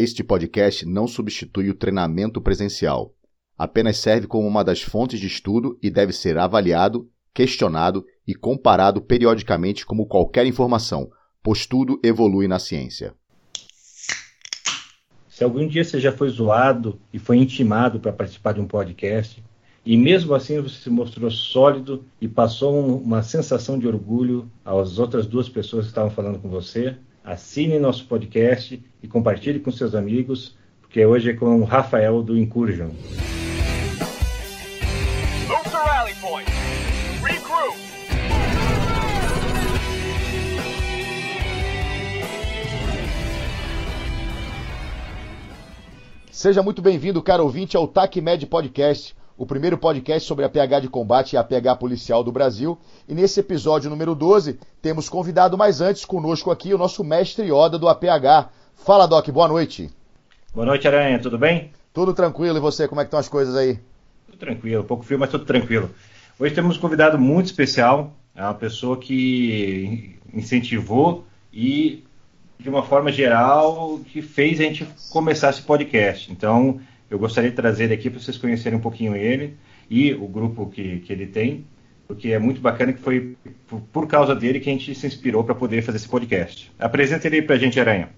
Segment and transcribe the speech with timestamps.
[0.00, 3.12] Este podcast não substitui o treinamento presencial.
[3.58, 9.02] Apenas serve como uma das fontes de estudo e deve ser avaliado, questionado e comparado
[9.02, 11.10] periodicamente como qualquer informação,
[11.42, 13.12] pois tudo evolui na ciência.
[15.28, 19.42] Se algum dia você já foi zoado e foi intimado para participar de um podcast,
[19.84, 25.26] e mesmo assim você se mostrou sólido e passou uma sensação de orgulho às outras
[25.26, 26.96] duas pessoas que estavam falando com você,
[27.28, 32.38] assine nosso podcast e compartilhe com seus amigos, porque hoje é com o Rafael do
[32.38, 32.88] Incursion.
[46.30, 50.88] Seja muito bem-vindo, caro ouvinte, ao TACMED Podcast, o primeiro podcast sobre a PH de
[50.88, 52.76] combate e a PH policial do Brasil.
[53.08, 57.78] E nesse episódio número 12, temos convidado mais antes conosco aqui o nosso mestre Yoda
[57.78, 58.50] do APH.
[58.74, 59.90] Fala, Doc, boa noite.
[60.52, 61.70] Boa noite, Aranha, tudo bem?
[61.92, 63.78] Tudo tranquilo, e você, como é que estão as coisas aí?
[64.26, 65.88] Tudo tranquilo, pouco frio, mas tudo tranquilo.
[66.36, 72.02] Hoje temos um convidado muito especial, é uma pessoa que incentivou e,
[72.58, 76.32] de uma forma geral, que fez a gente começar esse podcast.
[76.32, 79.56] Então, eu gostaria de trazer aqui para vocês conhecerem um pouquinho ele
[79.88, 81.66] e o grupo que, que ele tem,
[82.06, 83.36] porque é muito bacana que foi
[83.92, 86.72] por causa dele que a gente se inspirou para poder fazer esse podcast.
[86.78, 88.10] Apresenta ele aí para a gente, Aranha.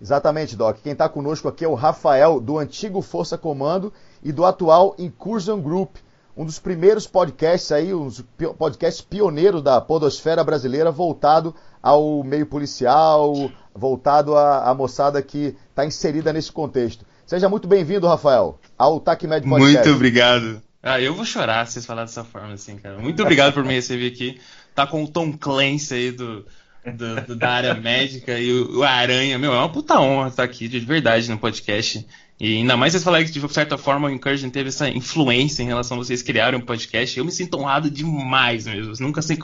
[0.00, 0.78] Exatamente, Doc.
[0.82, 5.60] Quem está conosco aqui é o Rafael, do antigo Força Comando e do atual Incursion
[5.60, 5.96] Group,
[6.36, 8.22] um dos primeiros podcasts aí, um dos
[8.58, 15.86] podcasts pioneiros da podosfera brasileira, voltado ao meio policial, voltado à, à moçada que está
[15.86, 17.06] inserida nesse contexto.
[17.26, 19.78] Seja muito bem-vindo, Rafael, ao TACMED Podcast.
[19.78, 20.62] Muito obrigado.
[20.80, 22.98] Ah, eu vou chorar se vocês falarem dessa forma assim, cara.
[22.98, 24.40] Muito obrigado por me receber aqui.
[24.76, 26.46] Tá com o Tom Clancy aí do,
[26.86, 29.40] do, do, da área médica e o, o, Aranha.
[29.40, 32.06] Meu, é uma puta honra estar aqui, de verdade, no podcast.
[32.38, 35.66] E ainda mais vocês falarem que, de certa forma, o Incursion teve essa influência em
[35.66, 37.18] relação a vocês criarem um podcast.
[37.18, 38.92] Eu me sinto honrado demais mesmo.
[38.92, 39.38] Eu nunca sei,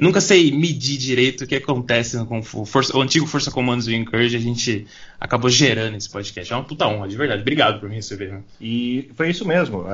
[0.00, 3.92] nunca sei medir direito o que acontece com o, Força, o antigo Força Comandos do
[3.92, 4.36] Incursion.
[4.36, 4.86] A gente
[5.20, 6.52] acabou gerando esse podcast.
[6.52, 7.42] É uma puta honra, de verdade.
[7.42, 8.32] Obrigado por me receber.
[8.32, 8.42] Né?
[8.60, 9.84] E foi isso mesmo.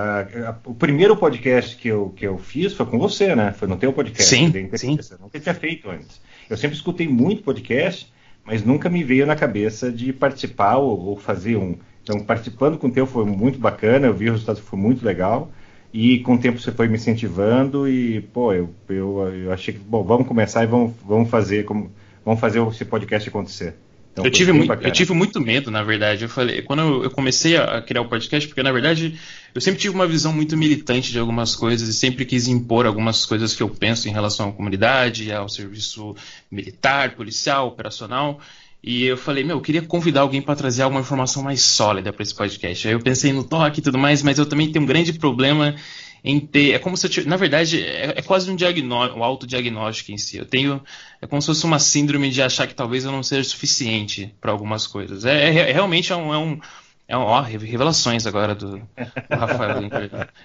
[0.65, 3.53] o primeiro podcast que eu, que eu fiz foi com você, né?
[3.53, 4.25] Foi no teu podcast.
[4.25, 4.99] Sim, sim.
[5.11, 6.19] Eu nunca tinha feito antes.
[6.49, 8.11] Eu sempre escutei muito podcast,
[8.43, 11.77] mas nunca me veio na cabeça de participar ou, ou fazer um.
[12.09, 15.53] Então, participando com o teu foi muito bacana, eu vi o resultado foi muito legal.
[15.93, 19.81] E com o tempo você foi me incentivando e, pô, eu, eu, eu achei que,
[19.81, 21.93] bom, vamos começar e vamos, vamos fazer como,
[22.25, 23.75] vamos fazer esse podcast acontecer.
[24.13, 26.25] Então, eu, tive muito, eu tive muito medo, na verdade.
[26.25, 29.19] Eu falei, quando eu, eu, comecei a criar o podcast, porque na verdade
[29.55, 33.27] eu sempre tive uma visão muito militante de algumas coisas e sempre quis impor algumas
[33.27, 36.17] coisas que eu penso em relação à comunidade, ao serviço
[36.51, 38.41] militar, policial, operacional.
[38.83, 42.23] E eu falei, meu, eu queria convidar alguém para trazer alguma informação mais sólida para
[42.23, 42.87] esse podcast.
[42.87, 45.75] Aí eu pensei no toque e tudo mais, mas eu também tenho um grande problema
[46.23, 46.73] em ter.
[46.73, 50.37] É como se eu tivesse, Na verdade, é, é quase um um autodiagnóstico em si.
[50.37, 50.83] Eu tenho.
[51.21, 54.53] É como se fosse uma síndrome de achar que talvez eu não seja suficiente para
[54.53, 55.25] algumas coisas.
[55.25, 56.61] É, é, é realmente é um, é um
[57.11, 58.85] é ó, revelações agora do, do
[59.31, 59.81] Rafael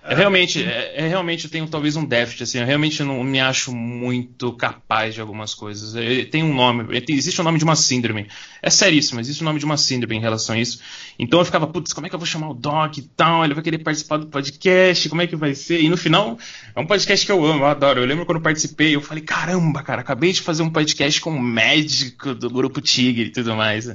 [0.01, 3.41] É realmente, é, é, realmente eu tenho talvez um déficit, assim, eu realmente não me
[3.41, 5.93] acho muito capaz de algumas coisas.
[6.31, 8.29] Tem um nome, existe o nome de uma síndrome.
[8.61, 10.79] É seríssimo, existe o nome de uma síndrome em relação a isso.
[11.19, 13.43] Então eu ficava, putz, como é que eu vou chamar o Doc e tal?
[13.43, 15.81] Ele vai querer participar do podcast, como é que vai ser?
[15.81, 16.39] E no final,
[16.73, 17.99] é um podcast que eu amo, eu adoro.
[17.99, 21.31] Eu lembro quando eu participei, eu falei, caramba, cara, acabei de fazer um podcast com
[21.31, 23.89] o médico do Grupo Tigre e tudo mais.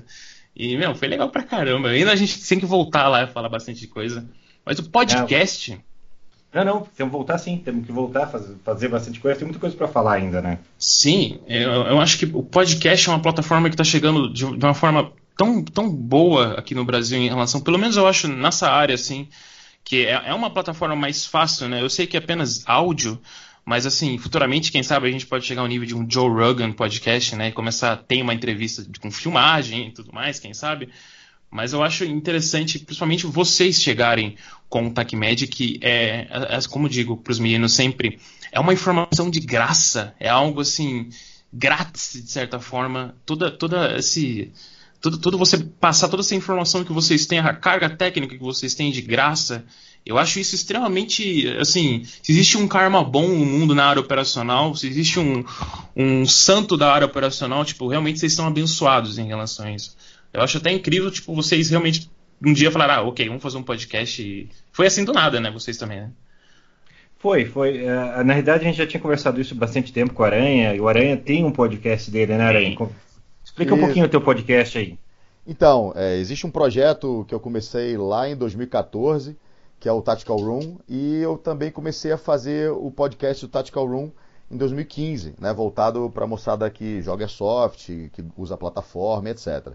[0.58, 1.90] E, meu, foi legal pra caramba.
[1.90, 4.28] Ainda a gente tem que voltar lá e falar bastante coisa.
[4.66, 5.80] Mas o podcast.
[6.52, 9.46] Não, não, temos que voltar sim, temos que voltar a fazer, fazer bastante coisa, tem
[9.46, 10.58] muita coisa para falar ainda, né?
[10.78, 14.64] Sim, eu, eu, acho que o podcast é uma plataforma que está chegando de, de,
[14.64, 18.70] uma forma tão, tão boa aqui no Brasil em relação, pelo menos eu acho nessa
[18.70, 19.28] área, assim,
[19.84, 21.82] que é, é uma plataforma mais fácil, né?
[21.82, 23.20] Eu sei que é apenas áudio,
[23.68, 26.72] mas assim, futuramente, quem sabe a gente pode chegar ao nível de um Joe Rogan
[26.72, 27.48] podcast, né?
[27.48, 30.88] E começar a ter uma entrevista com filmagem e tudo mais, quem sabe.
[31.50, 34.36] Mas eu acho interessante, principalmente vocês chegarem
[34.70, 38.18] com o TACMED, que é, é, é como digo para os meninos sempre,
[38.50, 41.10] é uma informação de graça, é algo assim,
[41.52, 43.14] grátis, de certa forma.
[43.26, 44.50] Toda, toda esse.
[44.98, 48.74] Tudo, tudo você passar toda essa informação que vocês têm, a carga técnica que vocês
[48.74, 49.66] têm de graça,
[50.08, 51.46] eu acho isso extremamente.
[51.58, 55.44] Assim, se existe um karma bom no mundo na área operacional, se existe um,
[55.94, 59.94] um santo da área operacional, tipo, realmente vocês estão abençoados em relação a isso.
[60.32, 62.10] Eu acho até incrível, tipo, vocês realmente
[62.42, 64.22] um dia falaram, ah, ok, vamos fazer um podcast.
[64.22, 64.48] E...
[64.72, 65.50] Foi assim do nada, né?
[65.50, 66.10] Vocês também, né?
[67.18, 67.82] Foi, foi.
[67.82, 70.80] Uh, na realidade, a gente já tinha conversado isso bastante tempo com o Aranha, e
[70.80, 72.78] o Aranha tem um podcast dele, né, Aranha?
[73.44, 74.96] Explica um pouquinho o teu podcast aí.
[75.46, 79.36] Então, é, existe um projeto que eu comecei lá em 2014,
[79.80, 83.86] que é o Tactical Room, e eu também comecei a fazer o podcast do Tactical
[83.86, 84.10] Room
[84.50, 89.72] em 2015, né, voltado para a moçada que joga soft, que usa a plataforma, etc.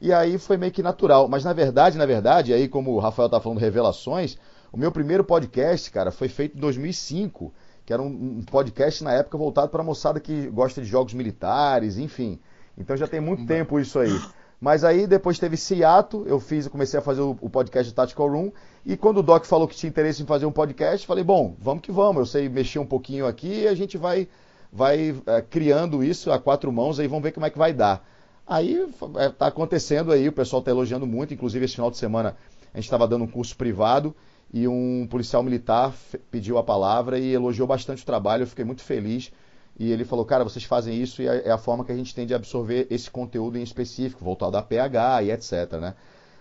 [0.00, 1.28] E aí foi meio que natural.
[1.28, 4.36] Mas na verdade, na verdade, aí como o Rafael tá falando revelações,
[4.72, 7.52] o meu primeiro podcast, cara, foi feito em 2005,
[7.86, 11.98] que era um, podcast na época voltado para a moçada que gosta de jogos militares,
[11.98, 12.38] enfim.
[12.76, 14.18] Então já tem muito tempo isso aí.
[14.62, 17.96] Mas aí depois teve esse ato, eu fiz, comecei a fazer o, o podcast do
[17.96, 18.52] Tactical Room,
[18.86, 21.82] e quando o Doc falou que tinha interesse em fazer um podcast, falei, bom, vamos
[21.82, 24.28] que vamos, eu sei mexer um pouquinho aqui e a gente vai,
[24.72, 28.06] vai é, criando isso a quatro mãos, aí vamos ver como é que vai dar.
[28.46, 28.88] Aí
[29.32, 32.36] está é, acontecendo aí, o pessoal está elogiando muito, inclusive esse final de semana
[32.72, 34.14] a gente estava dando um curso privado
[34.54, 35.92] e um policial militar
[36.30, 39.32] pediu a palavra e elogiou bastante o trabalho, eu fiquei muito feliz
[39.78, 42.14] e ele falou, cara, vocês fazem isso e é, é a forma que a gente
[42.14, 45.94] tem de absorver esse conteúdo em específico, voltado da PH e etc, né?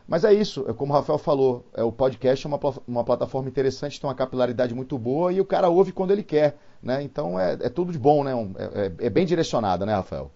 [0.07, 3.47] Mas é isso, é como o Rafael falou, é, o podcast é uma, uma plataforma
[3.47, 7.01] interessante, tem uma capilaridade muito boa e o cara ouve quando ele quer, né?
[7.01, 8.33] Então é, é tudo de bom, né?
[8.57, 10.29] É, é, é bem direcionada, né, Rafael?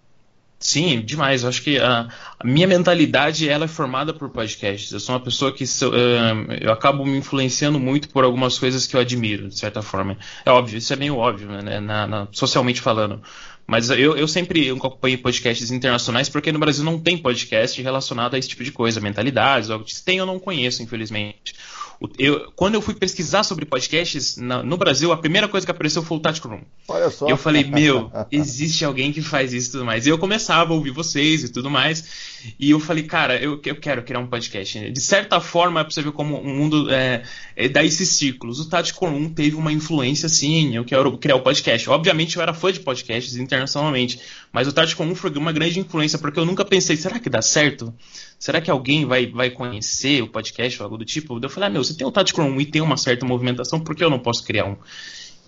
[0.58, 1.42] Sim, demais.
[1.42, 2.08] Eu acho que a,
[2.38, 4.90] a, minha mentalidade ela é formada por podcasts.
[4.90, 8.96] Eu sou uma pessoa que uh, eu acabo me influenciando muito por algumas coisas que
[8.96, 10.16] eu admiro, de certa forma.
[10.44, 13.20] É óbvio, isso é meio óbvio, né, na, na, socialmente falando.
[13.66, 18.38] Mas eu, eu sempre acompanho podcasts internacionais porque no Brasil não tem podcast relacionado a
[18.38, 21.54] esse tipo de coisa, mentalidades, algo que tem eu não conheço, infelizmente.
[22.18, 26.02] Eu, quando eu fui pesquisar sobre podcasts na, no Brasil, a primeira coisa que apareceu
[26.02, 26.62] foi o Tactical Room.
[26.88, 27.26] Olha só.
[27.26, 30.06] Eu falei, meu, existe alguém que faz isso e tudo mais.
[30.06, 32.04] E eu começava a ouvir vocês e tudo mais.
[32.58, 34.90] E eu falei, cara, eu, eu quero criar um podcast.
[34.90, 37.22] De certa forma, é pra você ver como o mundo é,
[37.54, 38.60] é, dá esses ciclos.
[38.60, 40.74] O Tactical Room teve uma influência, sim.
[40.74, 41.88] Eu quero criar o um podcast.
[41.90, 44.20] Obviamente, eu era fã de podcasts internacionalmente.
[44.52, 47.42] Mas o Tactical Room foi uma grande influência, porque eu nunca pensei, será que dá
[47.42, 47.94] certo?
[48.38, 51.38] será que alguém vai, vai conhecer o podcast ou algo do tipo?
[51.42, 53.94] Eu falei, ah, meu, você tem o Tati Chrome e tem uma certa movimentação, por
[53.94, 54.76] que eu não posso criar um?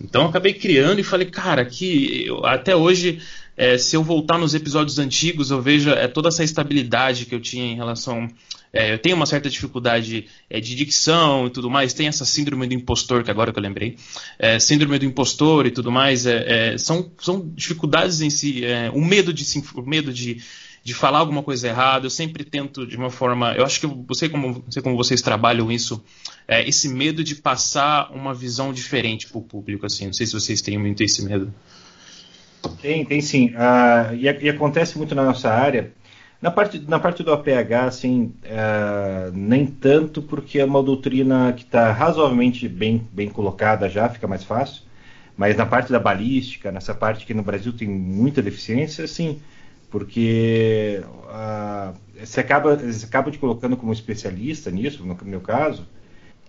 [0.01, 3.21] Então eu acabei criando e falei, cara, que eu, até hoje,
[3.59, 7.41] é, se eu voltar nos episódios antigos, eu vejo é, toda essa estabilidade que eu
[7.41, 8.25] tinha em relação.
[8.71, 12.65] É, eu tenho uma certa dificuldade é, de dicção e tudo mais, tem essa síndrome
[12.67, 13.97] do impostor, que agora que eu lembrei.
[14.39, 18.61] É, síndrome do impostor e tudo mais, é, são, são dificuldades em si,
[18.93, 19.43] o medo de,
[19.75, 20.41] o medo de
[20.81, 22.05] de falar alguma coisa errada.
[22.05, 23.51] Eu sempre tento de uma forma.
[23.51, 26.01] Eu acho que eu sei como, sei como vocês trabalham isso.
[26.47, 29.85] Esse medo de passar uma visão diferente para o público.
[29.85, 31.53] Assim, não sei se vocês têm muito esse medo.
[32.81, 33.49] Tem, tem sim.
[33.49, 35.91] Uh, e, e, acontece muito na nossa área.
[36.41, 41.63] Na parte, na parte do APH, assim, uh, nem tanto, porque é uma doutrina que
[41.63, 44.83] está razoavelmente bem, bem colocada já, fica mais fácil.
[45.35, 49.41] Mas na parte da balística, nessa parte que no Brasil tem muita deficiência, assim,
[49.89, 55.87] porque uh, você, acaba, você acaba te colocando como especialista nisso, no meu caso,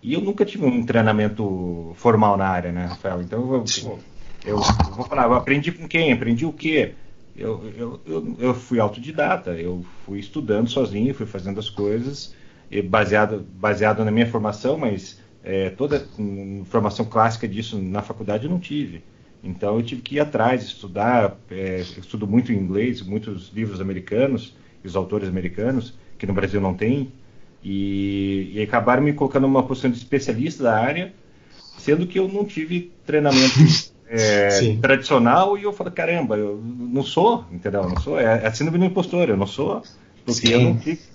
[0.03, 3.23] e eu nunca tive um treinamento formal na área, né, Rafael?
[3.23, 3.65] Então eu,
[4.45, 6.13] eu, eu aprendi com quem?
[6.13, 6.95] Aprendi o quê?
[7.37, 12.35] Eu, eu, eu, eu, fui autodidata, eu fui estudando sozinho, fui fazendo as coisas,
[12.89, 18.51] baseado, baseado na minha formação, mas é, toda um, formação clássica disso na faculdade eu
[18.51, 19.03] não tive.
[19.43, 24.55] Então eu tive que ir atrás, estudar, é, estudo muito inglês, muitos livros americanos,
[24.85, 27.13] os autores americanos, que no Brasil não tem,
[27.63, 31.15] e, e acabaram me colocando numa posição de especialista da área,
[31.79, 33.55] sendo que eu não tive treinamento
[34.11, 37.83] é, tradicional, e eu falei, caramba, eu não sou, entendeu?
[37.83, 39.83] Eu não sou, é, é síndrome do impostor, eu não sou,
[40.25, 40.53] porque Sim.
[40.53, 40.61] eu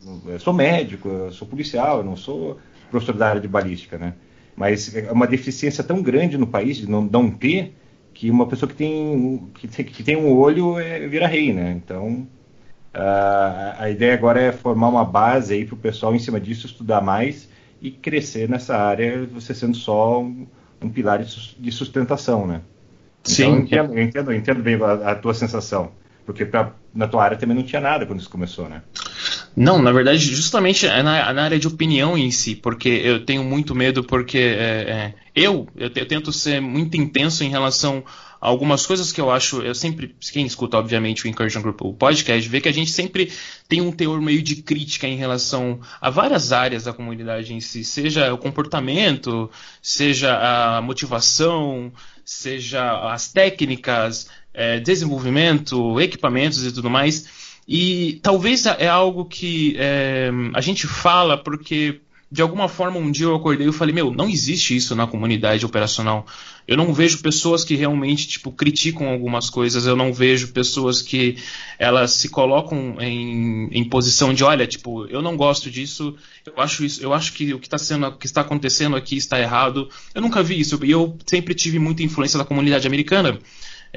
[0.06, 2.58] não eu sou médico, eu sou policial, eu não sou
[2.90, 4.14] professor da área de balística, né?
[4.56, 7.76] Mas é uma deficiência tão grande no país de não, não ter
[8.14, 11.74] que uma pessoa que tem, que tem, que tem um olho é, vira rei, né?
[11.74, 12.26] Então,
[12.94, 16.66] a, a ideia agora é formar uma base aí para o pessoal em cima disso
[16.66, 17.50] estudar mais
[17.82, 20.48] e crescer nessa área, você sendo só um,
[20.82, 22.62] um pilar de sustentação, né?
[23.26, 23.44] Então, Sim.
[23.44, 25.92] eu entendo, eu entendo, eu entendo bem a, a, tua sensação,
[26.26, 28.84] porque pra, na tua área também não tinha nada quando isso começou, né?
[29.56, 33.44] Não, na verdade, justamente é na, na, área de opinião em si, porque eu tenho
[33.44, 38.04] muito medo, porque é, é, eu, eu, eu, tento ser muito intenso em relação
[38.40, 41.94] a algumas coisas que eu acho, eu sempre, quem escuta, obviamente, o Incursion Group, o
[41.94, 43.32] podcast, vê que a gente sempre
[43.68, 47.84] tem um teor meio de crítica em relação a várias áreas da comunidade em si,
[47.84, 49.50] seja o comportamento,
[49.82, 51.92] seja a motivação,
[52.26, 57.46] seja as técnicas, é, desenvolvimento, equipamentos e tudo mais.
[57.68, 62.02] E talvez é algo que é, a gente fala porque
[62.32, 65.66] de alguma forma um dia eu acordei e falei, meu, não existe isso na comunidade
[65.66, 66.26] operacional.
[66.68, 71.38] Eu não vejo pessoas que realmente tipo criticam algumas coisas, eu não vejo pessoas que
[71.78, 76.16] elas se colocam em, em posição de, olha, tipo, eu não gosto disso,
[76.46, 79.16] eu acho isso, eu acho que o que está sendo, o que está acontecendo aqui
[79.16, 79.88] está errado.
[80.14, 83.40] Eu nunca vi isso e eu sempre tive muita influência da comunidade americana.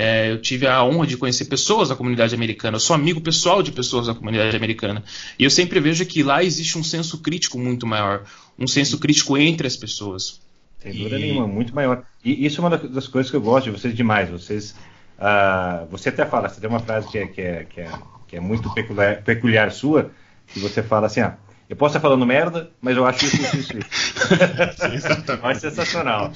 [0.00, 3.64] É, eu tive a honra de conhecer pessoas da comunidade americana, eu sou amigo pessoal
[3.64, 5.02] de pessoas da comunidade americana.
[5.36, 8.22] E eu sempre vejo que lá existe um senso crítico muito maior,
[8.56, 10.40] um senso crítico entre as pessoas.
[10.78, 11.22] Sem dúvida e...
[11.22, 12.04] nenhuma, muito maior.
[12.24, 14.30] E isso é uma das coisas que eu gosto de vocês demais.
[14.30, 14.76] Vocês,
[15.18, 17.90] uh, você até fala, você tem uma frase que é, que é, que é,
[18.28, 20.12] que é muito peculiar, peculiar sua,
[20.46, 21.36] que você fala assim, ah,
[21.68, 24.94] eu posso estar falando merda, mas eu acho isso, isso, isso.
[24.94, 25.60] Exatamente.
[25.60, 26.32] sensacional.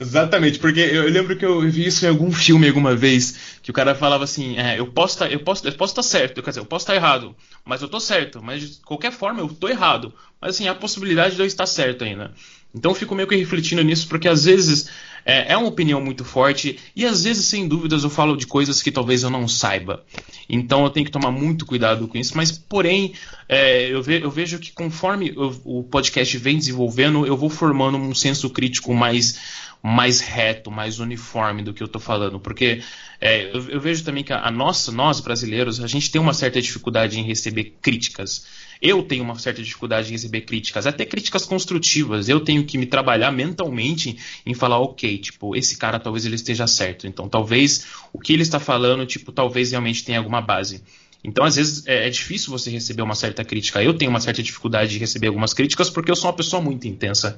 [0.00, 3.74] Exatamente, porque eu lembro que eu vi isso em algum filme alguma vez, que o
[3.74, 6.60] cara falava assim, é, eu posso estar, eu posso, eu posso estar certo, quer dizer,
[6.60, 10.12] eu posso estar errado, mas eu estou certo, mas de qualquer forma eu estou errado.
[10.40, 12.32] Mas assim, há a possibilidade de eu estar certo ainda.
[12.74, 14.88] Então eu fico meio que refletindo nisso, porque às vezes
[15.24, 18.82] é, é, uma opinião muito forte e às vezes, sem dúvidas, eu falo de coisas
[18.82, 20.04] que talvez eu não saiba.
[20.48, 22.36] Então eu tenho que tomar muito cuidado com isso.
[22.36, 23.12] Mas, porém,
[23.48, 27.98] é, eu, ve eu, vejo que conforme eu, o podcast vem desenvolvendo, eu vou formando
[27.98, 32.82] um senso crítico mais mais reto, mais uniforme do que eu estou falando, porque
[33.20, 36.34] é, eu, eu, vejo também que a, a nossa, nós brasileiros, a gente tem uma
[36.34, 38.44] certa dificuldade em receber críticas.
[38.80, 42.28] Eu tenho uma certa dificuldade em receber críticas, até críticas construtivas.
[42.28, 44.16] Eu tenho que me trabalhar mentalmente
[44.46, 47.06] em falar, ok, tipo, esse cara talvez ele esteja certo.
[47.06, 50.82] Então, talvez o que ele está falando, tipo, talvez realmente tenha alguma base.
[51.22, 53.82] Então, às vezes, é, é, difícil você receber uma certa crítica.
[53.82, 56.86] Eu tenho uma certa dificuldade de receber algumas críticas porque eu sou uma pessoa muito
[56.86, 57.36] intensa.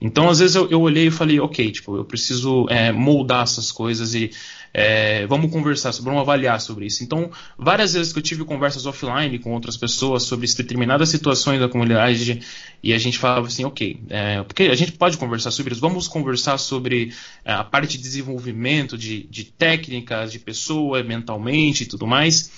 [0.00, 3.72] Então, às vezes, eu, eu olhei e falei, ok, tipo, eu preciso é, moldar essas
[3.72, 4.30] coisas e
[4.76, 7.04] é, vamos conversar vamos avaliar sobre isso.
[7.04, 11.68] Então, várias vezes que eu tive conversas offline com outras pessoas sobre determinadas situações da
[11.68, 12.42] comunidade
[12.82, 16.08] e a gente falava assim, ok, é, porque a gente pode conversar sobre isso, vamos
[16.08, 17.12] conversar sobre
[17.44, 22.50] é, a parte de desenvolvimento de, de técnicas, de pessoa, mentalmente e tudo mais.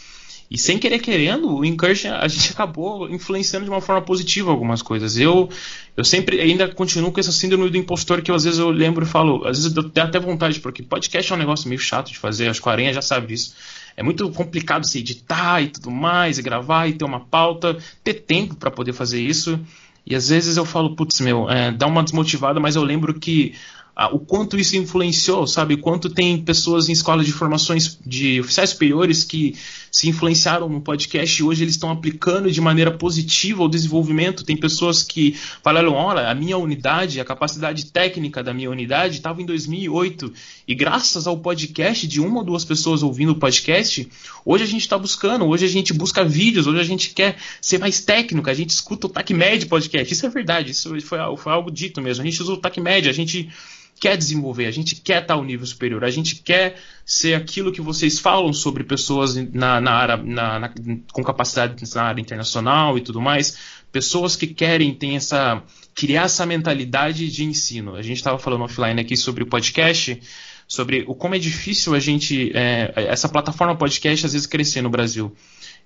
[0.50, 4.80] E sem querer querendo, o Incursion a gente acabou influenciando de uma forma positiva algumas
[4.80, 5.18] coisas.
[5.18, 5.48] Eu
[5.96, 9.04] eu sempre ainda continuo com essa síndrome do impostor que eu, às vezes eu lembro
[9.04, 12.12] e falo, às vezes eu tenho até vontade, porque podcast é um negócio meio chato
[12.12, 13.54] de fazer, acho que a Aranha já sabe disso.
[13.96, 18.14] É muito complicado se editar e tudo mais, e gravar e ter uma pauta, ter
[18.14, 19.58] tempo para poder fazer isso.
[20.04, 23.54] E às vezes eu falo, putz, meu, é, dá uma desmotivada, mas eu lembro que
[23.96, 25.74] ah, o quanto isso influenciou, sabe?
[25.74, 29.56] O quanto tem pessoas em escolas de formações de oficiais superiores que
[29.90, 34.44] se influenciaram no podcast e hoje eles estão aplicando de maneira positiva o desenvolvimento.
[34.44, 39.40] Tem pessoas que falaram: olha, a minha unidade, a capacidade técnica da minha unidade estava
[39.40, 40.32] em 2008
[40.66, 44.08] e graças ao podcast de uma ou duas pessoas ouvindo o podcast,
[44.44, 47.78] hoje a gente está buscando, hoje a gente busca vídeos, hoje a gente quer ser
[47.78, 50.12] mais técnico, a gente escuta o TACMED podcast.
[50.12, 52.22] Isso é verdade, isso foi, foi algo dito mesmo.
[52.22, 53.48] A gente usa o TACMED, a gente
[53.98, 57.80] quer desenvolver, a gente quer estar ao nível superior, a gente quer ser aquilo que
[57.80, 60.74] vocês falam sobre pessoas na, na área, na, na,
[61.12, 63.56] com capacidade na área internacional e tudo mais,
[63.90, 65.62] pessoas que querem ter essa
[65.94, 67.94] criar essa mentalidade de ensino.
[67.94, 70.20] A gente estava falando offline aqui sobre o podcast,
[70.68, 74.90] sobre o como é difícil a gente é, essa plataforma podcast às vezes crescer no
[74.90, 75.34] Brasil.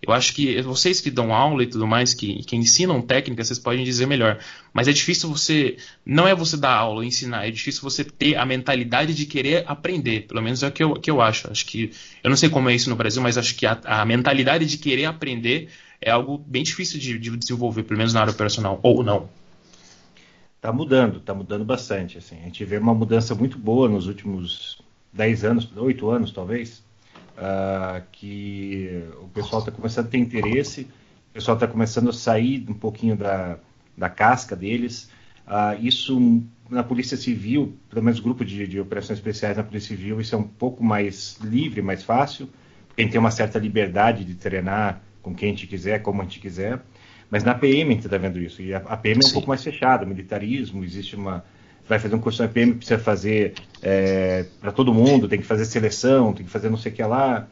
[0.03, 3.59] Eu acho que vocês que dão aula e tudo mais, que, que ensinam técnica, vocês
[3.59, 4.39] podem dizer melhor.
[4.73, 5.77] Mas é difícil você.
[6.07, 10.27] Não é você dar aula, ensinar, é difícil você ter a mentalidade de querer aprender.
[10.27, 11.51] Pelo menos é o que eu, que eu acho.
[11.51, 11.93] Acho que.
[12.25, 14.79] Eu não sei como é isso no Brasil, mas acho que a, a mentalidade de
[14.79, 15.69] querer aprender
[16.01, 19.29] é algo bem difícil de, de desenvolver, pelo menos na área operacional, ou não.
[20.57, 22.17] Está mudando, está mudando bastante.
[22.17, 22.37] Assim.
[22.41, 24.81] A gente vê uma mudança muito boa nos últimos
[25.13, 26.83] 10 anos, 8 anos talvez
[27.41, 30.83] uh, que o pessoal está começando a ter interesse,
[31.31, 33.59] o pessoal está começando a sair um pouquinho da,
[33.97, 35.11] da casca deles.
[35.47, 40.21] Uh, isso na Polícia Civil, pelo menos grupo de, de, operações especiais na Polícia Civil,
[40.21, 42.49] isso é um pouco mais livre, mais fácil,
[43.01, 46.41] gente tem uma certa liberdade de treinar com quem a gente quiser, como a gente
[46.41, 46.81] quiser.
[47.31, 49.35] Mas na PM a gente está vendo isso, e a, a PM é um Sim.
[49.35, 51.45] pouco mais fechada, militarismo, existe uma,
[51.91, 55.65] vai fazer um curso na PM, precisa fazer é, para todo mundo, tem que fazer
[55.65, 57.49] seleção, tem que fazer não sei o que lá.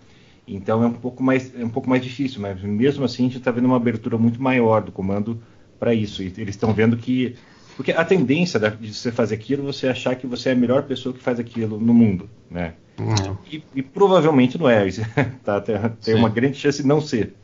[0.47, 3.39] Então é um pouco mais, é um pouco mais difícil, mas mesmo assim a gente
[3.39, 5.43] está vendo uma abertura muito maior do comando
[5.77, 6.23] para isso.
[6.23, 7.35] E eles estão vendo que.
[7.77, 11.13] Porque a tendência de você fazer aquilo, você achar que você é a melhor pessoa
[11.13, 12.75] que faz aquilo no mundo, né?
[12.99, 13.37] Uhum.
[13.51, 14.89] E, e, provavelmente não é.
[15.45, 17.35] tá, tem, tem uma grande chance de não ser.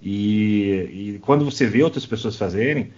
[0.00, 2.92] E, e, quando você vê outras pessoas fazerem,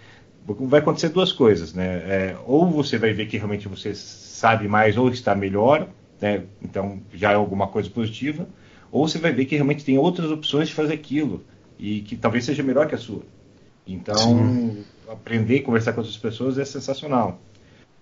[0.46, 1.86] vai acontecer duas coisas, né?
[1.86, 5.88] É, ou você vai ver que realmente você sabe mais ou está melhor,
[6.20, 6.44] né?
[6.62, 8.48] Então já é alguma coisa positiva,
[8.90, 11.44] ou você vai ver que realmente tem outras opções de fazer aquilo
[11.78, 13.22] e que talvez seja melhor que a sua.
[13.86, 14.84] Então, Sim.
[15.08, 17.40] aprender a conversar com outras pessoas é sensacional.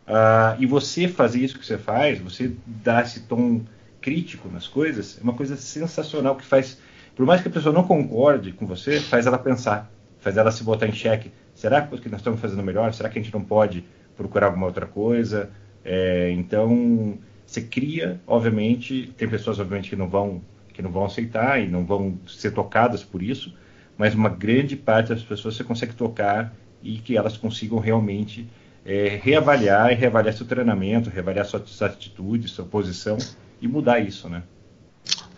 [0.06, 3.62] Uh, e você fazer isso que você faz, você dar esse tom
[4.00, 6.78] crítico nas coisas, é uma coisa sensacional que faz,
[7.14, 9.90] por mais que a pessoa não concorde com você, faz ela pensar,
[10.20, 11.32] faz ela se botar em xeque.
[11.56, 12.92] Será que nós estamos fazendo melhor?
[12.92, 13.82] Será que a gente não pode
[14.14, 15.50] procurar alguma outra coisa?
[15.82, 21.58] É, então, você cria, obviamente, tem pessoas obviamente que não vão que não vão aceitar
[21.58, 23.54] e não vão ser tocadas por isso,
[23.96, 28.46] mas uma grande parte das pessoas você consegue tocar e que elas consigam realmente
[28.84, 33.16] é, reavaliar e reavaliar seu treinamento, reavaliar suas atitudes, sua posição
[33.58, 34.42] e mudar isso, né?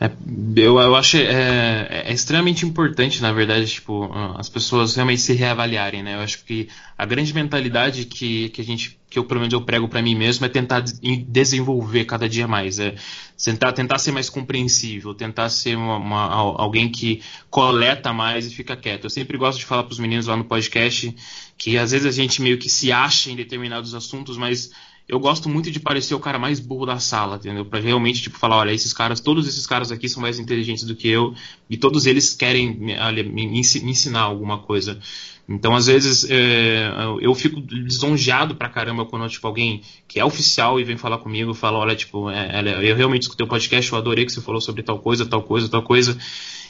[0.01, 0.11] É,
[0.57, 6.05] eu, eu acho é, é, extremamente importante, na verdade, tipo, as pessoas realmente se reavaliarem,
[6.05, 6.15] né?
[6.15, 9.61] Eu acho que a grande mentalidade que, que a gente, que eu pelo menos eu
[9.61, 10.85] prego para mim mesmo é tentar
[11.27, 12.95] desenvolver cada dia mais, é
[13.43, 17.21] tentar, tentar ser mais compreensível, tentar ser uma, uma, alguém que
[17.51, 19.05] coleta mais e fica quieto.
[19.05, 21.13] Eu sempre gosto de falar para os meninos lá no podcast
[21.57, 24.71] que às vezes a gente meio que se acha em determinados assuntos, mas
[25.09, 27.65] eu gosto muito de parecer o cara mais burro da sala, entendeu?
[27.65, 30.95] Para realmente tipo falar, olha, esses caras, todos esses caras aqui são mais inteligentes do
[30.95, 31.35] que eu
[31.71, 35.01] e todos eles querem me, me, me ensinar alguma coisa.
[35.49, 36.91] Então, às vezes, é,
[37.23, 41.55] eu fico lisonjeado pra caramba quando, tipo, alguém que é oficial e vem falar comigo,
[41.55, 44.83] fala, olha, tipo, é, eu realmente escutei o podcast, eu adorei que você falou sobre
[44.83, 46.19] tal coisa, tal coisa, tal coisa.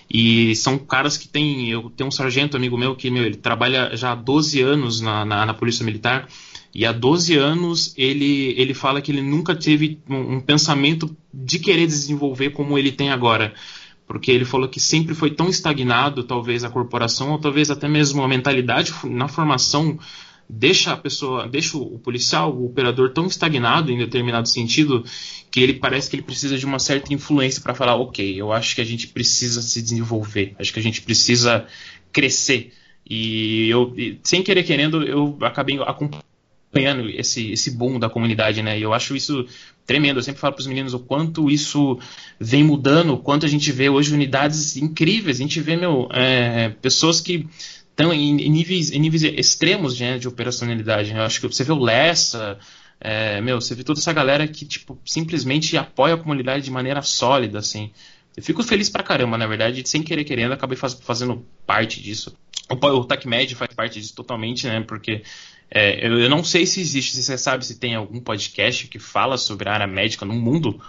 [0.08, 3.96] E são caras que tem, eu tenho um sargento amigo meu que, meu, ele trabalha
[3.96, 6.28] já há 12 anos na, na, na Polícia Militar
[6.78, 11.58] e há 12 anos ele, ele fala que ele nunca teve um, um, pensamento de
[11.58, 13.52] querer desenvolver como ele tem agora.
[14.06, 18.22] Porque ele falou que sempre foi tão estagnado, talvez a corporação, ou talvez até mesmo
[18.22, 19.98] a mentalidade na formação
[20.48, 25.04] deixa a pessoa, deixa o policial, o operador tão estagnado em determinado sentido
[25.50, 28.76] que ele parece que ele precisa de uma certa influência para falar, ok, eu acho
[28.76, 31.66] que a gente precisa se desenvolver, acho que a gente precisa
[32.12, 32.72] crescer.
[33.04, 33.92] E eu,
[34.22, 36.27] sem querer querendo, eu acabei acompanhando
[36.68, 38.78] acompanhando esse, esse boom da comunidade, né?
[38.78, 39.46] E eu acho isso
[39.86, 40.18] tremendo.
[40.18, 41.98] Eu sempre falo para os meninos o quanto isso
[42.38, 45.38] vem mudando, o quanto a gente vê hoje unidades incríveis.
[45.38, 47.48] A gente vê, meu, é, pessoas que
[47.90, 51.12] estão em, níveis, em níveis extremos né, de operacionalidade.
[51.12, 52.58] Eu acho que você vê o Lessa,
[53.00, 57.02] é, meu, você vê toda essa galera que, tipo, simplesmente apoia a comunidade de maneira
[57.02, 57.90] sólida, assim.
[58.36, 62.36] Eu fico feliz pra caramba, na verdade, sem querer querendo, acabei faz, fazendo parte disso.
[62.70, 64.80] O, o TACMED faz parte disso totalmente, né?
[64.86, 65.22] Porque
[65.70, 68.98] é, eu, eu, não sei se existe, se você sabe se tem algum podcast que
[68.98, 70.80] fala sobre a área médica no mundo.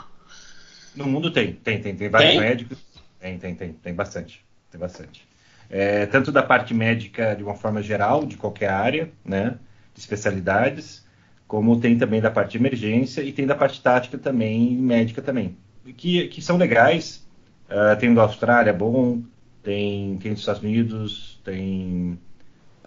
[0.95, 2.39] No mundo tem, tem, tem, tem vários tem?
[2.39, 2.77] médicos.
[3.19, 4.43] Tem, tem, tem, tem bastante.
[4.71, 5.27] Tem bastante.
[5.69, 9.57] É, tanto da parte médica de uma forma geral, de qualquer área, né?
[9.93, 11.05] De especialidades,
[11.47, 15.57] como tem também da parte de emergência e tem da parte tática também, médica também.
[15.97, 17.27] Que, que são legais.
[17.69, 19.21] Uh, tem da Austrália, bom,
[19.61, 22.17] tem, tem dos Estados Unidos, tem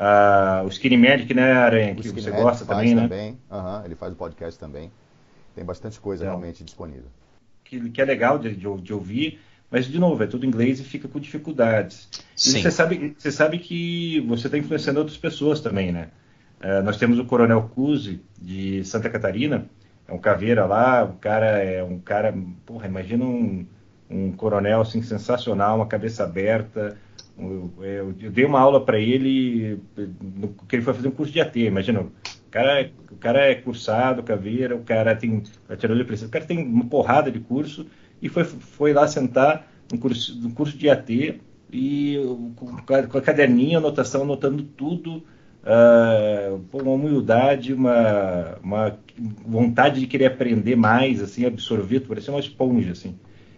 [0.02, 1.94] Uh, o Skinny Magic, né, Aranha?
[1.94, 3.02] Que você gosta também, né?
[3.02, 3.38] Também.
[3.48, 4.90] Uhum, ele faz o podcast também.
[5.54, 7.06] Tem bastante coisa então, realmente disponível.
[7.62, 9.38] Que, que é legal de, de, de, ouvir,
[9.70, 12.08] mas, de novo, é tudo inglês e fica com dificuldades.
[12.34, 12.58] Sim.
[12.58, 16.08] E você sabe, você sabe que você está influenciando outras pessoas também, né?
[16.60, 19.66] Uh, nós temos o Coronel Cusi, de Santa Catarina,
[20.08, 22.34] é um caveira lá, o cara é um cara,
[22.66, 23.64] porra, imagina um,
[24.10, 26.96] um coronel assim sensacional, uma cabeça aberta,
[27.38, 29.80] eu, eu, eu dei uma aula para ele,
[30.68, 32.00] que ele foi fazer um curso de AT, imagina.
[32.00, 32.12] O
[32.50, 37.40] cara, o cara é cursado, caveira, o cara tem o cara tem uma porrada de
[37.40, 37.86] curso
[38.20, 41.40] e foi, foi lá sentar no curso, no curso de AT
[41.72, 42.18] e
[42.54, 45.22] com a caderninha, anotação, anotando tudo,
[45.62, 48.98] uh, uma humildade, uma, uma
[49.46, 53.16] vontade de querer aprender mais, assim, absorver, parecia uma esponja, assim.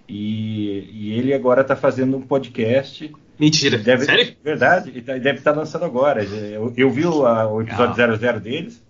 [0.08, 3.78] E, e ele agora está fazendo um podcast Mentira.
[3.78, 4.36] Deve, Sério?
[4.42, 4.92] Verdade.
[4.94, 6.22] E tá, deve estar tá lançando agora.
[6.22, 8.82] Eu, eu vi o, a, o episódio 00 deles.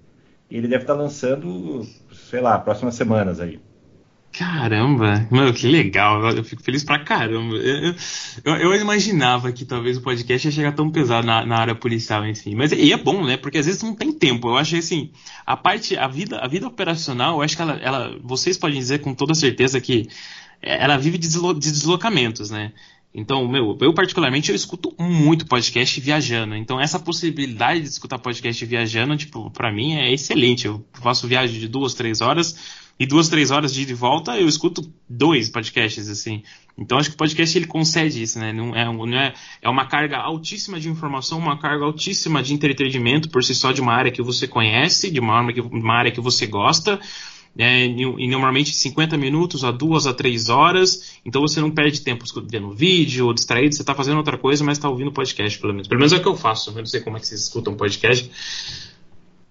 [0.50, 3.58] E ele deve estar tá lançando, sei lá, próximas semanas aí.
[4.36, 6.20] Caramba, mano, que legal.
[6.30, 7.54] Eu fico feliz pra caramba.
[7.54, 7.94] Eu,
[8.44, 12.26] eu, eu, imaginava que talvez o podcast ia chegar tão pesado na, na área policial,
[12.26, 12.54] enfim.
[12.56, 13.36] Mas e é bom, né?
[13.36, 14.48] Porque às vezes não tem tempo.
[14.48, 15.12] Eu acho assim,
[15.46, 18.98] a parte, a vida, a vida operacional, eu acho que ela, ela vocês podem dizer
[18.98, 20.08] com toda certeza que
[20.64, 22.72] ela vive de deslocamentos, né?
[23.14, 26.56] Então, meu, eu particularmente eu escuto muito podcast viajando.
[26.56, 30.66] Então, essa possibilidade de escutar podcast viajando, tipo, para mim é excelente.
[30.66, 32.56] Eu faço viagem de duas, três horas
[32.98, 36.42] e duas, três horas de ida e volta, eu escuto dois podcasts assim.
[36.76, 38.52] Então, acho que o podcast ele concede isso, né?
[38.52, 43.28] Não é, não é, é uma carga altíssima de informação, uma carga altíssima de entretenimento
[43.28, 46.46] por si só de uma área que você conhece, de uma uma área que você
[46.46, 47.00] gosta
[47.54, 52.24] né, e normalmente 50 minutos a duas a três horas, então você não perde tempo
[52.50, 55.86] vendo vídeo ou distraído, você está fazendo outra coisa, mas está ouvindo podcast, pelo menos.
[55.86, 57.74] Pelo menos é o que eu faço, eu não sei como é que vocês escutam
[57.76, 58.30] podcast.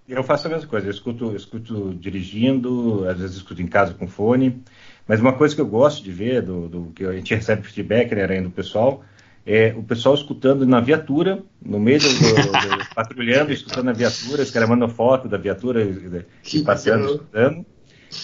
[0.06, 3.94] Eu faço a mesma coisa, eu escuto, eu escuto dirigindo, às vezes escuto em casa
[3.94, 4.62] com fone,
[5.08, 8.14] mas uma coisa que eu gosto de ver, do, do que a gente recebe feedback
[8.14, 9.02] né, do pessoal,
[9.46, 14.42] é o pessoal escutando na viatura, no meio do, do, do patrulhando, escutando a viatura,
[14.42, 17.66] os caras mandam foto da viatura e, passeando, escutando.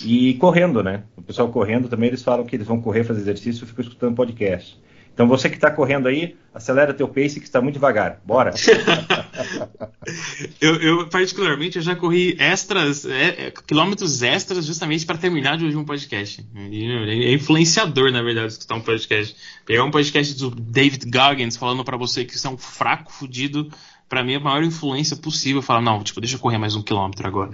[0.02, 1.04] E correndo, né?
[1.16, 4.14] O pessoal correndo também, eles falam que eles vão correr, fazer exercício e ficam escutando
[4.14, 4.78] podcast.
[5.12, 8.20] Então você que está correndo aí, acelera teu pace que está muito devagar.
[8.24, 8.54] Bora!
[10.60, 15.64] eu, eu, particularmente, eu já corri extras, é, é, quilômetros extras justamente para terminar de
[15.64, 16.46] ouvir um podcast.
[16.54, 19.36] É influenciador, na verdade, escutar um podcast.
[19.66, 23.68] Pegar um podcast do David Goggins falando para você que você é um fraco, fudido,
[24.08, 25.60] para mim é a maior influência possível.
[25.60, 27.52] Falar, não, tipo, deixa eu correr mais um quilômetro agora.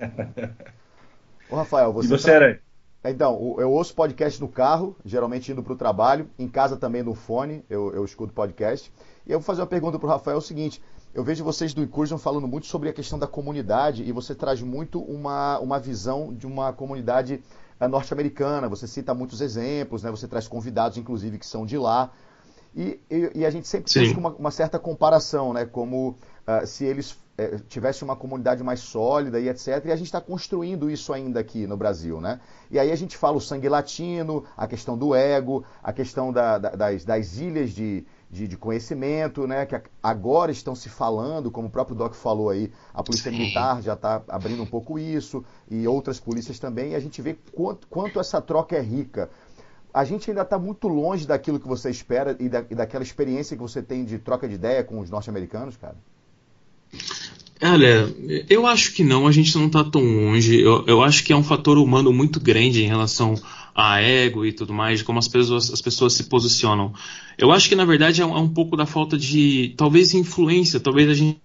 [1.50, 2.06] Ô, Rafael, você.
[2.06, 2.32] E você tá...
[2.32, 2.60] era.
[3.04, 7.14] Então, eu ouço podcast no carro, geralmente indo para o trabalho, em casa também no
[7.14, 8.92] fone, eu, eu escuto podcast.
[9.24, 10.82] E eu vou fazer uma pergunta para o Rafael: é o seguinte,
[11.16, 14.60] eu vejo vocês do Incursion falando muito sobre a questão da comunidade e você traz
[14.60, 17.42] muito uma, uma visão de uma comunidade
[17.80, 18.68] eh, norte-americana.
[18.68, 20.10] Você cita muitos exemplos, né?
[20.10, 22.10] você traz convidados, inclusive, que são de lá.
[22.74, 25.64] E, e, e a gente sempre busca uma, uma, certa comparação, né?
[25.64, 29.84] como uh, se eles é, tivesse uma comunidade mais sólida e etc.
[29.84, 32.40] E a gente está construindo isso ainda aqui no Brasil, né?
[32.70, 36.58] E aí a gente fala o sangue latino, a questão do ego, a questão da,
[36.58, 39.66] da, das, das, ilhas de, de, de, conhecimento, né?
[39.66, 43.38] Que agora estão se falando, como o próprio Doc falou aí, a Polícia Sim.
[43.38, 47.36] Militar já está abrindo um pouco isso, e outras polícias também, e a gente vê
[47.52, 49.28] quanto, quanto essa troca é rica.
[49.92, 53.56] A gente ainda está muito longe daquilo que você espera e, da, e daquela experiência
[53.56, 55.96] que você tem de troca de ideia com os norte-americanos, cara.
[57.62, 58.14] Olha,
[58.50, 60.60] eu acho que não, a gente não está tão longe.
[60.60, 63.34] Eu, eu, acho que é um fator humano muito grande em relação
[63.74, 66.92] a ego e tudo mais, como as pessoas, as pessoas se posicionam.
[67.38, 70.80] Eu acho que, na verdade, é um, é um pouco da falta de, talvez, influência.
[70.80, 71.40] Talvez a gente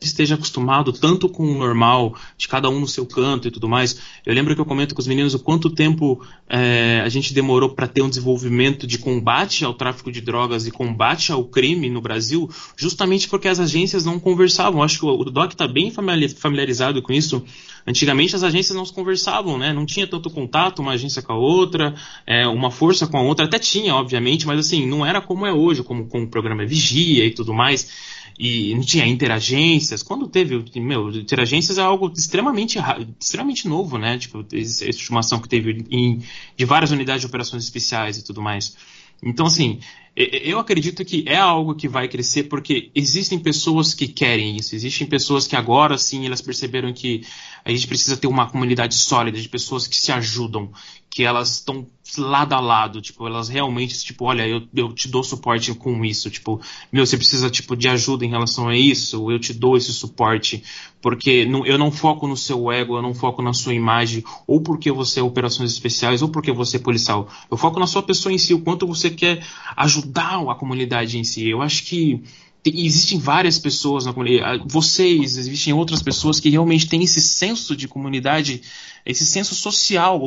[0.00, 3.98] esteja acostumado tanto com o normal, de cada um no seu canto e tudo mais.
[4.24, 7.70] Eu lembro que eu comento com os meninos o quanto tempo é, a gente demorou
[7.70, 12.00] para ter um desenvolvimento de combate ao tráfico de drogas e combate ao crime no
[12.00, 14.82] Brasil, justamente porque as agências não conversavam.
[14.82, 17.44] Acho que o Doc está bem familiarizado com isso.
[17.86, 19.72] Antigamente as agências não se conversavam, né?
[19.72, 21.94] Não tinha tanto contato uma agência com a outra,
[22.26, 23.44] é, uma força com a outra.
[23.44, 27.26] Até tinha, obviamente, mas assim, não era como é hoje, como, como o programa Vigia
[27.26, 30.02] e tudo mais e não tinha interagências.
[30.02, 32.78] Quando teve, meu, interagências é algo extremamente,
[33.20, 34.18] extremamente novo, né?
[34.18, 36.22] Tipo, essa estimação que teve em,
[36.56, 38.76] de várias unidades de operações especiais e tudo mais.
[39.22, 39.80] Então, assim,
[40.16, 45.06] eu acredito que é algo que vai crescer porque existem pessoas que querem isso, existem
[45.06, 47.22] pessoas que agora sim elas perceberam que
[47.64, 50.70] a gente precisa ter uma comunidade sólida de pessoas que se ajudam,
[51.10, 51.86] que elas estão
[52.18, 56.30] lado a lado, tipo, elas realmente, tipo, olha, eu, eu te dou suporte com isso,
[56.30, 56.60] tipo,
[56.92, 60.62] meu, você precisa, tipo, de ajuda em relação a isso, eu te dou esse suporte,
[61.00, 64.60] porque não, eu não foco no seu ego, eu não foco na sua imagem, ou
[64.60, 68.32] porque você é operações especiais, ou porque você é policial, eu foco na sua pessoa
[68.32, 69.44] em si, o quanto você quer
[69.76, 72.22] ajudar a comunidade em si, eu acho que
[72.64, 77.86] existem várias pessoas na comunidade, vocês, existem outras pessoas que realmente têm esse senso de
[77.86, 78.62] comunidade,
[79.04, 80.20] esse senso social,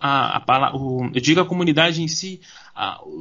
[0.00, 2.40] a, a, a, o, eu digo a comunidade em si,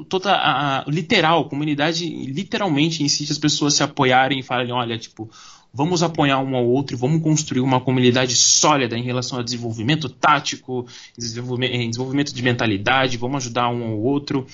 [0.08, 5.30] toda a, literal, comunidade literalmente em si, as pessoas se apoiarem e falarem, olha, tipo,
[5.74, 10.08] vamos apoiar um ao outro e vamos construir uma comunidade sólida em relação ao desenvolvimento
[10.08, 10.86] tático,
[11.18, 14.46] desenvolvimento, desenvolvimento de mentalidade, vamos ajudar um ao outro.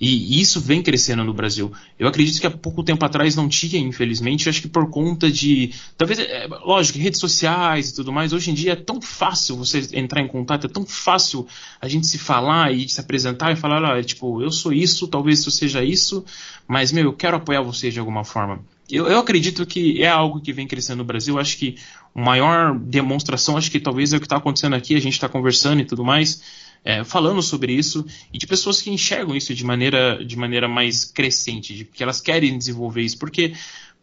[0.00, 1.72] E isso vem crescendo no Brasil.
[1.98, 4.46] Eu acredito que há pouco tempo atrás não tinha, infelizmente.
[4.46, 5.72] Eu acho que por conta de.
[5.96, 8.32] Talvez, é, lógico, redes sociais e tudo mais.
[8.32, 11.46] Hoje em dia é tão fácil você entrar em contato, é tão fácil
[11.80, 15.40] a gente se falar e se apresentar e falar: olha, tipo, eu sou isso, talvez
[15.40, 16.24] isso seja isso,
[16.68, 18.60] mas, meu, eu quero apoiar você de alguma forma.
[18.88, 21.34] Eu, eu acredito que é algo que vem crescendo no Brasil.
[21.34, 21.76] Eu acho que
[22.14, 25.28] a maior demonstração, acho que talvez é o que está acontecendo aqui, a gente está
[25.28, 26.40] conversando e tudo mais
[26.84, 31.04] é, falando sobre isso e de pessoas que enxergam isso de maneira, de maneira mais
[31.04, 33.54] crescente, de que elas querem desenvolver isso, porque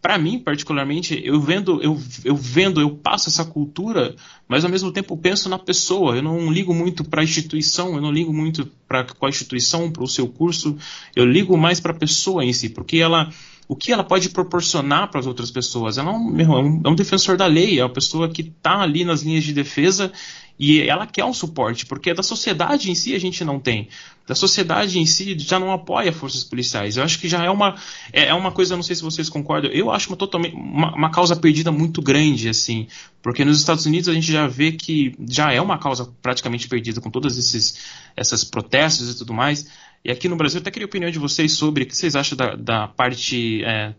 [0.01, 4.15] para mim particularmente eu vendo eu, eu vendo eu passo essa cultura
[4.47, 6.15] mas ao mesmo tempo penso na pessoa.
[6.15, 10.03] Eu não ligo muito para a instituição eu não ligo muito para qual instituição para
[10.03, 10.77] o seu curso.
[11.15, 13.31] Eu ligo mais para a pessoa em si porque ela
[13.67, 15.97] o que ela pode proporcionar para as outras pessoas.
[15.97, 19.03] Ela é é um, é um defensor da lei, é uma pessoa que está ali
[19.03, 20.11] nas linhas de defesa
[20.57, 23.89] e ela quer um suporte, porque da sociedade em si a gente não tem.
[24.25, 26.97] Da sociedade em si já não apoia forças policiais.
[26.97, 27.75] Eu acho que já é uma,
[28.11, 31.11] é, é uma coisa, não sei se vocês concordam, eu acho uma, totalmente, uma, uma,
[31.11, 32.87] causa perdida muito grande, assim.
[33.21, 37.01] Porque nos Estados Unidos a gente já vê que já é uma causa praticamente perdida
[37.01, 37.77] com todos esses
[38.15, 39.67] essas protestos e tudo mais.
[40.03, 42.15] E aqui no Brasil, eu até queria a opinião de vocês sobre o que vocês
[42.15, 43.93] acham da, da parte é,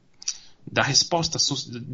[0.70, 1.38] da resposta,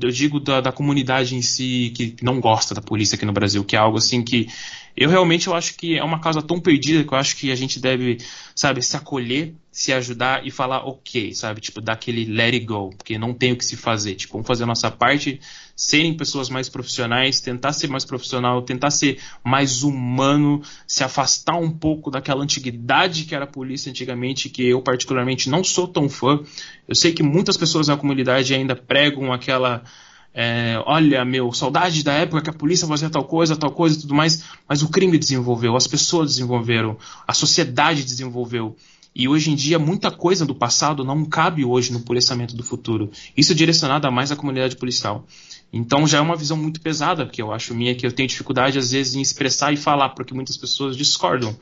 [0.01, 3.65] eu digo da, da, comunidade em si que não gosta da polícia aqui no Brasil,
[3.65, 4.49] que é algo assim que
[4.97, 7.55] eu realmente eu acho que é uma causa tão perdida que eu acho que a
[7.55, 8.19] gente deve,
[8.55, 12.91] sabe, se acolher, se ajudar e falar ok, sabe, tipo, dar aquele let it go,
[12.91, 15.41] porque não tem o que se fazer, tipo, vamos fazer a nossa parte,
[15.75, 21.71] serem pessoas mais profissionais, tentar ser mais profissional, tentar ser mais humano, se afastar um
[21.71, 26.41] pouco daquela antiguidade que era a polícia antigamente, que eu particularmente não sou tão fã.
[26.87, 29.83] Eu sei que muitas pessoas na comunidade ainda pregam aquela
[30.35, 34.01] é, olha, meu, saudade da época que a polícia fazia tal coisa, tal coisa e
[34.01, 38.75] tudo mais, mas o crime desenvolveu, as pessoas desenvolveram, a sociedade desenvolveu.
[39.15, 43.11] E hoje em dia, muita coisa do passado não cabe hoje no policiamento do futuro.
[43.37, 45.27] Isso é direcionado a mais à comunidade policial.
[45.71, 48.79] Então já é uma visão muito pesada, que eu acho minha, que eu tenho dificuldade
[48.79, 51.55] às vezes em expressar e falar, porque muitas pessoas discordam.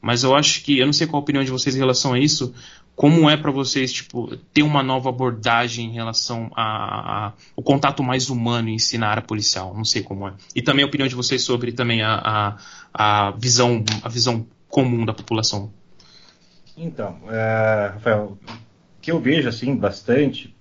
[0.00, 2.18] Mas eu acho que, eu não sei qual a opinião de vocês em relação a
[2.18, 2.54] isso,
[2.94, 8.68] como é para vocês, tipo, ter uma nova abordagem em relação ao contato mais humano
[8.68, 10.34] em si na área policial, não sei como é.
[10.54, 12.58] E também a opinião de vocês sobre também a,
[12.92, 15.72] a, a visão, a visão comum da população.
[16.76, 20.54] Então, é, Rafael, o que eu vejo, assim, bastante,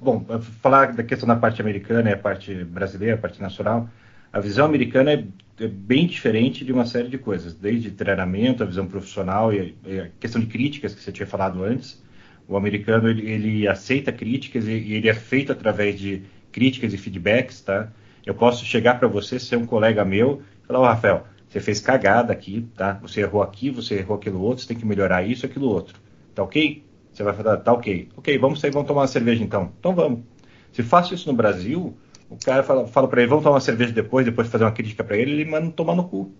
[0.00, 0.24] bom,
[0.62, 3.88] falar da questão da parte americana e a parte brasileira, a parte nacional,
[4.32, 5.24] a visão americana é,
[5.58, 10.08] é, bem diferente de uma série de coisas, desde treinamento, a visão profissional e, a
[10.20, 12.02] questão de críticas que você tinha falado antes.
[12.48, 16.98] O americano ele, ele aceita críticas e, e, ele é feito através de críticas e
[16.98, 17.90] feedbacks, tá?
[18.24, 21.80] Eu posso chegar para você, ser um colega meu, e falar, oh, Rafael, você fez
[21.80, 22.94] cagada aqui, tá?
[23.02, 25.98] Você errou aqui, você errou aquilo outro, você tem que melhorar isso, aquilo outro,
[26.34, 26.82] tá ok?
[27.12, 28.10] Você vai falar, tá ok.
[28.14, 29.72] Ok, vamos sair, vamos tomar uma cerveja então.
[29.78, 30.20] Então vamos.
[30.72, 31.96] Se faço isso no Brasil,
[32.28, 35.04] o cara fala, fala para ele, vamos tomar uma cerveja depois, depois fazer uma crítica
[35.04, 36.32] para ele, ele manda tomar no cu.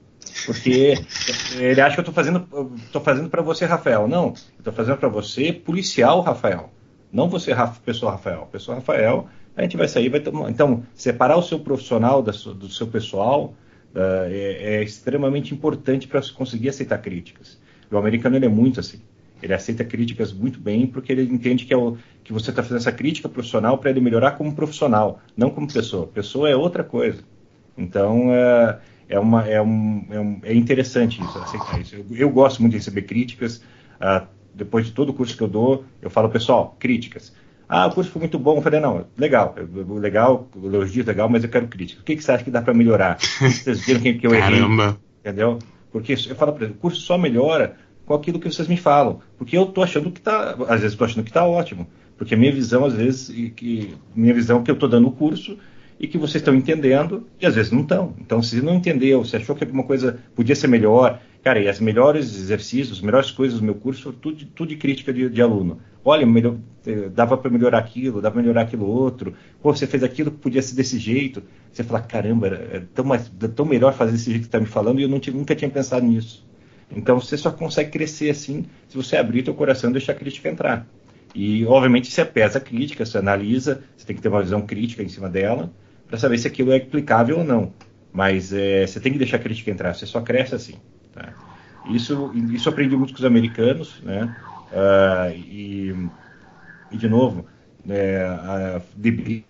[0.44, 0.94] Porque
[1.58, 2.46] ele acha que eu tô fazendo,
[2.92, 4.08] tô fazendo para você, Rafael.
[4.08, 6.70] Não, eu tô fazendo para você, policial Rafael.
[7.12, 7.52] Não você,
[7.84, 8.48] pessoa Rafael.
[8.50, 10.50] Pessoa Rafael, a gente vai sair, vai tomar.
[10.50, 13.54] Então, separar o seu profissional do seu pessoal
[13.94, 17.58] uh, é, é, extremamente importante para conseguir aceitar críticas.
[17.90, 19.00] O americano ele é muito assim.
[19.42, 22.78] Ele aceita críticas muito bem porque ele entende que, é o, que você está fazendo
[22.78, 26.06] essa crítica profissional para ele melhorar como profissional, não como pessoa.
[26.06, 27.22] Pessoa é outra coisa.
[27.76, 31.96] Então, é, é, uma, é, um, é, um, é interessante isso, aceitar isso.
[31.96, 33.58] Eu, eu, gosto muito de receber críticas.
[34.00, 37.34] Uh, depois de todo o curso que eu dou, eu falo, pessoal, críticas.
[37.68, 38.56] Ah, o curso foi muito bom.
[38.56, 39.54] Eu falei, não, legal,
[40.00, 42.00] legal, elogio legal, mas eu quero crítica.
[42.00, 43.18] O que, que você acha que dá para melhorar?
[43.18, 44.60] Vocês viram que, que eu errei?
[44.60, 44.98] Caramba.
[45.20, 45.58] Entendeu?
[45.90, 49.20] Porque eu falo para ele, o curso só melhora com aquilo que vocês me falam.
[49.36, 51.86] Porque eu tô achando que tá, às vezes estou achando que tá ótimo.
[52.16, 55.08] Porque a minha visão, às vezes, e que minha visão é que eu estou dando
[55.08, 55.58] o curso
[55.98, 58.14] e que vocês estão entendendo e às vezes não estão.
[58.18, 61.80] Então, se não entendeu, se achou que alguma coisa podia ser melhor, cara, e as
[61.80, 65.78] melhores exercícios, as melhores coisas do meu curso, tudo, tudo de crítica de, de aluno.
[66.04, 69.34] Olha, melhor, eh, dava para melhorar aquilo, dava para melhorar aquilo outro.
[69.60, 71.42] Pô, você fez aquilo que podia ser desse jeito.
[71.72, 75.00] Você fala, caramba, é tão, mais, tão melhor fazer desse jeito que está me falando
[75.00, 76.45] e eu não, nunca tinha pensado nisso.
[76.90, 80.48] Então você só consegue crescer assim se você abrir teu coração e deixar a crítica
[80.48, 80.86] entrar.
[81.34, 85.02] E obviamente você pesa a crítica, você analisa, você tem que ter uma visão crítica
[85.02, 85.70] em cima dela
[86.06, 87.72] para saber se aquilo é aplicável ou não.
[88.12, 90.76] Mas é, você tem que deixar a crítica entrar, você só cresce assim.
[91.12, 91.34] Tá?
[91.90, 94.34] Isso, isso aprendi muito com os americanos, né?
[94.72, 96.08] Uh, e,
[96.90, 97.46] e, de novo,
[97.88, 99.44] é, a debriefing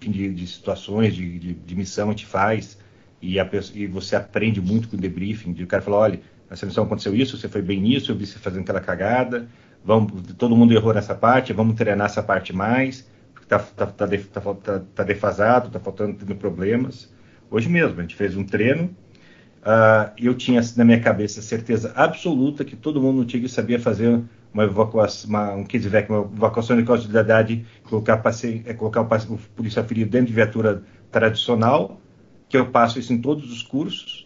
[0.00, 2.78] de, de situações de, de, de, missão a gente faz
[3.20, 5.52] e, a, e você aprende muito com o debriefing.
[5.52, 6.20] De, o cara fala, olha,
[6.52, 9.48] nessa missão aconteceu isso, você foi bem nisso, eu vi você fazendo aquela cagada,
[9.82, 14.06] vamos, todo mundo errou nessa parte, vamos treinar essa parte mais, porque tá, tá, tá,
[14.06, 17.10] tá, tá defasado, está faltando, tendo problemas.
[17.50, 18.94] Hoje mesmo, a gente fez um treino
[19.62, 23.80] uh, e eu tinha na minha cabeça certeza absoluta que todo mundo no TIG sabia
[23.80, 28.22] fazer uma evacuação, uma, um uma evacuação de causalidade, colocar,
[28.66, 31.98] é, colocar o, o policial ferido dentro de viatura tradicional,
[32.46, 34.21] que eu passo isso em todos os cursos,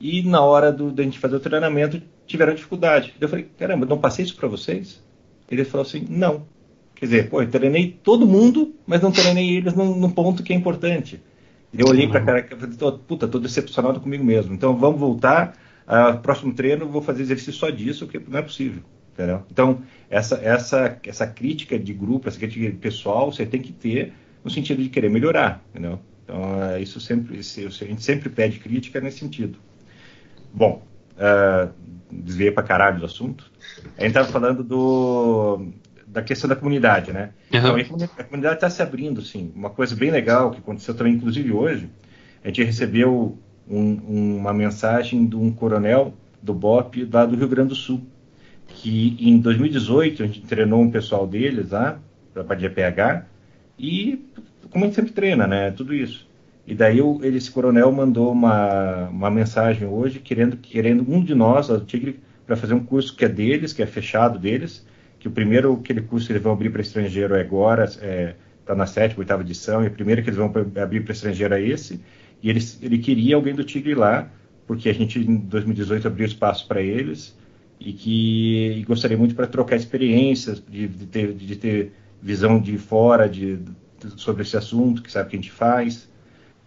[0.00, 3.14] e na hora do, da gente fazer o treinamento tiveram dificuldade.
[3.20, 5.02] Eu falei, caramba, não passei isso para vocês?
[5.50, 6.46] Ele falou assim, não.
[6.94, 10.52] Quer dizer, pô, eu treinei todo mundo, mas não treinei eles num, num ponto que
[10.52, 11.22] é importante.
[11.72, 14.54] Eu olhei para cara e falei, puta, tô decepcionado comigo mesmo.
[14.54, 15.56] Então vamos voltar.
[15.86, 18.82] Uh, próximo treino, vou fazer exercício só disso, porque não é possível.
[19.14, 19.42] Entendeu?
[19.50, 24.12] Então, essa, essa, essa crítica de grupo, essa crítica pessoal, você tem que ter
[24.44, 25.64] no sentido de querer melhorar.
[25.70, 25.98] Entendeu?
[26.24, 29.58] Então, é, isso sempre, isso, a gente sempre pede crítica nesse sentido.
[30.52, 30.82] Bom,
[31.14, 31.72] uh,
[32.10, 33.50] desviei para caralho do assunto.
[33.96, 35.68] A gente estava falando do,
[36.06, 37.30] da questão da comunidade, né?
[37.52, 37.78] Uhum.
[37.78, 39.52] Então, a comunidade está se abrindo, sim.
[39.54, 41.88] Uma coisa bem legal que aconteceu também, inclusive hoje,
[42.42, 47.70] a gente recebeu um, uma mensagem de um coronel do BOP lá do Rio Grande
[47.70, 48.06] do Sul,
[48.68, 51.98] que em 2018 a gente treinou um pessoal deles lá,
[52.32, 53.26] para a GPH,
[53.78, 54.24] e
[54.70, 55.70] como a gente sempre treina, né?
[55.70, 56.27] Tudo isso.
[56.68, 61.68] E daí ele, esse coronel mandou uma, uma mensagem hoje querendo, querendo um de nós,
[61.68, 64.86] do Tigre, para fazer um curso que é deles, que é fechado deles,
[65.18, 68.36] que o primeiro aquele curso que eles vão abrir para estrangeiro é agora, está é,
[68.66, 71.62] tá na sétima, oitava edição, e o primeiro que eles vão abrir para estrangeiro é
[71.62, 72.02] esse,
[72.42, 74.30] e ele, ele queria alguém do Tigre lá,
[74.66, 77.34] porque a gente em 2018 abriu espaço para eles,
[77.80, 82.76] e que e gostaria muito para trocar experiências, de, de, ter, de ter visão de
[82.76, 86.07] fora de, de, sobre esse assunto, que sabe o que a gente faz.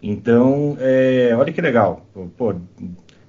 [0.02, 2.04] Então, é, olha que legal.
[2.36, 2.54] Pô,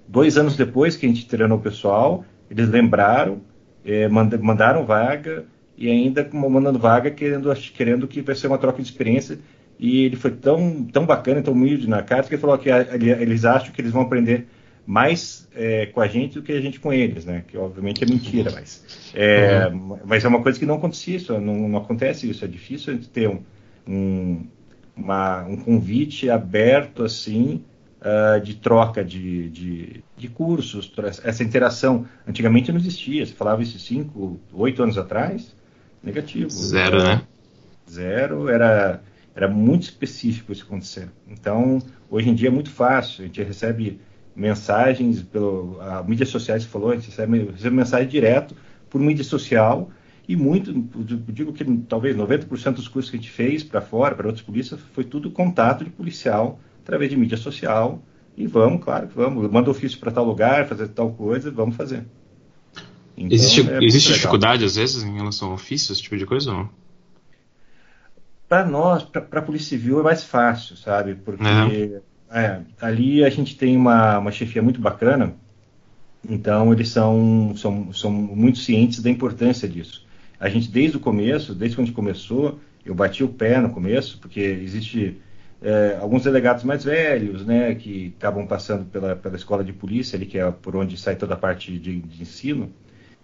[0.08, 3.42] dois anos depois que a gente treinou o pessoal, eles lembraram,
[3.86, 5.46] é, mandaram vaga
[5.78, 9.38] e ainda mandando vaga querendo, querendo que vai ser uma troca de experiência.
[9.80, 13.46] E ele foi tão, tão bacana, tão humilde na carta, que ele falou que eles
[13.46, 14.48] acham que eles vão aprender
[14.86, 17.44] mais é, com a gente do que a gente com eles, né?
[17.48, 20.00] Que obviamente é mentira, mas é, uhum.
[20.06, 22.44] mas é uma coisa que não acontecia isso, não, não acontece isso.
[22.44, 23.42] É difícil a gente ter um,
[23.88, 24.46] um,
[24.96, 27.64] uma, um convite aberto assim
[28.02, 30.92] uh, de troca de, de, de, cursos,
[31.24, 32.06] essa interação.
[32.28, 33.26] Antigamente não existia.
[33.26, 35.56] Você falava isso cinco, oito anos atrás,
[36.02, 36.50] negativo.
[36.50, 37.22] Zero, era, né?
[37.90, 39.02] Zero era
[39.36, 41.10] era muito específico isso acontecer.
[41.28, 41.80] Então
[42.10, 43.24] hoje em dia é muito fácil.
[43.24, 44.00] A gente recebe
[44.36, 48.56] mensagens pelo a mídias sociais falou, a gente recebe, recebe mensagem direto
[48.90, 49.90] por mídia social
[50.28, 50.72] e muito,
[51.28, 54.80] digo que talvez 90% dos cursos que a gente fez para fora, para outras polícias,
[54.94, 58.02] foi tudo contato de policial através de mídia social
[58.38, 62.06] e vamos, claro que vamos, manda ofício para tal lugar, fazer tal coisa, vamos fazer.
[63.16, 66.52] Então, existe é existe dificuldade às vezes em relação ao ofício, esse tipo de coisa
[66.52, 66.70] ou não?
[68.48, 71.16] Para nós, para a Polícia Civil é mais fácil, sabe?
[71.16, 72.02] Porque é
[72.34, 75.36] é, ali a gente tem uma, uma chefia muito bacana,
[76.28, 80.04] então eles são, são, são muito cientes da importância disso.
[80.44, 83.70] A gente, desde o começo, desde quando a gente começou, eu bati o pé no
[83.70, 85.18] começo, porque existe
[85.62, 90.26] é, alguns delegados mais velhos, né, que acabam passando pela, pela escola de polícia, ali,
[90.26, 92.70] que é por onde sai toda a parte de, de ensino,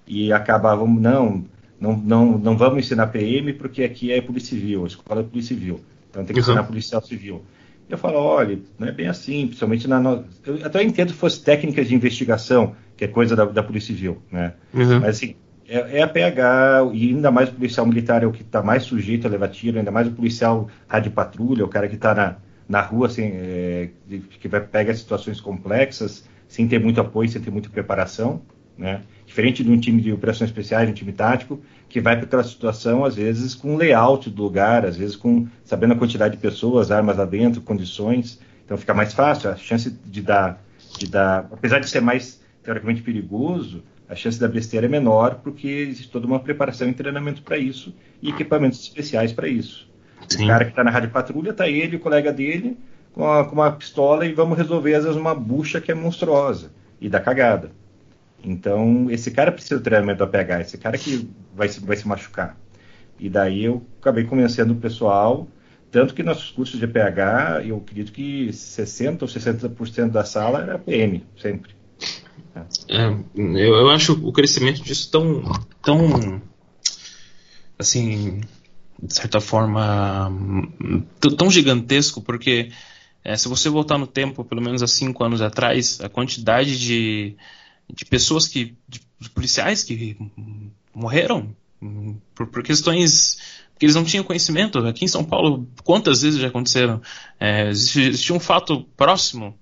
[0.08, 1.44] e acabavam, não,
[1.78, 5.54] não, não, não vamos ensinar PM porque aqui é polícia civil, a escola é polícia
[5.54, 6.68] civil, então tem que ensinar uhum.
[6.68, 7.44] policial civil.
[7.90, 10.00] Eu falo, olha, não é bem assim, principalmente na.
[10.00, 10.24] No...
[10.46, 14.22] Eu até entendo se fosse técnicas de investigação, que é coisa da, da Polícia Civil,
[14.32, 14.54] né?
[14.72, 15.00] Uhum.
[15.00, 15.36] Mas assim,
[15.70, 18.84] é, é, a PH, e ainda mais o policial militar é o que está mais
[18.84, 22.38] sujeito a levar tiro, ainda mais o policial rádio patrulha, o cara que está na,
[22.68, 23.90] na rua, assim, é,
[24.40, 28.42] que vai pegar situações complexas, sem ter muito apoio, sem ter muita preparação,
[28.76, 29.02] né?
[29.26, 33.06] Diferente de um time de operações especiais, um time tático, que vai para aquela situação,
[33.06, 37.18] às vezes, com layout do lugar, às vezes com sabendo a quantidade de pessoas, armas
[37.18, 38.40] lá dentro, condições.
[38.66, 39.52] Então fica mais fácil.
[39.52, 40.64] A chance de dar,
[40.98, 45.68] de dar apesar de ser mais teoricamente perigoso, a chance da besteira é menor porque
[45.68, 49.88] existe toda uma preparação e treinamento para isso e equipamentos especiais para isso.
[50.28, 50.46] Sim.
[50.46, 52.78] O cara que está na rádio patrulha, está ele, o colega dele,
[53.14, 57.08] com, com uma pistola e vamos resolver, às vezes, uma bucha que é monstruosa e
[57.08, 57.72] dá cagada.
[58.44, 62.58] Então, esse cara precisa de treinamento APH, esse cara que vai se, vai se machucar.
[63.20, 65.48] E daí eu acabei convencendo o pessoal,
[65.92, 70.80] tanto que nossos cursos de APH, eu acredito que 60% ou 60% da sala era
[70.80, 71.79] PM, sempre.
[72.88, 75.44] É, eu, eu acho o crescimento disso tão,
[75.82, 76.42] tão
[77.78, 78.42] assim,
[79.02, 80.32] de certa forma,
[81.38, 82.72] tão gigantesco, porque
[83.24, 87.38] é, se você voltar no tempo, pelo menos há cinco anos atrás, a quantidade de
[87.94, 88.76] de pessoas que.
[88.88, 89.02] de,
[89.34, 90.16] policiais que
[90.94, 91.54] morreram
[92.34, 93.38] por, por, questões
[93.78, 94.80] que eles não tinham conhecimento.
[94.80, 97.02] Aqui em São Paulo, quantas vezes já aconteceram?
[97.38, 99.58] É, existia um fato próximo,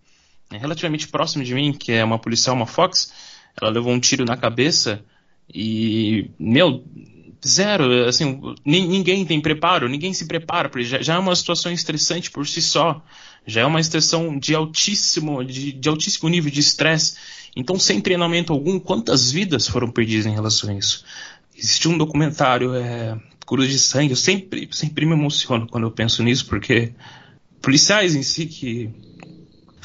[0.52, 3.12] relativamente próximo de mim, que é uma policial, uma Fox,
[3.60, 5.04] ela levou um tiro na cabeça
[5.54, 6.84] e, meu,
[7.46, 12.32] zero, assim, ninguém tem preparo, ninguém se prepara, porque já, já, é uma situação estressante
[12.32, 13.04] por si só,
[13.46, 17.16] já é uma situação de altíssimo, de, de altíssimo nível de estresse,
[17.56, 21.04] então, sem treinamento algum, quantas vidas foram perdidas em relação a isso?
[21.58, 26.22] Existe um documentário, é, Cruz de Sangue, eu sempre, sempre me emociono quando eu penso
[26.22, 26.94] nisso, porque
[27.62, 28.92] policiais em si que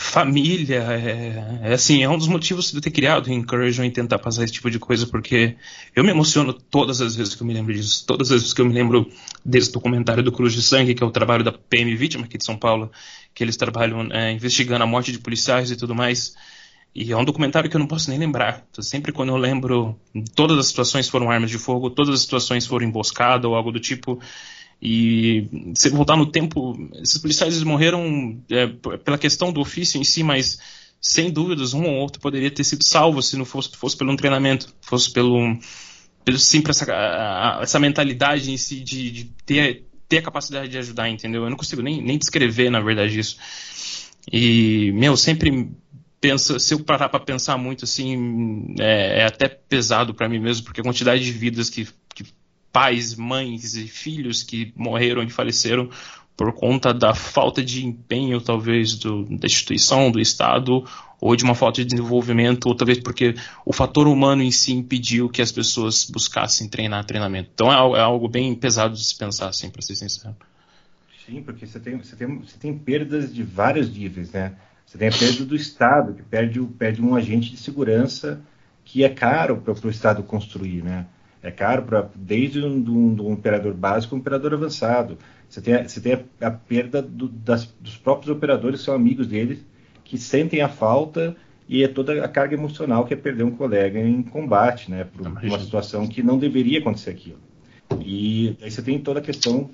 [0.02, 3.90] família, é, é, assim, é um dos motivos de eu ter criado o Encouragement em
[3.90, 5.56] tentar passar esse tipo de coisa, porque
[5.94, 8.60] eu me emociono todas as vezes que eu me lembro disso, todas as vezes que
[8.60, 9.08] eu me lembro
[9.44, 12.44] desse documentário do Cruz de Sangue, que é o trabalho da PM Vítima aqui de
[12.44, 12.90] São Paulo,
[13.34, 16.34] que eles trabalham é, investigando a morte de policiais e tudo mais.
[16.94, 18.66] E é um documentário que eu não posso nem lembrar.
[18.70, 19.98] Então, sempre quando eu lembro,
[20.34, 23.80] todas as situações foram armas de fogo, todas as situações foram emboscada ou algo do
[23.80, 24.20] tipo.
[24.84, 28.66] E se voltar no tempo, esses policiais morreram é,
[29.04, 30.58] pela questão do ofício em si, mas
[31.00, 34.74] sem dúvidas um ou outro poderia ter sido salvo se não fosse, fosse pelo treinamento,
[34.80, 35.56] fosse pelo,
[36.24, 41.08] pelo sempre essa, essa mentalidade em si de, de, ter, ter a capacidade de ajudar,
[41.08, 41.44] entendeu?
[41.44, 43.36] Eu não consigo nem, nem descrever, na verdade, isso.
[44.32, 45.70] E, meu, sempre
[46.38, 50.80] se eu parar para pensar muito assim, é, é até pesado para mim mesmo, porque
[50.80, 51.86] a quantidade de vidas que
[52.72, 55.90] pais, mães e filhos que morreram e faleceram
[56.36, 60.84] por conta da falta de empenho, talvez, do, da instituição, do Estado,
[61.20, 65.28] ou de uma falta de desenvolvimento, ou talvez porque o fator humano em si impediu
[65.28, 67.50] que as pessoas buscassem treinar treinamento.
[67.54, 70.34] Então é, é algo bem pesado de se pensar, assim, para ser sincero.
[71.24, 74.54] Sim, porque você tem, você, tem, você tem perdas de vários níveis, né?
[74.84, 78.42] Você tem a perda do Estado, que perde, perde um agente de segurança
[78.84, 81.06] que é caro para o Estado construir, né?
[81.42, 85.18] É caro para desde um, um, um, operador básico a um operador avançado.
[85.48, 88.94] Você tem a, você tem a, a perda do, das, dos próprios operadores que são
[88.94, 89.64] amigos deles,
[90.04, 91.36] que sentem a falta
[91.68, 95.04] e é toda a carga emocional que é perder um colega em combate, né?
[95.04, 97.38] Por uma situação que não deveria acontecer aquilo.
[98.00, 99.70] E aí você tem toda a questão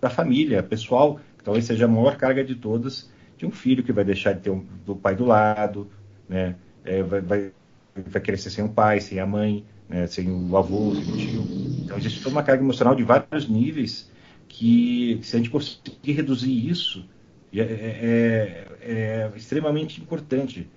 [0.00, 3.92] da família, pessoal, que talvez seja a maior carga de todas, de um filho que
[3.92, 5.88] vai deixar de ter um, do pai do lado,
[6.28, 6.54] né?
[6.84, 7.52] É, vai, vai,
[7.94, 11.46] vai crescer sem o pai, sem a mãe, né, sem o avô, sem o tio.
[11.84, 14.08] Então existe toda uma carga emocional de vários níveis
[14.48, 17.04] que, se a gente conseguir reduzir isso,
[17.52, 20.68] é, é, é, extremamente importante.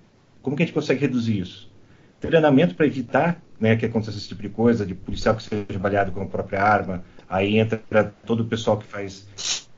[0.42, 1.72] Como que a gente consegue reduzir isso?
[2.20, 6.10] Treinamento para evitar né, que aconteça esse tipo de coisa, de policial que seja baleado
[6.10, 7.80] com a própria arma, aí entra
[8.26, 9.26] todo o pessoal que faz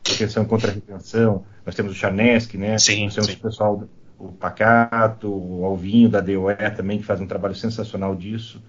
[0.03, 2.79] proteção contra a retenção, nós temos o Charnesk, né?
[2.79, 3.37] Sim, nós temos sim.
[3.37, 8.63] o pessoal, o Pacato, o Alvinho da DOE também, que faz um trabalho sensacional disso.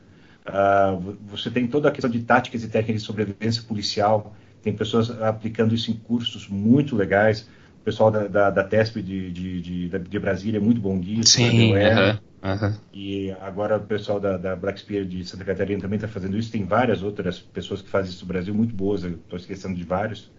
[0.47, 5.09] Uh, você tem toda a questão de táticas e técnicas de sobrevivência policial, tem pessoas
[5.21, 7.47] aplicando isso em cursos muito legais.
[7.81, 11.31] O pessoal da, da, da TESP de, de, de, de, Brasília é muito bom disso.
[11.31, 12.73] Sim, uh -huh, uh -huh.
[12.93, 16.51] E agora o pessoal da, da Black Spear de Santa Catarina também está fazendo isso.
[16.51, 20.31] Tem várias outras pessoas que fazem isso no Brasil muito boas, estou esquecendo de vários.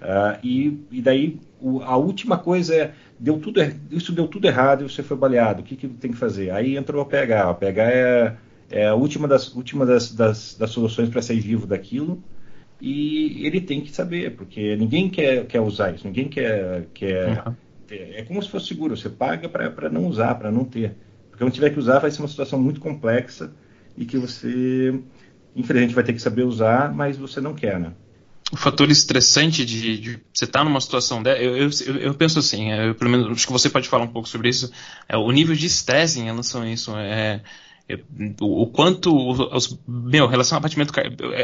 [0.00, 4.82] Uh, e, e daí o, a última coisa é deu tudo isso deu tudo errado
[4.82, 7.54] e você foi baleado o que, que tem que fazer aí entrou o PH o
[7.56, 8.36] PH é
[8.70, 12.22] é a última das, última das, das, das soluções para sair vivo daquilo.
[12.80, 16.86] E ele tem que saber, porque ninguém quer, quer usar isso, ninguém quer.
[16.94, 17.54] quer uhum.
[17.86, 20.96] ter, é como se fosse seguro, você paga para não usar, para não ter.
[21.28, 23.52] Porque quando tiver que usar, vai ser uma situação muito complexa
[23.98, 24.98] e que você,
[25.54, 27.92] infelizmente, vai ter que saber usar, mas você não quer, né?
[28.52, 32.38] o fator estressante de, de você estar tá numa situação dessa, eu, eu, eu, penso
[32.40, 34.72] assim, eu, pelo menos acho que você pode falar um pouco sobre isso,
[35.08, 36.96] é, o nível de estresse em relação a isso.
[36.96, 37.42] É,
[38.40, 39.14] o, quanto
[39.52, 40.92] os, meu, relação ao batimento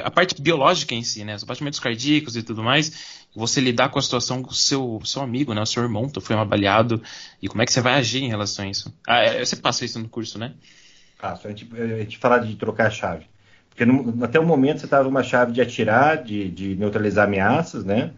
[0.05, 3.99] a parte biológica em si, né, os batimentos cardíacos e tudo mais, você lidar com
[3.99, 7.03] a situação com o seu, seu amigo, né, o seu irmão foi baleado
[7.41, 8.95] e como é que você vai agir em relação a isso?
[9.07, 10.55] Ah, é, você passa isso no curso, né?
[11.19, 11.47] Passo.
[11.47, 13.27] A gente, a gente fala de trocar a chave.
[13.71, 17.85] Porque no, até o momento você estava uma chave de atirar, de, de neutralizar ameaças,
[17.85, 18.13] né?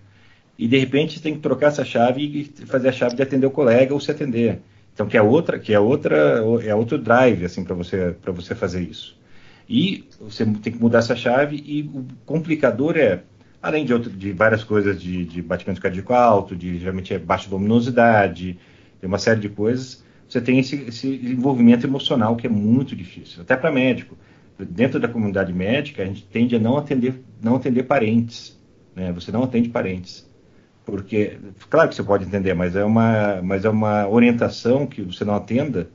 [0.58, 3.46] E de repente você tem que trocar essa chave e fazer a chave de atender
[3.46, 4.60] o colega ou se atender.
[4.98, 6.16] Então que é outra, que é outra,
[6.64, 9.16] é outro drive assim para você para você fazer isso.
[9.68, 13.22] E você tem que mudar essa chave e o complicador é
[13.62, 17.48] além de, outro, de várias coisas de, de batimento cardíaco alto, de geralmente é baixa
[17.48, 18.58] luminosidade,
[19.00, 20.02] tem uma série de coisas.
[20.28, 24.18] Você tem esse, esse envolvimento emocional que é muito difícil, até para médico.
[24.58, 28.58] Dentro da comunidade médica, a gente tende a não atender, não atender parentes.
[28.96, 29.12] Né?
[29.12, 30.27] Você não atende parentes
[30.90, 35.22] porque claro que você pode entender, mas é uma, mas é uma orientação que você
[35.22, 35.90] não atenda,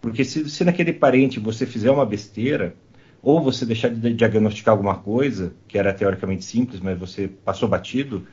[0.00, 2.74] porque se, se naquele parente você fizer uma besteira
[3.22, 8.26] ou você deixar de diagnosticar alguma coisa que era teoricamente simples, mas você passou batido,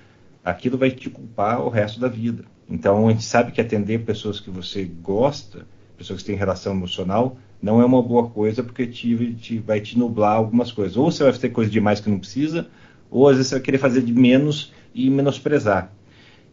[0.43, 2.43] aquilo vai te culpar o resto da vida.
[2.67, 7.37] Então a gente sabe que atender pessoas que você gosta, pessoas que têm relação emocional,
[7.61, 10.97] não é uma boa coisa porque te, te, vai te nublar algumas coisas.
[10.97, 12.67] Ou você vai fazer coisa demais que não precisa,
[13.11, 15.93] ou às vezes você vai querer fazer de menos e menosprezar.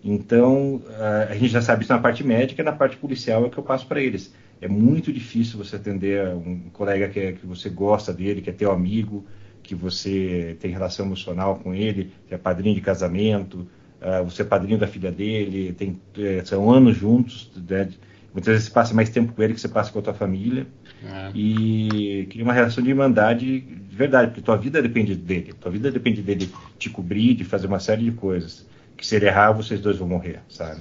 [0.08, 0.80] Então,
[1.28, 3.64] a gente já sabe isso na parte médica, na parte policial é o que eu
[3.64, 4.32] passo para eles.
[4.60, 8.52] É muito difícil você atender um colega que, é, que você gosta dele, que é
[8.52, 9.26] teu amigo,
[9.62, 13.66] que você tem relação emocional com ele, que é padrinho de casamento,
[14.00, 17.88] uh, você é padrinho da filha dele, tem, é, são anos juntos, né?
[18.32, 20.66] Muitas vezes você passa mais tempo com ele que você passa com a tua família.
[21.02, 21.30] É.
[21.34, 25.54] E cria uma relação de irmandade de verdade, porque tua vida depende dele.
[25.58, 26.48] Tua vida depende dele
[26.78, 28.66] te cobrir, de fazer uma série de coisas.
[28.96, 30.80] Que se ele errar, vocês dois vão morrer, sabe?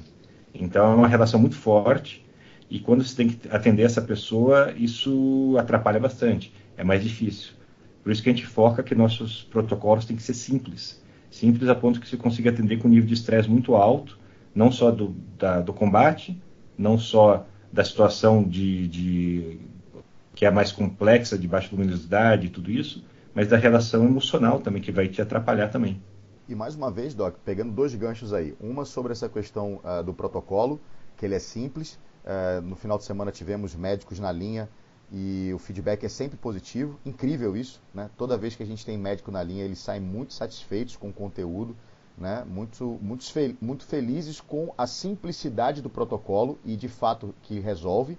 [0.53, 2.25] Então é uma relação muito forte.
[2.69, 6.53] E quando você tem que atender essa pessoa, isso atrapalha bastante.
[6.77, 7.53] É mais difícil.
[8.03, 11.03] Por isso que a gente foca que nossos protocolos têm que ser simples.
[11.29, 14.17] Simples a ponto que você consiga atender com um nível de estresse muito alto,
[14.53, 16.41] não só do, da, do combate,
[16.77, 19.59] não só da situação de, de,
[20.33, 23.03] que é mais complexa, de baixa luminosidade e tudo isso,
[23.33, 26.01] mas da relação emocional também, que vai te atrapalhar também.
[26.47, 28.55] E mais uma vez, Doc, pegando dois ganchos aí.
[28.59, 30.79] Uma sobre essa questão uh, do protocolo,
[31.17, 31.99] que ele é simples.
[32.23, 34.69] Uh, no final de semana tivemos médicos na linha
[35.11, 36.99] e o feedback é sempre positivo.
[37.05, 38.09] Incrível isso, né?
[38.17, 41.13] Toda vez que a gente tem médico na linha, eles saem muito satisfeitos com o
[41.13, 41.75] conteúdo
[42.17, 43.25] né, muito, muito,
[43.61, 48.17] muito felizes com a simplicidade do protocolo e de fato que resolve.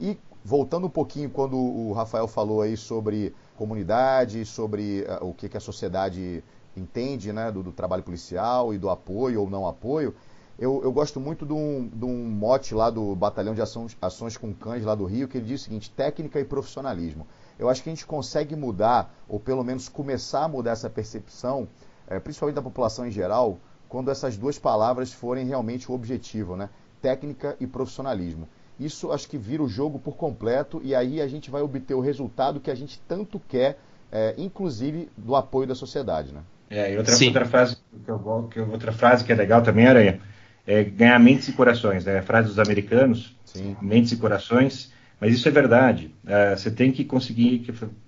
[0.00, 5.48] E voltando um pouquinho quando o Rafael falou aí sobre comunidade, sobre uh, o que,
[5.48, 6.42] que a sociedade
[6.76, 10.14] entende né, do, do, trabalho policial e do apoio ou não apoio,
[10.58, 14.36] eu, eu gosto muito de um, de um, mote lá do Batalhão de Ações, Ações
[14.36, 17.26] com Cães lá do Rio, que ele diz o seguinte, técnica e profissionalismo.
[17.58, 21.68] Eu acho que a gente consegue mudar, ou pelo menos começar a mudar essa percepção
[22.10, 23.58] é, principalmente da população em geral,
[23.88, 26.68] quando essas duas palavras forem realmente o objetivo, né?
[27.00, 28.48] técnica e profissionalismo.
[28.78, 32.00] Isso acho que vira o jogo por completo e aí a gente vai obter o
[32.00, 33.78] resultado que a gente tanto quer,
[34.10, 36.32] é, inclusive do apoio da sociedade.
[36.32, 36.42] Né?
[36.70, 40.20] É, outra, outra, frase que eu, que outra frase que é legal também, era
[40.66, 42.04] é ganhar mentes e corações.
[42.04, 42.18] Né?
[42.18, 43.76] A frase dos americanos, Sim.
[43.82, 44.92] mentes e corações.
[45.20, 46.14] Mas isso é verdade.
[46.26, 47.66] É, você tem que conseguir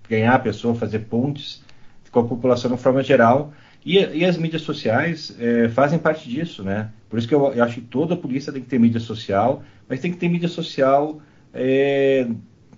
[0.08, 1.62] ganhar a pessoa, fazer pontes
[2.10, 3.52] com a população de forma geral
[3.84, 6.90] e, e as mídias sociais é, fazem parte disso, né?
[7.08, 10.00] Por isso que eu, eu, acho que toda polícia tem que ter mídia social, mas
[10.00, 11.20] tem que ter mídia social
[11.52, 12.26] é,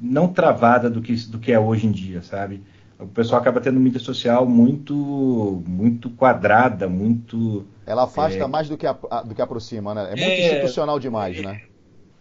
[0.00, 2.62] não travada do que, do que é hoje em dia, sabe?
[3.04, 7.64] O pessoal acaba tendo mídia social muito muito quadrada, muito...
[7.86, 10.04] Ela afasta é, mais do que, a, do que aproxima, né?
[10.04, 11.62] É muito é, institucional demais, né?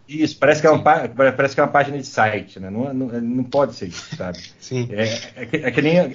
[0.08, 2.68] Isso, parece que, é uma, parece que é uma página de site, né?
[2.68, 4.38] Não, não, não pode ser isso, sabe?
[4.60, 4.88] Sim.
[4.92, 6.14] É, é, que, é que nem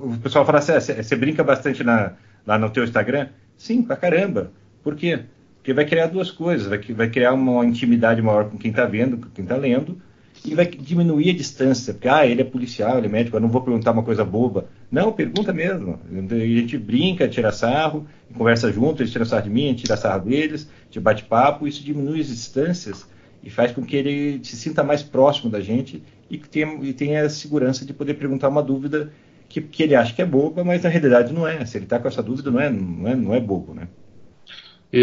[0.00, 2.14] o pessoal fala assim, ah, você brinca bastante na,
[2.46, 3.28] lá no teu Instagram?
[3.58, 4.52] Sim, pra caramba.
[4.82, 5.24] Por quê?
[5.58, 9.18] Porque vai criar duas coisas, vai, vai criar uma intimidade maior com quem está vendo,
[9.18, 10.00] com quem está lendo,
[10.46, 13.48] e vai diminuir a distância, porque ah, ele é policial, ele é médico, eu não
[13.48, 14.66] vou perguntar uma coisa boba.
[14.90, 15.98] Não, pergunta mesmo.
[16.10, 19.96] A gente brinca, tira sarro, conversa junto, eles tiram sarro de mim, a gente tira
[19.96, 23.06] sarro deles, a gente bate papo, isso diminui as distâncias
[23.42, 27.24] e faz com que ele se sinta mais próximo da gente e tenha, e tenha
[27.24, 29.12] a segurança de poder perguntar uma dúvida
[29.48, 31.64] que, que ele acha que é boba, mas na realidade não é.
[31.64, 33.88] Se ele está com essa dúvida, não é, não é, não é bobo, né?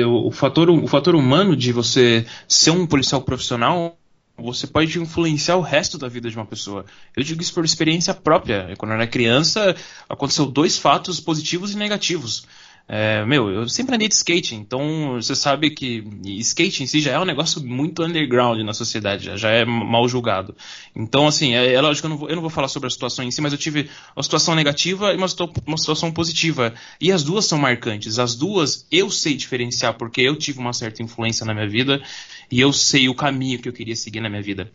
[0.05, 3.97] o, fator, o fator humano de você ser um policial profissional
[4.37, 6.85] você pode influenciar o resto da vida de uma pessoa.
[7.15, 8.73] Eu digo isso por experiência própria.
[8.77, 9.75] Quando eu era criança,
[10.09, 12.47] aconteceu dois fatos positivos e negativos.
[12.85, 16.03] É, meu, eu sempre andei de skate, então você sabe que
[16.39, 20.07] skate em si já é um negócio muito underground na sociedade, já, já é mal
[20.07, 20.53] julgado.
[20.93, 23.23] Então, assim, é, é lógico, eu não, vou, eu não, vou, falar sobre a situação
[23.23, 25.27] em si, mas eu tive uma situação negativa e uma,
[25.65, 26.73] uma situação positiva.
[26.99, 28.19] E as duas são marcantes.
[28.19, 32.01] As duas eu sei diferenciar, porque eu tive uma certa influência na minha vida
[32.51, 34.69] e eu sei o caminho que eu queria seguir na minha vida.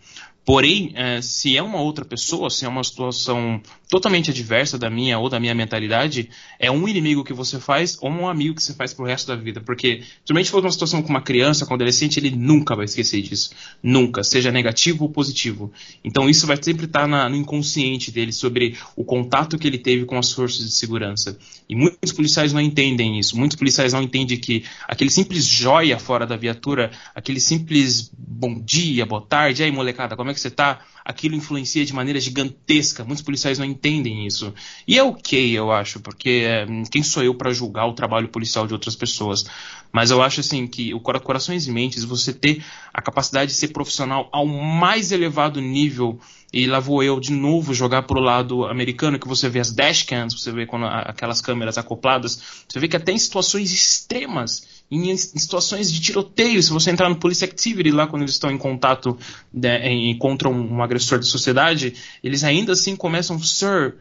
[0.49, 5.19] Porém, é, se é uma outra pessoa, se é uma situação totalmente adversa da minha
[5.19, 8.73] ou da minha mentalidade, é um inimigo que você faz ou um amigo que você
[8.73, 9.61] faz pro resto da vida.
[9.61, 13.21] Porque, se for uma situação com uma criança, com um adolescente, ele nunca vai esquecer
[13.21, 13.51] disso.
[13.83, 15.71] Nunca, seja negativo ou positivo.
[16.03, 20.07] Então, isso vai sempre estar na, no inconsciente dele sobre o contato que ele teve
[20.07, 21.39] com as forças de segurança.
[21.69, 23.37] E muitos policiais não entendem isso.
[23.37, 29.05] Muitos policiais não entendem que aquele simples joia fora da viatura, aquele simples bom dia,
[29.05, 30.81] boa tarde, aí molecada, como é que você tá?
[31.05, 33.05] Aquilo influencia de maneira gigantesca.
[33.05, 34.53] Muitos policiais não entendem isso.
[34.87, 38.67] E é ok, eu acho, porque é, quem sou eu para julgar o trabalho policial
[38.67, 39.45] de outras pessoas?
[39.93, 43.69] Mas eu acho assim que o Corações e Mentes, você ter a capacidade de ser
[43.69, 46.21] profissional ao mais elevado nível
[46.53, 50.35] e lá vou eu de novo jogar pro lado americano, que você vê as dashcams,
[50.35, 55.93] você vê quando, aquelas câmeras acopladas, você vê que até em situações extremas, em, situações
[55.93, 59.17] de tiroteio, se você entrar no Police Activity lá quando eles estão em contato,
[59.53, 63.97] né, encontram um agressor de sociedade, eles ainda assim começam, sir,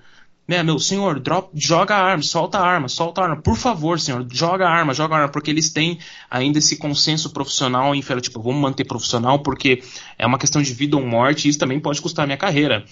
[0.47, 4.25] meu senhor, drop, joga a arma, solta a arma, solta a arma, por favor, senhor,
[4.31, 5.99] joga a arma, joga a arma, porque eles têm
[6.31, 9.83] ainda esse consenso profissional em tipo, vamos manter profissional porque
[10.17, 12.85] é uma questão de vida ou morte e isso também pode custar a minha carreira.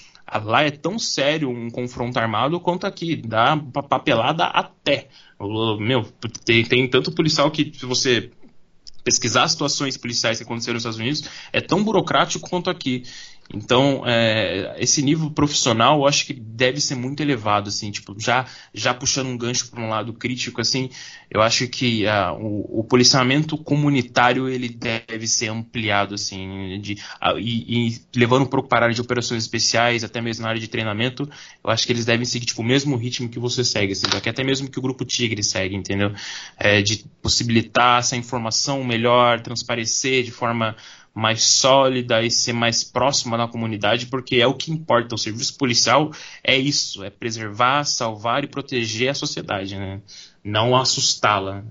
[0.43, 3.55] Lá é tão sério um confronto armado quanto aqui, dá
[3.89, 5.07] papelada até.
[5.79, 6.03] Meu,
[6.43, 8.31] tem, tem tanto policial que você
[9.05, 13.03] pesquisar situações policiais que aconteceram nos Estados Unidos é tão burocrático quanto aqui.
[13.53, 18.45] Então, é, esse nível profissional eu acho que deve ser muito elevado, assim, tipo, já,
[18.73, 20.89] já puxando um gancho para um lado crítico, assim,
[21.29, 27.37] eu acho que uh, o, o, policiamento comunitário ele deve ser ampliado, assim, de, uh,
[27.37, 31.29] e, e, levando para a área de operações especiais, até mesmo na área de treinamento,
[31.63, 34.43] eu acho que eles devem seguir, tipo, o mesmo ritmo que você segue, assim, até
[34.43, 36.11] mesmo que o Grupo Tigre segue, entendeu?
[36.57, 40.75] É, de possibilitar essa informação melhor, transparecer de forma
[41.15, 45.15] mais sólida e ser mais próxima da comunidade, porque é o que importa.
[45.15, 46.11] O serviço policial
[46.43, 50.01] é isso, é preservar, salvar e proteger a sociedade, né?
[50.43, 51.63] não assustá-la.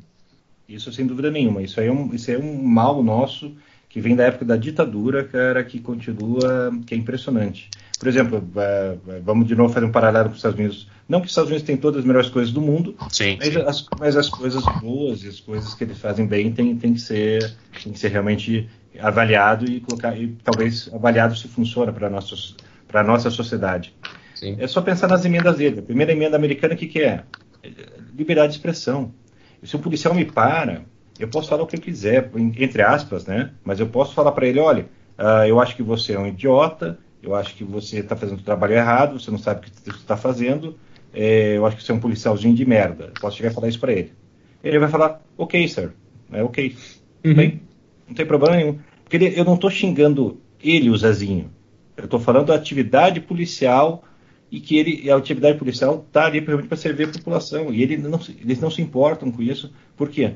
[0.66, 1.62] Isso sem dúvida nenhuma.
[1.62, 3.54] Isso é um, isso é um mal nosso
[3.90, 7.68] que vem da época da ditadura, cara, que continua, que é impressionante.
[7.98, 8.42] Por exemplo,
[9.22, 10.88] vamos de novo fazer um paralelo com os Estados Unidos.
[11.08, 13.60] Não que os Estados Unidos têm todas as melhores coisas do mundo, sim, mas, sim.
[13.60, 17.00] As, mas, As, coisas boas e as coisas que eles fazem bem têm tem que,
[17.00, 18.68] ser, tem que ser realmente
[19.00, 22.34] avaliado e colocar e talvez avaliado se funciona para nossa
[22.86, 23.94] para nossa sociedade.
[24.34, 24.56] Sim.
[24.58, 25.80] É só pensar nas emendas dele.
[25.80, 27.24] A primeira emenda americana o que, que é?
[28.16, 29.12] Liberdade de expressão.
[29.62, 30.82] Se um policial me para,
[31.18, 33.50] eu posso falar o que eu quiser, entre aspas, né?
[33.64, 34.86] Mas eu posso falar para ele, olha,
[35.18, 38.44] uh, eu acho que você é um idiota, eu acho que você está fazendo o
[38.44, 40.76] trabalho errado, você não sabe o que você está fazendo,
[41.12, 43.04] é, eu acho que você é um policialzinho de merda.
[43.06, 44.12] Eu posso chegar e falar isso para ele.
[44.62, 45.92] Ele vai falar, ok, sir,
[46.32, 46.76] é ok.
[47.24, 47.34] Uhum.
[47.34, 47.62] Bem,
[48.06, 48.78] não tem problema nenhum.
[49.02, 51.50] Porque ele, eu não estou xingando ele, o Zezinho.
[51.96, 54.04] Eu estou falando da atividade policial
[54.50, 57.72] e que ele, a atividade policial está ali para servir a população.
[57.72, 59.72] E ele não, eles não se importam com isso.
[59.96, 60.32] Por quê?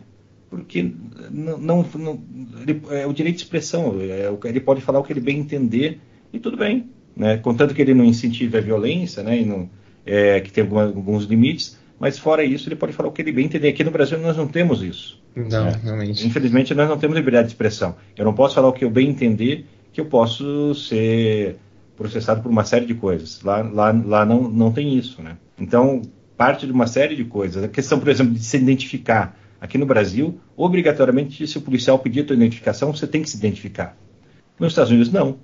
[0.50, 0.92] Porque
[1.30, 2.20] não, não, não
[2.62, 3.96] ele, é o direito de expressão.
[4.00, 6.00] É, ele pode falar o que ele bem entender
[6.32, 6.88] e tudo bem.
[7.16, 7.36] Né?
[7.38, 9.40] Contanto que ele não incentive a violência, né?
[9.40, 9.68] e não,
[10.06, 13.32] é, que tem alguma, alguns limites, mas fora isso ele pode falar o que ele
[13.32, 13.68] bem entender.
[13.68, 15.17] Aqui no Brasil nós não temos isso.
[15.34, 15.80] Não, né?
[15.82, 16.26] realmente.
[16.26, 17.96] Infelizmente nós não temos liberdade de expressão.
[18.16, 21.56] Eu não posso falar o que eu bem entender, que eu posso ser
[21.96, 23.42] processado por uma série de coisas.
[23.42, 25.36] Lá, lá, lá não, não tem isso, né?
[25.58, 26.02] Então,
[26.36, 27.62] parte de uma série de coisas.
[27.62, 29.36] A questão, por exemplo, de se identificar.
[29.60, 33.36] Aqui no Brasil, obrigatoriamente, se o policial pedir a tua identificação, você tem que se
[33.36, 33.96] identificar.
[34.58, 35.38] Nos Estados Unidos, não.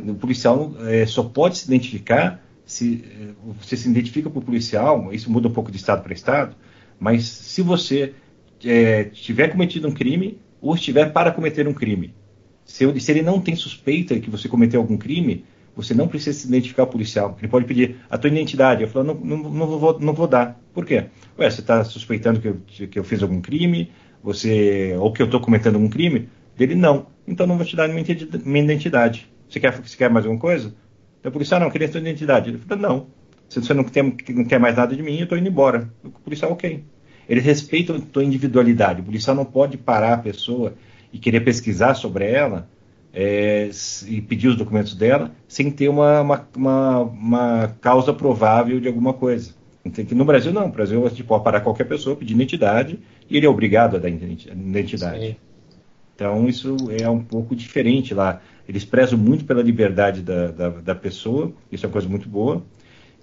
[0.00, 5.30] O policial é, só pode se identificar se eh, você se identifica por policial, isso
[5.30, 6.56] muda um pouco de estado para estado,
[6.98, 8.14] mas se você
[8.64, 12.14] é, tiver cometido um crime ou estiver para cometer um crime,
[12.64, 15.44] se, se, ele não tem suspeita que você cometeu algum crime,
[15.76, 17.36] você não precisa se identificar ao policial.
[17.38, 18.82] Ele pode pedir a tua identidade.
[18.82, 20.58] Eu falo, não, não, não, vou, não vou dar.
[20.72, 21.06] Por quê?
[21.38, 23.90] Ué, você está suspeitando que eu, que eu fiz algum crime,
[24.22, 26.28] você ou que eu estou cometendo algum crime?
[26.56, 27.06] Dele, não.
[27.26, 29.28] Então não vou te dar minha identidade.
[29.48, 30.74] Você quer, você quer mais alguma coisa?
[31.20, 32.50] Então, o policial, não, queria sua identidade.
[32.50, 33.06] Ele falou, não,
[33.48, 35.90] se você não, tem, não quer mais nada de mim, eu estou indo embora.
[36.02, 36.84] O policial, ok.
[37.28, 39.00] Ele respeita a tua individualidade.
[39.00, 40.74] O policial não pode parar a pessoa
[41.12, 42.68] e querer pesquisar sobre ela
[43.12, 43.70] é,
[44.08, 49.12] e pedir os documentos dela sem ter uma, uma, uma, uma causa provável de alguma
[49.12, 49.54] coisa.
[49.84, 52.98] Então, no Brasil não, no Brasil você pode parar qualquer pessoa, pedir identidade
[53.28, 55.26] e ele é obrigado a dar identidade.
[55.26, 55.36] Sim.
[56.14, 58.40] Então isso é um pouco diferente lá.
[58.68, 62.62] Eles prezam muito pela liberdade da, da, da pessoa, isso é uma coisa muito boa.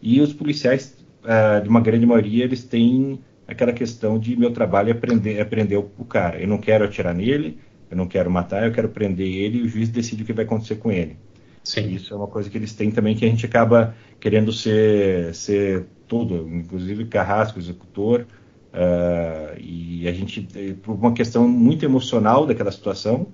[0.02, 3.20] E os policiais, uh, de uma grande maioria, eles têm
[3.54, 6.40] aquela questão de meu trabalho é prender, é prender o, o, cara.
[6.40, 9.68] Eu não quero atirar nele, eu não quero matar, eu quero prender ele e o
[9.68, 11.18] juiz decide o que vai acontecer com ele.
[11.64, 11.94] Sim.
[11.94, 15.86] Isso é uma coisa que eles têm também que a gente acaba querendo ser, ser
[16.08, 18.26] tudo, inclusive carrasco, executor.
[18.74, 20.48] Uh, e a gente,
[20.82, 23.28] por uma questão muito emocional daquela situação,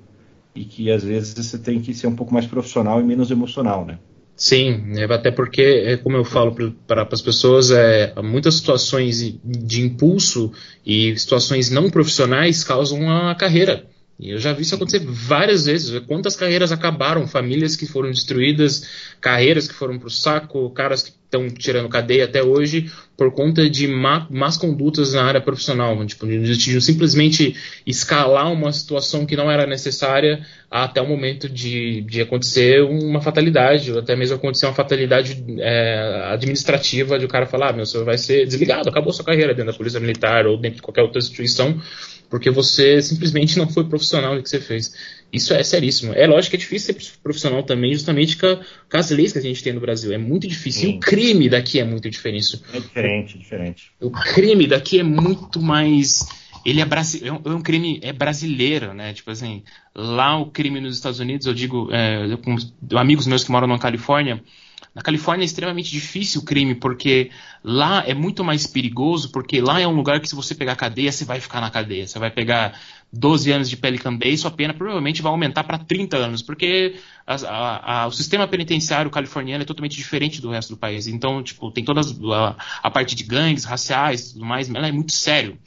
[0.53, 3.86] e que às vezes você tem que ser um pouco mais profissional e menos emocional,
[3.86, 3.99] né?
[4.38, 9.82] Sim, é, até porque, é, como eu falo para as pessoas, é, muitas situações de
[9.82, 10.54] impulso
[10.86, 13.88] e situações não profissionais causam a carreira.
[14.20, 16.00] E eu já vi isso acontecer várias vezes.
[16.06, 18.88] Quantas carreiras acabaram, famílias que foram destruídas,
[19.20, 23.69] carreiras que foram para o saco, caras que estão tirando cadeia até hoje por conta
[23.69, 26.05] de má, más condutas na área profissional.
[26.05, 27.55] Tipo, decidiram simplesmente
[27.86, 33.91] escalar uma situação que não era necessária até o momento de, de acontecer uma fatalidade,
[33.91, 38.03] ou até mesmo acontecer uma fatalidade é, administrativa de o cara falar: ah, meu, você
[38.03, 41.19] vai ser desligado, acabou sua carreira dentro da Polícia Militar ou dentro de qualquer outra
[41.19, 41.82] instituição
[42.30, 44.93] porque você simplesmente não foi profissional no que você fez.
[45.32, 46.13] Isso é seríssimo.
[46.13, 48.59] É lógico que é difícil ser profissional também, justamente com,
[48.93, 50.13] as leis que a gente tem no Brasil.
[50.13, 50.82] É muito difícil.
[50.82, 50.93] Sim.
[50.93, 52.61] E o crime daqui é muito diferente.
[52.73, 53.91] É diferente, diferente.
[53.99, 56.25] O crime daqui é muito mais.
[56.65, 57.25] Ele é, brasi...
[57.25, 59.13] é, um, é um crime é brasileiro, né?
[59.13, 59.63] Tipo assim,
[59.95, 62.55] lá o crime nos Estados Unidos, eu digo, é, com
[62.97, 64.41] amigos meus que moram na Califórnia,
[64.98, 67.30] na Califórnia é extremamente difícil o crime, porque
[67.64, 71.12] lá é muito mais perigoso, porque lá é um lugar que se você pegar cadeia,
[71.12, 72.08] você vai ficar na cadeia.
[72.08, 72.82] Você vai pegar
[73.14, 76.95] 12 anos de Pelican Bay, sua pena provavelmente vai aumentar para 30 anos, porque
[77.28, 81.06] a, a, a, o sistema penitenciário californiano é totalmente diferente do resto do país.
[81.06, 82.02] Então, tipo, tem toda
[82.82, 85.60] a, parte de gangues raciais tudo mais, ela é muito sério.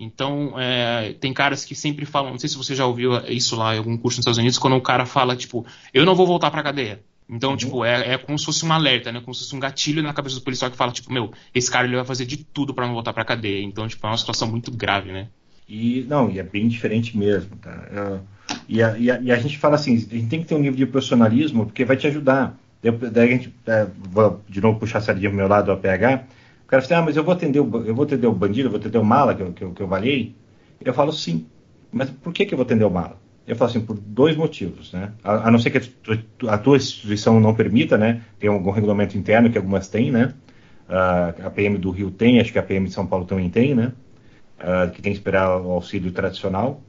[0.00, 3.74] Então, é, tem caras que sempre falam, não sei se você já ouviu isso lá
[3.74, 6.50] em algum curso nos Estados Unidos, quando o cara fala, tipo, eu não vou voltar
[6.50, 7.04] pra cadeia.
[7.28, 7.56] Então, uhum.
[7.56, 9.20] tipo, é, é, como se fosse um alerta, né?
[9.20, 11.86] Como se fosse um gatilho na cabeça do policial que fala, tipo, meu, esse cara
[11.86, 13.62] ele vai fazer de tudo para não voltar pra cadeia.
[13.62, 15.28] Então, tipo, é uma situação muito grave, né?
[15.68, 17.86] E, não, e é bem diferente mesmo, tá?
[17.92, 18.18] É,
[18.66, 20.60] e, a, e, a, e, a, gente fala assim, a gente tem que ter um
[20.60, 22.58] nível de profissionalismo porque vai te ajudar.
[23.12, 26.24] Daí a gente, é, vou de novo puxar a sardinha pro meu lado do APH,
[26.64, 28.68] o cara fala assim, ah, mas eu vou atender o, eu vou atender o bandido,
[28.68, 30.34] eu vou atender o mala que eu, que eu, que eu valhei?
[30.82, 31.46] Eu falo, sim.
[31.92, 33.18] Mas por que, que eu vou atender o mala?
[33.48, 35.10] Eu falo assim, por dois motivos, né?
[35.24, 38.20] A, a não ser que a tua, a tua, instituição não permita, né?
[38.38, 40.34] Tem algum regulamento interno que algumas têm, né?
[40.86, 43.74] Uh, a PM do Rio tem, acho que a PM de São Paulo também tem,
[43.74, 43.92] né?
[44.60, 46.82] Uh, que tem que esperar o auxílio tradicional.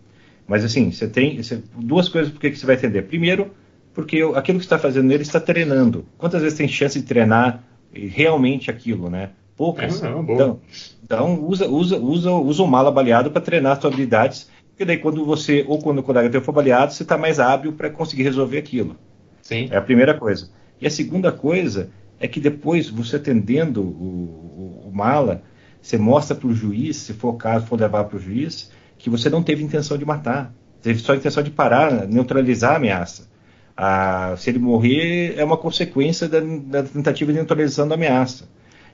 [0.46, 3.04] Mas assim, você tem você, duas coisas por que você vai atender.
[3.04, 3.52] Primeiro,
[3.94, 6.06] porque aquilo que está fazendo nele está treinando.
[6.18, 9.30] Quantas vezes tem chance de treinar realmente aquilo, né?
[9.56, 10.04] Poucas.
[10.04, 10.60] É, então,
[11.04, 14.50] então usa, usa, usa, usa o mala baleado para treinar suas habilidades
[14.80, 17.74] porque daí quando você, ou quando o colega teu for baleado, você está mais hábil
[17.74, 18.96] para conseguir resolver aquilo.
[19.42, 19.68] Sim.
[19.70, 20.50] É a primeira coisa.
[20.80, 25.44] E a segunda coisa é que depois, você atendendo o, o, o mala,
[25.82, 29.10] você mostra para o juiz, se for o caso, for levar para o juiz, que
[29.10, 30.54] você não teve intenção de matar.
[30.82, 33.28] Teve só a intenção de parar, neutralizar a ameaça.
[33.76, 38.48] Ah, se ele morrer, é uma consequência da, da tentativa de neutralização da ameaça.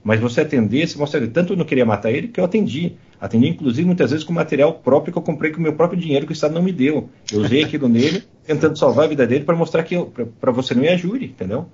[0.05, 2.93] Mas você atender, se mostra tanto não queria matar ele que eu atendi.
[3.19, 6.27] Atendi, inclusive, muitas vezes com material próprio que eu comprei com o meu próprio dinheiro
[6.27, 7.09] que o Estado não me deu.
[7.33, 9.95] Eu usei aquilo nele, tentando salvar a vida dele para mostrar que
[10.39, 11.67] para você não ir a júri, entendeu?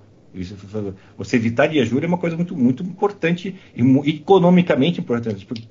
[1.18, 5.44] Você evitar de júri é uma coisa muito, muito importante e economicamente importante.
[5.44, 5.66] Porque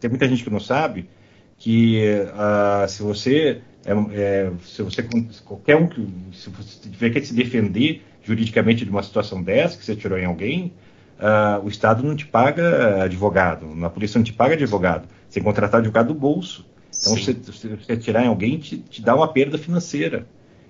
[0.00, 1.10] tem muita gente que não sabe
[1.58, 2.00] que
[2.32, 5.06] uh, se você é, é, se você
[5.44, 9.84] qualquer um que se você tiver que se defender juridicamente de uma situação dessa que
[9.84, 10.72] você tirou em alguém
[11.18, 15.08] uh, o Estado não te paga advogado, a polícia não te paga advogado.
[15.28, 16.64] Você contratar advogado do bolso.
[16.88, 20.26] Então, se você tirar em alguém, te, te, dá uma perda financeira.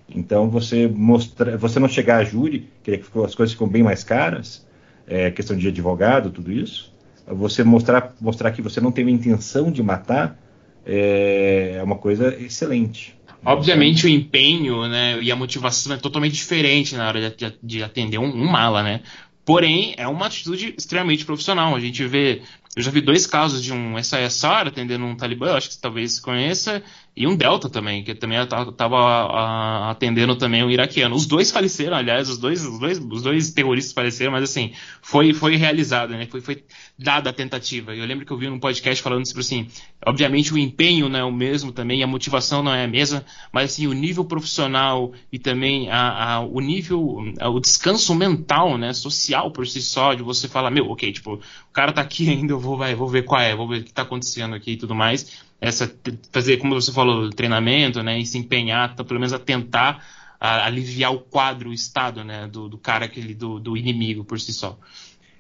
[0.09, 4.67] Então, você mostra, você não chegar a júri, que as coisas ficam bem mais caras,
[5.07, 6.93] é, questão de advogado, tudo isso.
[7.27, 10.39] Você mostrar, mostrar que você não teve a intenção de matar
[10.85, 13.17] é, é uma coisa excelente.
[13.45, 18.19] Obviamente o empenho né, e a motivação é totalmente diferente na hora de, de atender
[18.19, 19.03] um, um, mala, né?
[19.47, 21.77] Porém, é uma atitude extremamente profissional.
[21.77, 22.43] A gente vê.
[22.75, 26.83] Eu já vi dois casos de um SISR atendendo um talibã, acho que talvez conheça,
[27.17, 31.17] e um Delta também, que também estava atendendo também um iraquiano.
[31.17, 35.33] Os dois faleceram, aliás, os dois, os dois, os dois terroristas faleceram, mas assim, foi,
[35.33, 36.27] foi realizado, né?
[36.27, 36.63] Foi, foi
[36.99, 37.97] dada a tentativa.
[37.97, 39.67] Eu lembro que eu vi num podcast falando tipo assim,
[40.05, 43.73] obviamente o empenho não é o mesmo também, a motivação não é a mesma, mas
[43.73, 49.51] assim, o nível profissional e também a, a, o nível, o descanso mental, né, social
[49.51, 52.61] por si só, de você falar, meu, ok, tipo, o cara tá aqui ainda, eu
[52.61, 54.95] vou, vai, vou ver qual é, vou ver o que tá acontecendo aqui e tudo
[54.95, 55.91] mais essa
[56.33, 60.05] fazer, como você falou, treinamento, né, e se empenhar, então, pelo menos a tentar
[60.41, 64.39] a, aliviar o quadro, o estado, né, do, do cara aquele do, do inimigo por
[64.39, 64.79] si só.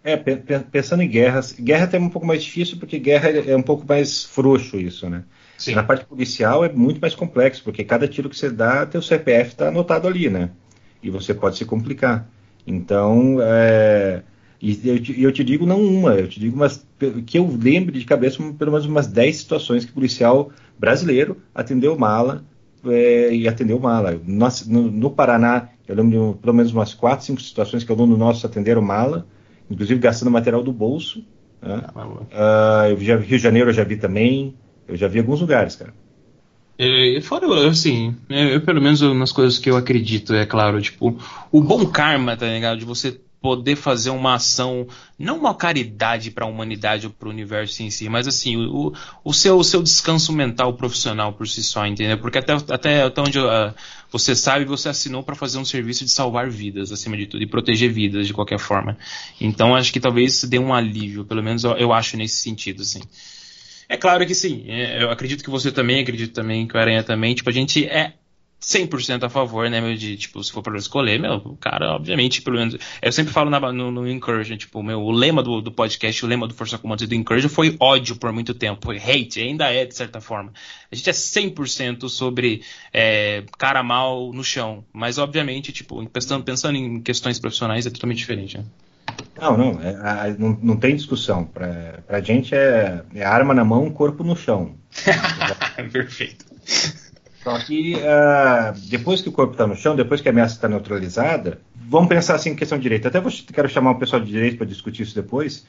[0.03, 3.85] É, pensando em guerras, guerra é um pouco mais difícil porque guerra é um pouco
[3.85, 5.25] mais frouxo isso, né?
[5.59, 5.75] Sim.
[5.75, 9.51] Na parte policial é muito mais complexo, porque cada tiro que você dá, teu CPF
[9.51, 10.51] está anotado ali, né?
[11.03, 12.29] E você pode se complicar.
[12.65, 14.23] Então, é,
[14.61, 16.87] e eu te, eu te, digo não uma, eu te digo umas,
[17.27, 21.97] que eu lembre de cabeça pelo menos umas 10 situações que o policial brasileiro atendeu
[21.99, 22.45] mala
[22.87, 24.19] é, e atendeu mala.
[24.25, 28.47] no, no, Paraná, eu lembro de pelo menos umas 4, 5 situações que aluno nosso
[28.47, 29.27] atenderam mala,
[29.71, 31.23] inclusive gastando material do bolso.
[31.61, 31.83] Né?
[32.33, 34.55] Ah, eu já, Rio de Janeiro eu já vi também,
[34.89, 35.93] eu já vi alguns lugares, cara.
[36.79, 41.19] É, fora, assim, eu, eu, pelo menos nas coisas que eu acredito, é claro, tipo,
[41.51, 42.79] o bom karma, tá ligado?
[42.79, 47.31] De você poder fazer uma ação, não uma caridade para a humanidade ou para o
[47.31, 48.93] universo em si, mas assim, o,
[49.23, 52.19] o, seu, o seu descanso mental profissional por si só, entendeu?
[52.19, 53.73] Porque até, até, até onde uh,
[54.11, 57.47] você sabe, você assinou para fazer um serviço de salvar vidas, acima de tudo, e
[57.47, 58.99] proteger vidas de qualquer forma.
[59.41, 63.01] Então acho que talvez dê um alívio, pelo menos eu, eu acho nesse sentido, assim.
[63.89, 67.05] É claro que sim, é, eu acredito que você também, acredito também que o Aranha
[67.05, 68.15] também, tipo, a gente é
[68.61, 72.43] 100% a favor, né, meu, de, tipo, se for para escolher, meu, o cara, obviamente,
[72.43, 75.71] pelo menos, eu sempre falo na, no, no Encourage, tipo, meu, o lema do, do
[75.71, 78.97] podcast, o lema do Força Comandos e do Encourage foi ódio por muito tempo, foi
[78.97, 80.53] hate, ainda é, de certa forma.
[80.91, 86.77] A gente é 100% sobre é, cara mal no chão, mas, obviamente, tipo, pensando, pensando
[86.77, 88.65] em questões profissionais é totalmente diferente, né?
[89.41, 91.45] Não, não, é, não, não, tem discussão.
[91.45, 94.75] Pra, pra gente é, é arma na mão, corpo no chão.
[95.93, 96.45] Perfeito.
[97.47, 100.69] Só que uh, depois que o corpo está no chão, depois que a ameaça está
[100.69, 103.07] neutralizada, vamos pensar assim em questão de direito.
[103.07, 105.65] Até vou, quero chamar um pessoal de direito para discutir isso depois.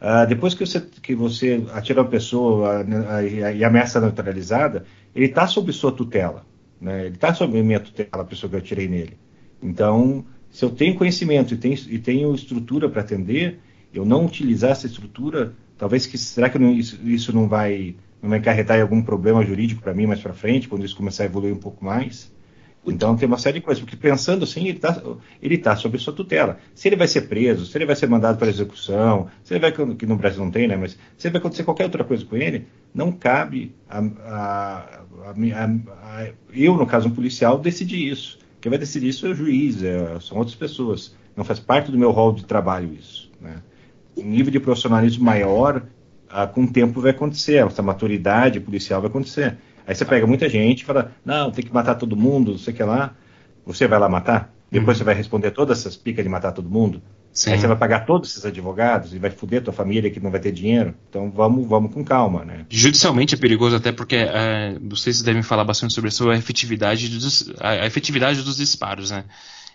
[0.00, 2.86] Uh, depois que você, que você atira uma pessoa
[3.28, 6.46] e a, ameaça neutralizada, ele está sob sua tutela.
[6.80, 7.06] Né?
[7.06, 9.18] Ele está sob minha tutela, a pessoa que eu atirei nele.
[9.60, 13.58] Então, se eu tenho conhecimento e tenho, e tenho estrutura para atender,
[13.92, 17.96] eu não utilizar essa estrutura, talvez que será que não, isso, isso, não vai
[18.26, 21.22] não vai encarretar em algum problema jurídico para mim mais para frente, quando isso começar
[21.22, 22.34] a evoluir um pouco mais?
[22.86, 25.02] Então tem uma série de coisas, porque pensando assim, ele está
[25.42, 26.58] ele tá sob sua tutela.
[26.74, 29.72] Se ele vai ser preso, se ele vai ser mandado para execução, se ele vai,
[29.72, 32.66] que no Brasil não tem, né, mas se vai acontecer qualquer outra coisa com ele,
[32.94, 38.38] não cabe a, a, a, eu, no caso um policial, decidir isso.
[38.60, 41.14] Quem vai decidir isso é o juiz, é, são outras pessoas.
[41.36, 43.30] Não faz parte do meu rol de trabalho isso.
[43.40, 43.62] Né?
[44.16, 45.82] Um nível de profissionalismo maior,
[46.30, 49.56] ah, com o tempo vai acontecer, essa maturidade policial vai acontecer.
[49.86, 52.74] Aí você pega muita gente e fala, não, tem que matar todo mundo, não sei
[52.74, 53.14] o que lá.
[53.64, 54.52] Você vai lá matar?
[54.70, 54.98] Depois uhum.
[54.98, 57.00] você vai responder todas essas picas de matar todo mundo?
[57.32, 57.52] Sim.
[57.52, 60.40] Aí você vai pagar todos esses advogados e vai foder tua família que não vai
[60.40, 60.94] ter dinheiro.
[61.08, 62.64] Então vamos, vamos com calma, né?
[62.70, 67.52] Judicialmente é perigoso até porque é, vocês devem falar bastante sobre isso, a efetividade dos,
[67.60, 69.24] a efetividade dos disparos, né?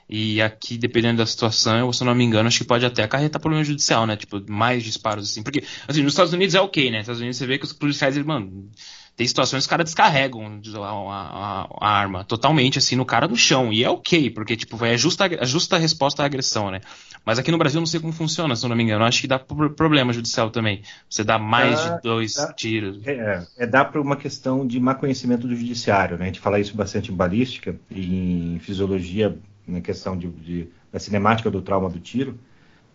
[0.09, 3.41] E aqui, dependendo da situação, se eu não me engano, acho que pode até acarretar
[3.41, 4.17] problema judicial, né?
[4.17, 5.41] Tipo, mais disparos assim.
[5.41, 6.97] Porque, assim, nos Estados Unidos é ok, né?
[6.97, 8.69] Nos Estados Unidos você vê que os policiais, mano,
[9.15, 13.35] tem situações que os caras descarregam a, a, a, arma totalmente assim no cara no
[13.35, 13.71] chão.
[13.71, 16.81] E é ok, porque tipo, é a justa, a justa resposta à agressão, né?
[17.23, 19.03] Mas aqui no Brasil eu não sei como funciona, se eu não me engano.
[19.03, 20.81] Eu acho que dá problema judicial também.
[21.07, 22.99] Você dá mais dá, de dois dá, tiros.
[23.05, 26.23] É, é, é dá para uma questão de má conhecimento do judiciário, né?
[26.23, 29.37] A gente fala isso bastante em balística e em fisiologia,
[29.67, 32.37] na questão de, de da cinemática do trauma do tiro.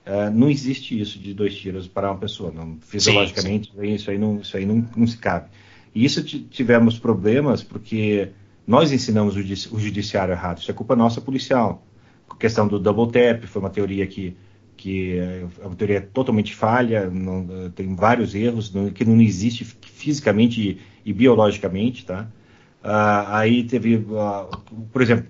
[0.07, 2.53] Uh, não existe isso de dois tiros para uma pessoa.
[2.53, 3.95] Não, fisiologicamente, sim, sim.
[3.95, 5.49] isso aí, não, isso aí não, não se cabe.
[5.95, 8.31] E isso tivemos problemas porque
[8.67, 10.59] nós ensinamos o, judiciário errado.
[10.59, 11.85] Isso é culpa nossa policial.
[12.29, 14.37] A questão do double tap foi uma teoria que,
[14.77, 20.61] que é uma teoria totalmente falha, não, tem vários erros, não, que não existe fisicamente
[20.61, 22.29] e, e biologicamente, tá?
[22.85, 24.49] Uh, aí teve, uh,
[24.93, 25.27] por exemplo,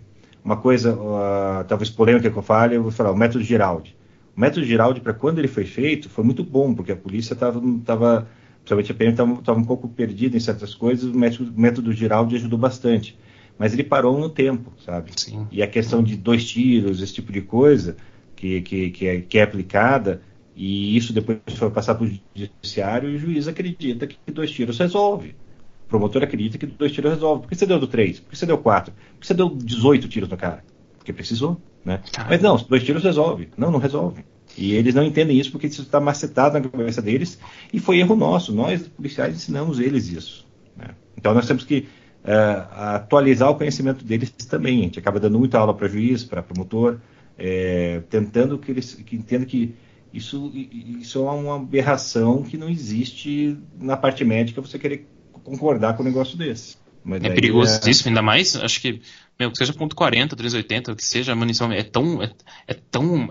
[0.47, 3.97] uma coisa, uh, talvez polêmica que eu fale, eu vou falar, o método Giraldi.
[4.37, 8.29] O método Giraldi, para quando ele foi feito, foi muito bom, porque a polícia estava
[8.61, 12.37] principalmente a PM estava um pouco perdida em certas coisas, o método, o método Giraldi
[12.37, 13.19] ajudou bastante.
[13.59, 15.11] Mas ele parou no tempo, sabe?
[15.17, 15.49] Sim.
[15.51, 17.97] E a questão de dois tiros, esse tipo de coisa,
[18.37, 20.23] que, que, que, é, que é aplicada,
[20.55, 24.79] e isso depois foi passar para o judiciário, e o juiz acredita que dois tiros
[24.79, 25.35] resolve.
[25.87, 27.43] O promotor acredita que dois tiros resolve.
[27.43, 28.19] Por que você deu do três?
[28.19, 28.93] Por que você deu quatro?
[28.93, 30.65] Por que você deu 18 tiros no cara?
[30.99, 32.01] Porque precisou, né?
[32.29, 33.49] Mas não, dois tiros resolve.
[33.57, 34.25] Não, não resolve.
[34.59, 37.39] E eles não entendem isso porque isso está macetado na cabeça deles
[37.73, 38.53] e foi erro nosso.
[38.53, 40.47] Nós, policiais, ensinamos eles isso.
[40.77, 40.89] Né?
[41.17, 41.87] Então nós temos que
[42.25, 44.81] uh, atualizar o conhecimento deles também.
[44.81, 46.99] A gente acaba dando muita aula para juiz, para promotor,
[47.39, 49.75] é, tentando que eles que entendam que
[50.13, 55.07] isso, isso é uma aberração que não existe na parte médica você querer
[55.47, 56.77] concordar com um negócio desse.
[57.05, 58.11] Mas é perigosíssimo, é...
[58.11, 59.01] ainda mais, acho que,
[59.39, 62.33] meu, que seja ponto .40, 380, que seja a munição, é tão, é,
[62.67, 63.29] é tão,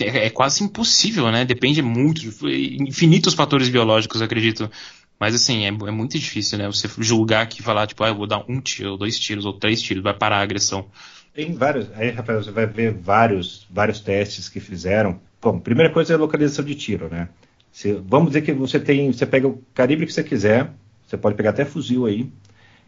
[0.00, 1.44] é, é, quase impossível, né?
[1.44, 4.70] Depende muito, de infinitos fatores biológicos, acredito.
[5.18, 6.66] Mas assim, é, é muito difícil, né?
[6.66, 9.52] Você julgar que falar, tipo, ah, eu vou dar um tiro, ou dois tiros, ou
[9.52, 10.86] três tiros, vai parar a agressão.
[11.34, 15.20] Tem vários, aí, Rafael, você vai ver vários, vários testes que fizeram.
[15.42, 17.28] Bom, primeira coisa é a localização de tiro, né?
[17.72, 20.70] Se, vamos dizer que você tem, você pega o calibre que você quiser,
[21.06, 22.30] você pode pegar até fuzil aí,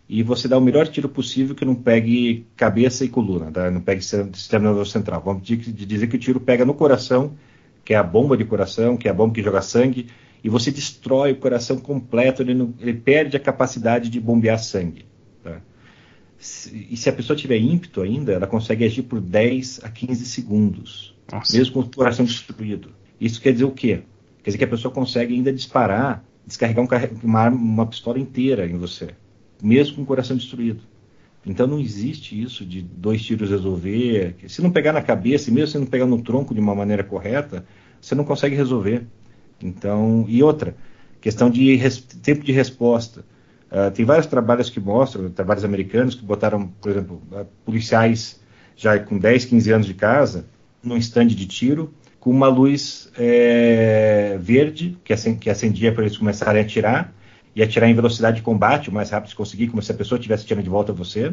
[0.09, 3.71] e você dá o melhor tiro possível que não pegue cabeça e coluna, tá?
[3.71, 5.23] não pegue sistema nervoso central.
[5.23, 7.37] Vamos dizer que o tiro pega no coração,
[7.85, 10.07] que é a bomba de coração, que é a bomba que joga sangue,
[10.43, 15.05] e você destrói o coração completo, ele, não, ele perde a capacidade de bombear sangue.
[15.45, 15.61] Tá?
[16.39, 21.14] E se a pessoa tiver ímpeto ainda, ela consegue agir por 10 a 15 segundos,
[21.31, 21.57] Nossa.
[21.57, 22.93] mesmo com o coração destruído.
[23.21, 24.03] Isso quer dizer o quê?
[24.43, 26.88] Quer dizer que a pessoa consegue ainda disparar, descarregar um,
[27.22, 29.11] uma, uma pistola inteira em você
[29.62, 30.82] mesmo com o coração destruído.
[31.44, 34.36] Então não existe isso de dois tiros resolver.
[34.49, 37.03] Se não pegar na cabeça, e mesmo se não pegar no tronco de uma maneira
[37.03, 37.64] correta,
[38.01, 39.07] você não consegue resolver.
[39.62, 40.76] Então, e outra,
[41.20, 41.78] questão de
[42.22, 43.24] tempo de resposta.
[43.70, 48.40] Uh, tem vários trabalhos que mostram, trabalhos americanos que botaram, por exemplo, uh, policiais
[48.74, 50.46] já com 10, 15 anos de casa,
[50.82, 51.92] num estande de tiro,
[52.29, 55.14] com uma luz é, verde que
[55.49, 57.14] acendia para eles começarem a atirar,
[57.57, 60.18] e atirar em velocidade de combate o mais rápido que conseguir, como se a pessoa
[60.18, 61.33] estivesse atirando de volta a você.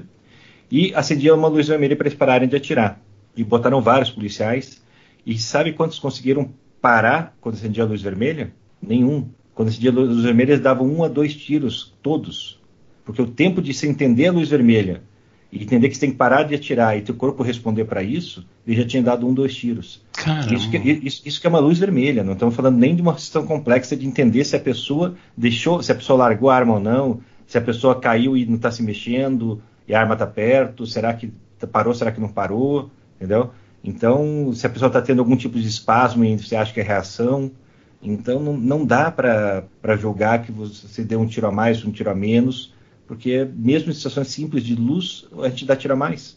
[0.71, 3.01] E acendia uma luz vermelha para eles pararem de atirar.
[3.35, 4.81] E botaram vários policiais.
[5.25, 6.49] E sabe quantos conseguiram
[6.81, 8.53] parar quando acendia a luz vermelha?
[8.81, 9.27] Nenhum.
[9.53, 12.57] Quando acendia a luz vermelha, eles davam um a dois tiros, todos.
[13.03, 15.03] Porque o tempo de se entender a luz vermelha
[15.51, 18.47] e entender que você tem que parar de atirar e teu corpo responder para isso,
[18.65, 20.04] ele já tinha dado um, dois tiros.
[20.51, 23.13] Isso que, isso, isso que, é uma luz vermelha, não estamos falando nem de uma
[23.13, 26.79] questão complexa de entender se a pessoa deixou, se a pessoa largou a arma ou
[26.79, 30.85] não, se a pessoa caiu e não está se mexendo e a arma está perto,
[30.85, 31.31] será que
[31.71, 33.51] parou, será que não parou, entendeu?
[33.83, 36.83] Então, se a pessoa está tendo algum tipo de espasmo e você acha que é
[36.83, 37.51] reação,
[38.01, 42.09] então não, não dá para julgar que você deu um tiro a mais, um tiro
[42.09, 42.73] a menos,
[43.07, 46.35] porque mesmo em situações simples de luz, a gente dá tiro a mais.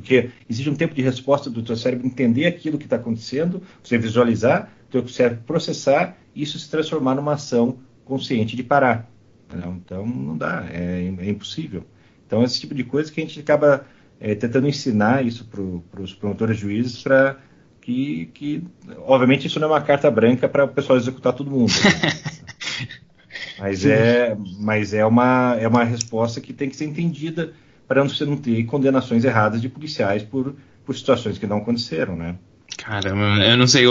[0.00, 3.96] Porque existe um tempo de resposta do teu cérebro entender aquilo que está acontecendo, você
[3.96, 9.10] visualizar, teu cérebro processar e isso se transformar numa ação consciente de parar.
[9.50, 11.82] Então não dá, é, é, impossível.
[12.26, 13.86] Então esse tipo de coisa que a gente acaba
[14.20, 17.38] é, tentando ensinar isso para os promotores juízes para
[17.80, 18.64] que, que,
[18.98, 21.72] obviamente, isso não é uma carta branca para o pessoal executar todo mundo.
[21.72, 22.88] Né?
[23.58, 27.54] mas é, mas é uma, é uma resposta que tem que ser entendida
[27.86, 32.36] para você não ter condenações erradas de policiais por, por situações que não aconteceram, né?
[32.76, 33.84] Caramba, eu não sei,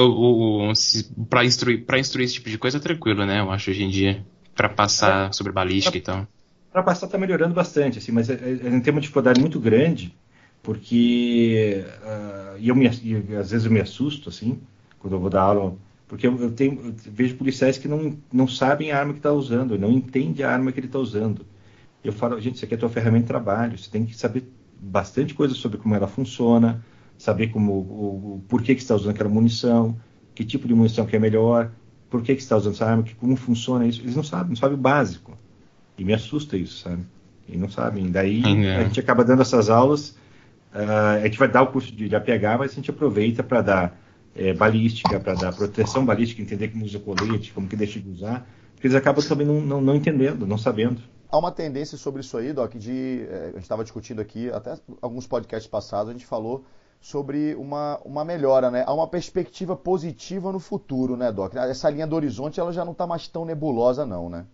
[1.30, 3.39] para instruir, instruir esse tipo de coisa é tranquilo, né?
[3.39, 4.26] Eu acho hoje em dia,
[4.56, 6.28] para passar é, sobre balística pra, e tal.
[6.72, 9.60] Para passar está melhorando bastante, assim, mas é, é, é um tema de dificuldade muito
[9.60, 10.14] grande,
[10.66, 14.60] porque uh, e eu me, e às vezes eu me assusto assim
[14.98, 15.76] quando eu vou dar aula
[16.08, 19.32] porque eu, eu, tenho, eu vejo policiais que não, não sabem a arma que está
[19.32, 21.46] usando não entendem a arma que ele está usando
[22.08, 24.43] eu falo gente isso aqui é a tua ferramenta de trabalho você tem que saber
[24.80, 26.84] bastante coisa sobre como ela funciona
[27.18, 29.95] saber como o, o por que que está usando aquela munição
[30.34, 31.72] que tipo de munição que é melhor
[32.10, 34.56] por que que está usando essa arma que como funciona isso eles não sabem não
[34.56, 35.38] sabem o básico
[35.97, 37.03] e me assusta isso sabe
[37.47, 38.78] e não sabem daí é.
[38.78, 40.16] a gente acaba dando essas aulas
[40.76, 43.62] Uh, a gente vai dar o curso de, de APH, mas a gente aproveita para
[43.62, 43.97] dar
[44.36, 48.45] é, balística, para dar proteção balística, entender como usa colete, como que deixa de usar,
[48.74, 51.01] porque eles acabam também não, não, não entendendo, não sabendo.
[51.30, 53.28] Há uma tendência sobre isso aí, Doc, de.
[53.30, 56.65] É, a gente estava discutindo aqui, até alguns podcasts passados, a gente falou
[57.01, 58.84] sobre uma, uma melhora, né?
[58.86, 61.55] Há uma perspectiva positiva no futuro, né, Doc?
[61.55, 64.45] Essa linha do horizonte ela já não está mais tão nebulosa, não, né?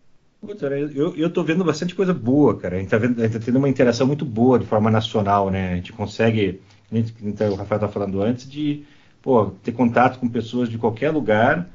[0.96, 2.76] eu, eu tô vendo bastante coisa boa, cara.
[2.76, 5.52] A gente, tá vendo, a gente tá tendo uma interação muito boa de forma nacional,
[5.52, 5.74] né?
[5.74, 6.60] A gente consegue,
[6.92, 8.84] a gente, então, o Rafael tá falando antes, de
[9.22, 11.70] pô, ter contato com pessoas de qualquer lugar,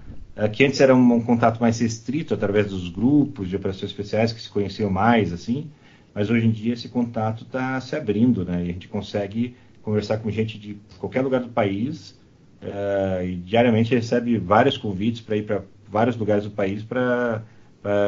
[0.52, 4.40] que antes era um, um, contato mais restrito através dos grupos de operações especiais que
[4.40, 5.70] se conheciam mais, assim,
[6.14, 8.58] mas hoje em dia esse contato está se abrindo, né?
[8.58, 12.10] E a gente consegue conversar com gente de qualquer lugar do país
[12.60, 17.42] uh, e diariamente recebe vários convites para ir para vários lugares do país para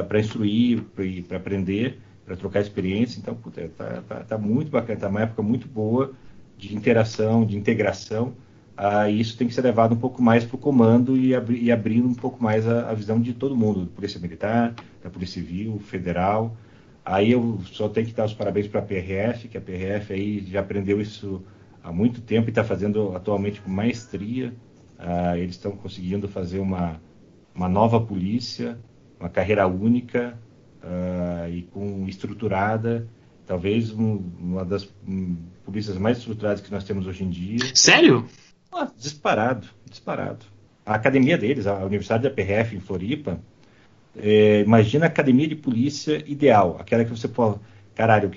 [0.09, 0.83] para instruir,
[1.29, 3.21] para aprender, para trocar experiência.
[3.21, 6.13] Então, puta, tá, tá, tá, muito bacana, tá uma época muito boa
[6.57, 8.35] de interação, de integração.
[8.81, 11.73] Ah, isso tem que ser levado um pouco mais para o comando e, abri, e,
[11.73, 14.73] abrindo um pouco mais a, a, visão de todo mundo, da Polícia Militar,
[15.03, 16.57] da Polícia Civil, Federal.
[17.05, 20.47] Aí eu só tenho que dar os parabéns para a PRF, que a PRF aí
[20.47, 21.43] já aprendeu isso
[21.83, 24.55] há muito tempo e está fazendo atualmente com maestria.
[24.97, 27.01] Ah, eles estão conseguindo fazer uma,
[27.53, 28.79] uma nova polícia,
[29.19, 30.39] uma carreira única
[30.85, 33.09] uh, e com estruturada,
[33.45, 37.59] talvez um, uma das um, polícias mais estruturadas que nós temos hoje em dia.
[37.75, 38.25] Sério?
[38.73, 40.47] Ah, disparado, disparado.
[40.85, 43.41] A academia deles, a Universidade da PRF em Floripa,
[44.17, 47.61] é, imagina a academia de polícia ideal, aquela que você pode,
[47.95, 48.31] caralho,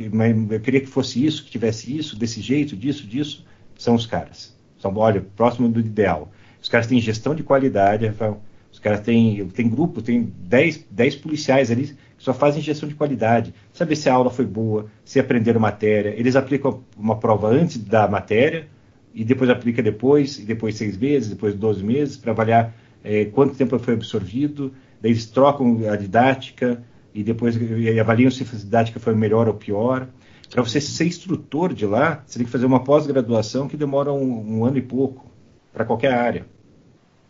[0.50, 3.46] eu queria que fosse isso, que tivesse isso, desse jeito, disso, disso,
[3.78, 4.56] são os caras.
[4.78, 6.32] São, olha, próximo do ideal.
[6.62, 8.42] Os caras têm gestão de qualidade, Rafael,
[8.82, 13.54] caras têm, tem grupo, tem 10, 10 policiais ali que só fazem gestão de qualidade,
[13.72, 16.14] saber se a aula foi boa, se aprenderam matéria.
[16.18, 18.68] Eles aplicam uma prova antes da matéria
[19.14, 23.56] e depois aplica depois, e depois seis meses, depois 12 meses, para avaliar é, quanto
[23.56, 24.74] tempo foi absorvido.
[25.02, 26.84] Daí eles trocam a didática
[27.14, 30.08] e depois e avaliam se a didática foi melhor ou pior.
[30.50, 34.60] Para você ser instrutor de lá, você tem que fazer uma pós-graduação que demora um,
[34.60, 35.32] um ano e pouco
[35.74, 36.46] para qualquer área.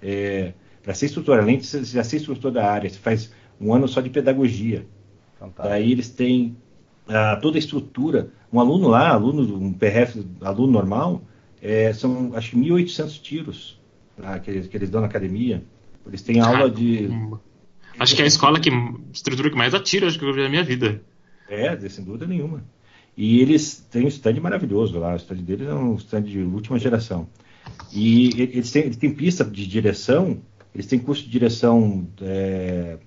[0.02, 0.54] É,
[0.84, 4.02] para ser instrutor, além de já ser instrutor da área, você faz um ano só
[4.02, 4.86] de pedagogia.
[5.40, 5.70] Fantástico.
[5.70, 6.58] Daí eles têm
[7.08, 8.30] uh, toda a estrutura.
[8.52, 11.22] Um aluno lá, aluno, um PRF, aluno normal,
[11.62, 13.80] é, são acho que 1.800 tiros
[14.18, 15.64] tá, que, eles, que eles dão na academia.
[16.06, 17.10] Eles têm aula de.
[18.00, 18.70] Acho que é a escola que
[19.14, 21.02] estrutura que mais atira acho que eu vi na minha vida.
[21.50, 22.64] É, sem dúvida nenhuma.
[23.16, 25.14] E eles têm um stand maravilhoso lá.
[25.14, 27.28] O stand deles é um stand de última geração.
[27.94, 30.42] E eles têm, eles têm pista de direção
[30.74, 32.98] eles têm curso de direção é,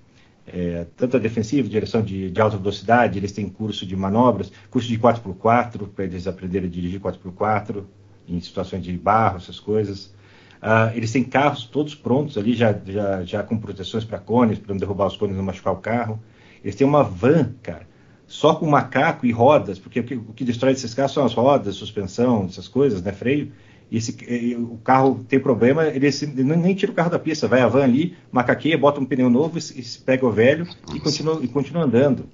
[0.45, 4.87] é, tanto a defensiva, direção de, de, alta velocidade, eles têm curso de manobras, curso
[4.87, 7.83] de 4x4, para eles aprenderem a dirigir 4x4
[8.27, 10.13] em situações de barro, essas coisas.
[10.61, 14.73] Uh, eles têm carros todos prontos ali, já, já, já com proteções para cones, para
[14.73, 16.19] não derrubar os cones e não machucar o carro.
[16.63, 17.87] Eles têm uma van, cara,
[18.25, 21.33] só com macaco e rodas, porque o que, o que destrói esses carros são as
[21.33, 23.51] rodas, suspensão, essas coisas, né, freio.
[23.91, 27.47] E esse, e, o carro tem problema, ele, ele, nem tira o carro da pista,
[27.47, 30.99] vai a van ali, macaqueia, bota um pneu novo, e, e pega o velho e
[30.99, 32.27] continua, e continua andando.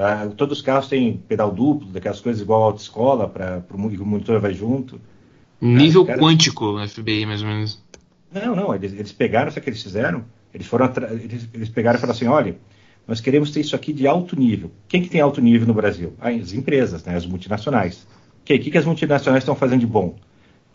[0.00, 4.38] Ah, todos os carros têm pedal duplo, daquelas coisas igual a autoescola, para o monitor
[4.40, 5.00] vai junto.
[5.60, 7.82] Nível cara, quântico no FBI, mais ou menos.
[8.32, 10.24] Não, não, eles, eles pegaram, sabe o que eles fizeram?
[10.54, 12.56] Eles foram eles, eles pegaram e falaram assim, olha,
[13.08, 14.70] nós queremos ter isso aqui de alto nível.
[14.86, 16.14] Quem que tem alto nível no Brasil?
[16.20, 18.06] As empresas, né, as multinacionais.
[18.40, 20.14] O que, que, que as multinacionais estão fazendo de bom?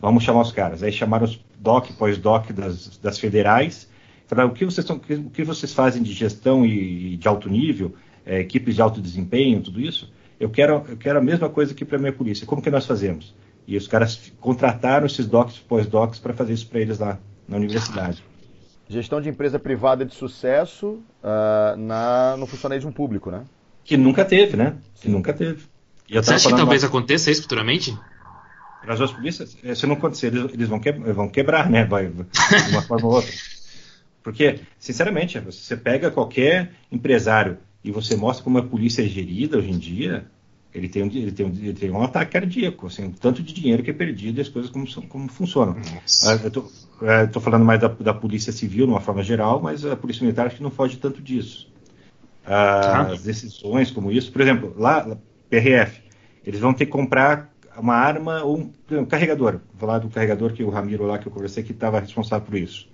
[0.00, 0.82] Vamos chamar os caras.
[0.82, 3.88] Aí chamaram os DOC, pós-DOC das, das federais.
[4.26, 7.48] Falaram, o que vocês, tão, o que vocês fazem de gestão e, e de alto
[7.48, 7.94] nível,
[8.24, 10.12] é, equipes de alto desempenho, tudo isso?
[10.38, 12.46] Eu quero, eu quero a mesma coisa aqui para a minha polícia.
[12.46, 13.34] Como que nós fazemos?
[13.66, 17.18] E os caras contrataram esses docs, pós-docs, para fazer isso para eles lá
[17.48, 18.22] na universidade.
[18.88, 23.44] Gestão de empresa privada de sucesso uh, na, no funcionalismo público, né?
[23.82, 24.76] Que nunca teve, né?
[24.96, 25.62] Que nunca teve.
[26.10, 26.88] Você acha que talvez uma...
[26.88, 27.96] aconteça isso futuramente?
[28.86, 31.86] Nas duas polícias, eh, se não acontecer, eles, eles vão, que, vão quebrar, né?
[31.86, 33.32] Vai, de uma forma ou outra.
[34.22, 39.70] Porque, sinceramente, você pega qualquer empresário e você mostra como a polícia é gerida hoje
[39.70, 40.26] em dia,
[40.74, 43.82] ele tem um, ele tem um, ele tem um ataque cardíaco, assim, tanto de dinheiro
[43.82, 45.76] que é perdido e as coisas como, como funcionam.
[46.24, 46.70] Ah, eu estou
[47.02, 50.46] é, falando mais da, da, polícia civil, de uma forma geral, mas a polícia militar
[50.46, 51.72] acho que não foge tanto disso.
[52.44, 55.16] Ah, as decisões como isso, por exemplo, lá,
[55.48, 56.02] PRF,
[56.44, 59.60] eles vão ter que comprar uma arma ou um, um carregador.
[59.72, 62.56] Vou falar do carregador que o Ramiro lá que eu conversei que estava responsável por
[62.56, 62.88] isso.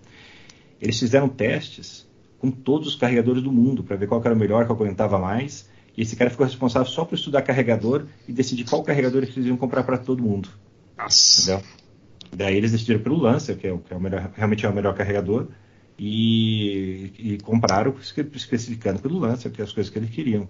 [0.81, 2.10] Eles fizeram testes
[2.41, 5.69] com todos os carregadores do mundo para ver qual era o melhor, qual aguentava mais
[5.97, 9.57] e esse cara ficou responsável só por estudar carregador e decidir qual carregador eles iam
[9.57, 10.49] comprar para todo mundo.
[10.97, 11.53] Nossa.
[11.53, 11.69] Entendeu?
[12.33, 14.75] Daí eles decidiram pelo Lancer, que é o, que é o melhor, realmente é o
[14.75, 15.49] melhor carregador,
[15.99, 20.49] e, e compraram especificando pelo Lancer, que é as coisas que eles queriam.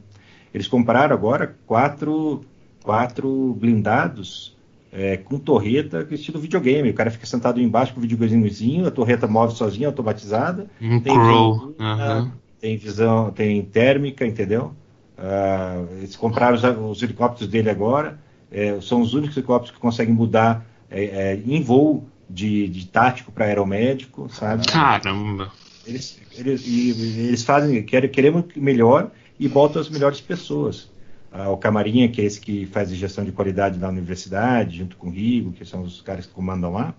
[0.52, 2.44] Eles compraram agora quatro,
[2.82, 4.56] quatro blindados
[4.92, 6.90] é, com torreta estilo videogame.
[6.90, 10.66] O cara fica sentado embaixo com o videogamezinho, a torreta move sozinha, automatizada.
[10.80, 11.74] Um tem, crow.
[11.78, 12.30] Uhum.
[12.60, 14.72] tem visão, tem térmica, entendeu?
[15.18, 16.64] Uh, eles compraram os,
[16.96, 18.18] os, helicópteros dele agora,
[18.50, 23.30] é, são os únicos helicópteros que conseguem mudar é, é, em voo de, de tático
[23.30, 24.66] para aeromédico, sabe?
[24.66, 25.52] Caramba!
[25.86, 30.90] Eles, eles, eles fazem, querem, queremos melhor e botam as melhores pessoas.
[31.32, 35.08] Ah, o Camarinha, que é esse que faz gestão de qualidade na universidade, junto com
[35.08, 36.94] o Rigo, que são os caras que comandam lá,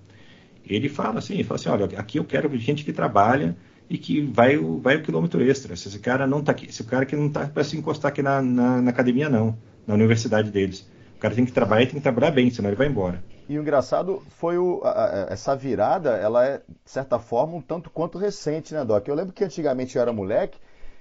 [0.66, 3.56] ele fala assim, ele fala assim, olha, aqui eu quero gente que trabalha
[3.90, 5.76] e que vai o, vai o quilômetro extra.
[5.76, 8.22] Se esse cara não tá aqui, esse cara que não está para se encostar aqui
[8.22, 10.90] na, na, na, academia, não, na universidade deles.
[11.18, 13.22] O cara tem que trabalhar e tem que trabalhar bem, senão ele vai embora.
[13.50, 17.62] E o engraçado foi o, a, a, essa virada, ela é, de certa forma, um
[17.62, 19.06] tanto quanto recente, né, Doc?
[19.08, 20.58] Eu lembro que antigamente eu era moleque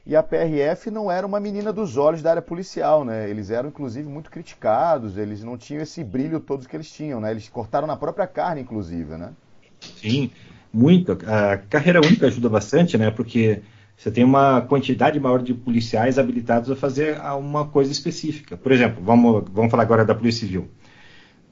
[0.06, 3.28] e a PRF não era uma menina dos olhos da área policial, né?
[3.28, 7.30] Eles eram, inclusive, muito criticados, eles não tinham esse brilho todos que eles tinham, né?
[7.30, 9.32] Eles cortaram na própria carne, inclusive, né?
[9.80, 10.30] Sim,
[10.72, 11.12] muito.
[11.26, 13.10] A carreira única ajuda bastante, né?
[13.10, 13.62] Porque
[13.96, 18.56] você tem uma quantidade maior de policiais habilitados a fazer uma coisa específica.
[18.56, 20.70] Por exemplo, vamos, vamos falar agora da Polícia Civil.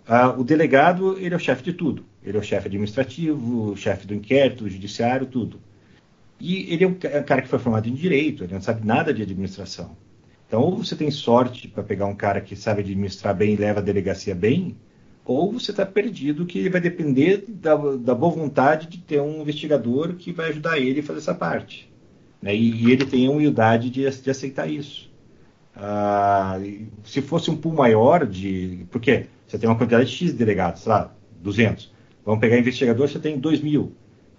[0.09, 2.07] Uh, o delegado, ele é o chefe de tudo.
[2.25, 5.61] Ele é o chefe administrativo, chefe do inquérito, o judiciário, tudo.
[6.41, 9.23] E ele é um cara que foi formado em direito, ele não sabe nada de
[9.23, 9.97] administração.
[10.47, 13.81] Então, ou você tem sorte para pegar um cara que sabe administrar bem e leva
[13.81, 14.77] a delegacia bem,
[15.25, 20.15] ou você está perdido, que vai depender da, da, boa vontade de ter um investigador
[20.15, 21.93] que vai ajudar ele a fazer essa parte.
[22.41, 22.57] Né?
[22.57, 25.11] E, e, ele tem a humildade de, de aceitar isso.
[25.77, 26.59] Ah,
[27.05, 28.87] se fosse um pool maior de.
[28.91, 31.93] Porque você tem uma quantidade de X de delegados, sei lá, 200.
[32.25, 33.93] Vamos pegar investigador, você tem 2 mil.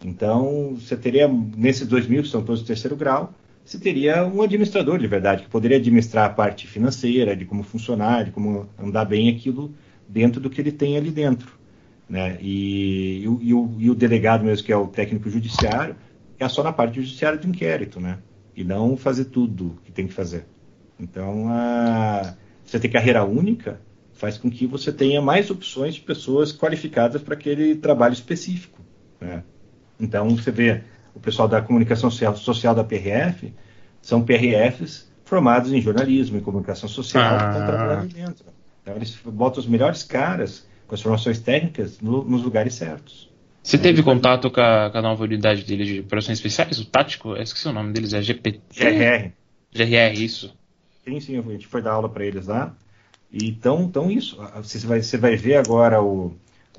[0.03, 3.33] Então, você teria, nesses 2 mil, que são todos de terceiro grau,
[3.63, 8.25] você teria um administrador de verdade, que poderia administrar a parte financeira, de como funcionar,
[8.25, 9.73] de como andar bem aquilo
[10.07, 11.51] dentro do que ele tem ali dentro.
[12.09, 12.37] Né?
[12.41, 15.95] E, e, o, e, o, delegado mesmo, que é o técnico judiciário,
[16.39, 18.17] é só na parte judiciária de inquérito, né?
[18.55, 20.45] E não fazer tudo que tem que fazer.
[20.99, 22.33] Então, a,
[22.65, 23.79] você ter carreira única
[24.13, 28.79] faz com que você tenha mais opções de pessoas qualificadas para aquele trabalho específico.
[29.21, 29.43] Né?
[29.99, 30.81] Então, você vê
[31.13, 33.53] o pessoal da comunicação social, social da PRF,
[34.01, 37.37] são PRFs formados em jornalismo e comunicação social ah.
[37.37, 38.45] que estão trabalhando dentro.
[38.81, 43.29] Então eles botam os melhores caras com as formações técnicas no, nos lugares certos.
[43.61, 46.85] Você é, teve contato com a, com a, nova unidade dele de operações especiais, o
[46.85, 47.35] tático?
[47.35, 48.61] Eu esqueci o nome deles, é GPT?
[48.75, 49.31] GRR.
[49.71, 50.55] GRR, isso.
[51.03, 52.75] Sim, sim, a gente foi dar aula para eles lá.
[53.31, 54.39] Então, então isso.
[54.55, 56.35] Você vai, você vai ver agora o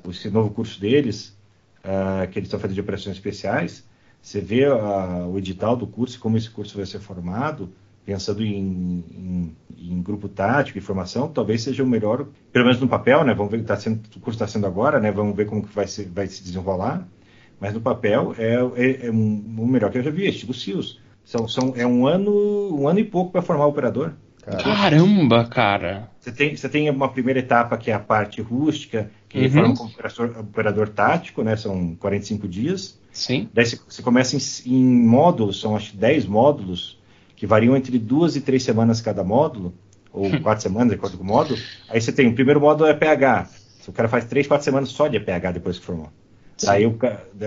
[0.09, 1.37] esse novo curso deles,
[1.83, 3.87] uh, que eles estão fazendo de operações especiais.
[4.21, 7.71] Você vê uh, o edital do curso, como esse curso vai ser formado
[8.05, 12.87] pensando em, em, em, grupo tático e formação, talvez seja o melhor, pelo menos no
[12.87, 13.33] papel, né?
[13.33, 15.11] Vamos ver o que tá sendo, o curso está sendo agora, né?
[15.11, 17.07] Vamos ver como que vai se, vai se desenrolar.
[17.59, 20.99] Mas no papel é, é, é um, o melhor que eu já vi, estilo SEALs.
[21.23, 24.13] São, são, é um ano, um ano e pouco para formar o operador.
[24.63, 26.09] Caramba, cara!
[26.19, 29.49] Você tem, você tem uma primeira etapa que é a parte rústica, que uhum.
[29.49, 31.55] forma como operador, operador, tático, né?
[31.55, 32.99] São 45 dias.
[33.11, 33.49] Sim.
[33.53, 36.99] Daí você, começa em, em, módulos, são acho que 10 módulos,
[37.35, 39.73] que variam entre duas e três semanas cada módulo,
[40.11, 41.57] ou quatro semanas, de acordo com o módulo.
[41.89, 43.49] Aí você tem, o primeiro módulo é PH.
[43.87, 46.09] O cara faz três, quatro semanas só de PH depois que formou.
[46.57, 46.69] Sim.
[46.69, 46.99] Aí o,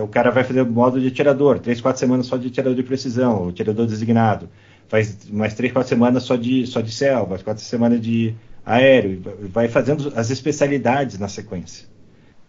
[0.02, 2.82] o, cara vai fazer o módulo de atirador, três, quatro semanas só de atirador de
[2.82, 4.48] precisão, o atirador designado
[4.88, 8.34] faz mais três, quatro semanas só de, só de selva, quatro semanas de
[8.64, 11.86] aéreo, vai fazendo as especialidades na sequência.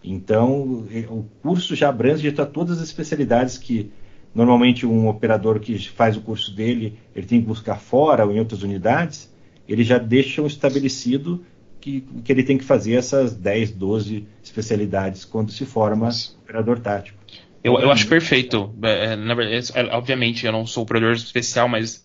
[0.03, 3.91] Então, o curso já abrange todas as especialidades que
[4.33, 8.39] normalmente um operador que faz o curso dele, ele tem que buscar fora ou em
[8.39, 9.33] outras unidades,
[9.67, 11.43] ele já deixa estabelecido
[11.79, 16.09] que, que ele tem que fazer essas 10, 12 especialidades quando se forma
[16.43, 17.17] operador tático.
[17.63, 18.75] Eu, eu acho perfeito.
[18.83, 22.04] É, é na verdade, é, obviamente, eu não sou operador especial, mas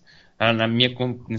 [0.53, 0.91] na minha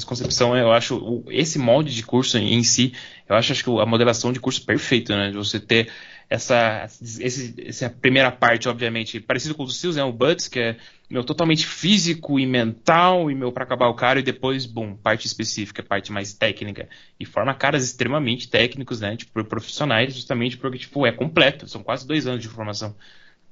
[0.06, 2.92] concepção, eu acho esse molde de curso em si,
[3.28, 5.30] eu acho, acho que a modelação de curso perfeita, né?
[5.30, 5.90] De você ter
[6.30, 6.86] essa,
[7.20, 10.04] esse, essa primeira parte, obviamente, parecido com o Seals, né?
[10.04, 10.76] O Buds, que é
[11.10, 15.26] meu totalmente físico e mental, e meu para acabar o cara, e depois, bom, parte
[15.26, 16.88] específica, parte mais técnica.
[17.18, 19.16] E forma caras extremamente técnicos, né?
[19.16, 21.66] Tipo, profissionais, justamente porque, tipo, é completo.
[21.66, 22.94] São quase dois anos de formação.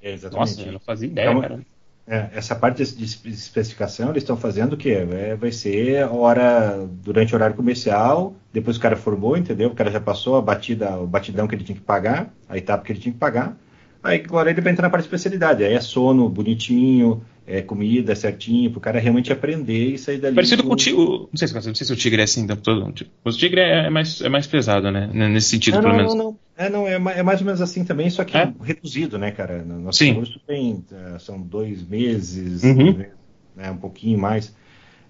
[0.01, 0.39] exatamente.
[0.39, 1.65] Nossa, eu não fazia ideia, então, cara.
[2.11, 5.07] É, essa parte de especificação eles estão fazendo o quê?
[5.11, 9.69] É, vai ser hora durante o horário comercial, depois o cara formou, entendeu?
[9.69, 12.83] O cara já passou a batida, o batidão que ele tinha que pagar, a etapa
[12.83, 13.57] que ele tinha que pagar.
[14.03, 15.63] Aí agora ele vai entrar na parte de especialidade.
[15.63, 20.35] Aí é sono bonitinho, é comida certinho, para o cara realmente aprender e sair dali.
[20.35, 20.67] Parecido do...
[20.67, 21.01] com o tigre.
[21.01, 22.91] Não sei, se, não sei se o tigre é assim o todo.
[22.91, 25.09] Tipo, o tigre é mais, é mais pesado, né?
[25.13, 26.15] Nesse sentido, não, pelo não, menos.
[26.15, 26.37] Não, não.
[26.61, 28.53] É, não, é, é, mais ou menos assim também, só que é?
[28.61, 29.63] reduzido, né, cara?
[29.63, 30.13] Nosso Sim.
[30.13, 30.85] curso tem.
[30.91, 33.03] É, são dois meses, uhum.
[33.55, 34.49] né, um pouquinho mais.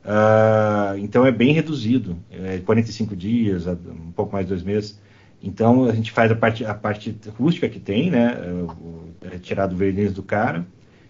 [0.03, 2.17] Uh, então é bem reduzido.
[2.31, 4.99] É 45 dias, um pouco mais de dois meses.
[5.43, 8.37] Então a gente faz a parte, a parte rústica que tem, né?
[9.29, 10.65] É tirado o verniz do cara.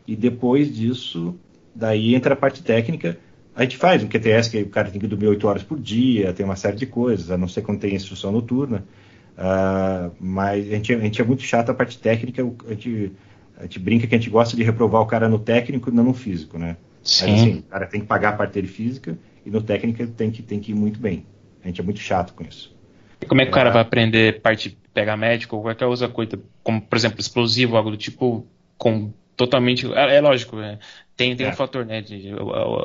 [0.08, 1.36] E depois disso,
[1.76, 3.18] daí entra a parte técnica.
[3.56, 6.34] A gente faz um QTS que o cara tem que dormir 8 horas por dia,
[6.34, 8.84] tem uma série de coisas, a não ser quando tem instrução noturna.
[9.38, 13.12] Uh, mas a gente, a gente, é muito chato a parte técnica, a gente,
[13.58, 16.04] a gente, brinca que a gente gosta de reprovar o cara no técnico e não
[16.04, 16.78] no físico, né?
[17.04, 17.32] Sim.
[17.32, 20.30] Mas assim, o cara tem que pagar a parte dele física e no técnico tem
[20.30, 21.26] que, tem que ir muito bem.
[21.64, 22.76] A gente é muito chato com isso.
[23.22, 26.40] E como é que o cara vai aprender parte pegar médico ou qualquer outra coisa,
[26.64, 28.46] como por exemplo explosivo, algo do tipo,
[28.78, 29.92] com totalmente.
[29.94, 30.78] É, é lógico, é,
[31.16, 31.50] tem, tem é.
[31.50, 32.30] um fator, né, de, de,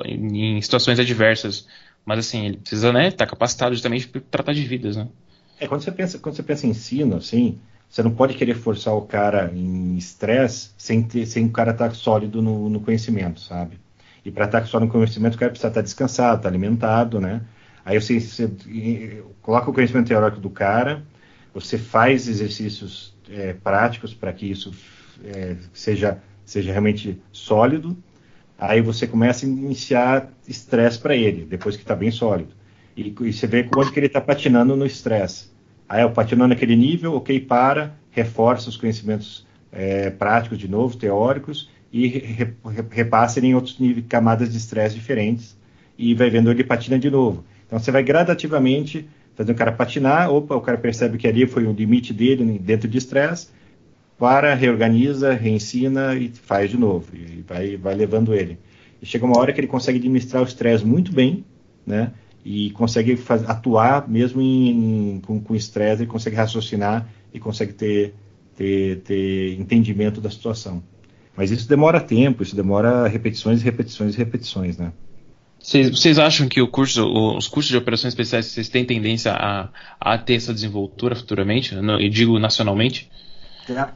[0.05, 1.67] em situações adversas,
[2.05, 5.09] mas assim, ele precisa, né, estar tá capacitado justamente para tratar de vidas, né?
[5.59, 7.59] É, quando você pensa, quando você pensa em ensino, assim,
[7.89, 11.89] você não pode querer forçar o cara em estresse sem, ter, sem o cara estar
[11.89, 13.79] tá sólido no, no conhecimento, sabe?
[14.25, 17.43] E para estar tá sólido no conhecimento, o cara precisa estar descansado, estar alimentado, né?
[17.85, 18.51] Aí você, você
[19.41, 21.05] coloca o conhecimento teórico do cara,
[21.55, 24.75] você faz exercícios é, práticos para que isso
[25.25, 27.97] é, seja, seja realmente sólido.
[28.59, 32.55] Aí você começa a iniciar estresse para ele, depois que está bem sólido.
[32.97, 35.51] E, e, você vê onde que ele está patinando no estresse.
[35.89, 41.71] Aí eu patinando naquele nível, ok, para, reforça os conhecimentos é, práticos de novo, teóricos,
[41.93, 42.55] e re,
[42.91, 45.57] repassa ele em outros níveis, camadas de estresse diferentes,
[45.99, 47.45] e vai vendo ele patina de novo.
[47.67, 51.67] Então você vai gradativamente fazer o cara patinar, opa, o cara percebe que ali foi
[51.67, 53.49] o limite dele dentro de estresse,
[54.19, 58.59] para, reorganiza, reensina e faz de novo, e vai, vai levando ele.
[59.01, 61.45] E chega uma hora que ele consegue administrar o estresse muito bem,
[61.87, 62.13] né?
[62.49, 63.19] E consegue
[63.49, 67.05] atuar mesmo em, em, com estresse, ele consegue raciocinar
[67.35, 68.15] e consegue ter,
[68.55, 70.81] ter, ter entendimento da situação.
[71.37, 74.93] Mas isso demora tempo, isso demora repetições, repetições e repetições, né?
[75.59, 77.05] Vocês acham que curso,
[77.37, 79.69] os cursos de operações especiais vocês têm tendência a,
[80.01, 81.75] a ter essa desenvoltura futuramente?
[81.99, 83.11] E digo nacionalmente?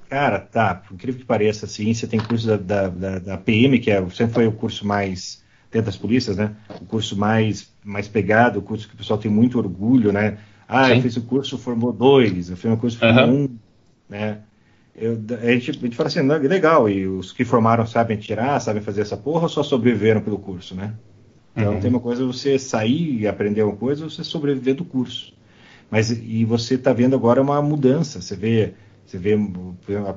[0.09, 0.75] Cara, tá.
[0.75, 4.05] Por incrível que pareça, assim, você tem curso da, da, da, da PM, que é,
[4.11, 5.41] sempre foi o curso mais
[5.71, 6.53] dentro das polícias, né?
[6.81, 10.39] O curso mais, mais pegado, o curso que o pessoal tem muito orgulho, né?
[10.69, 10.97] Ah, Sim.
[10.97, 13.45] eu fiz o curso, formou dois, eu fiz o curso, formou uhum.
[13.45, 13.49] um,
[14.09, 14.39] né?
[14.95, 18.83] Eu, a, gente, a gente fala assim, legal, e os que formaram sabem tirar, sabem
[18.83, 20.95] fazer essa porra ou só sobreviveram pelo curso, né?
[21.57, 21.81] Então uhum.
[21.81, 25.33] tem uma coisa você sair e aprender uma coisa, você sobreviver do curso.
[25.91, 28.21] Mas e você está vendo agora uma mudança.
[28.21, 28.75] Você vê,
[29.05, 29.37] você vê,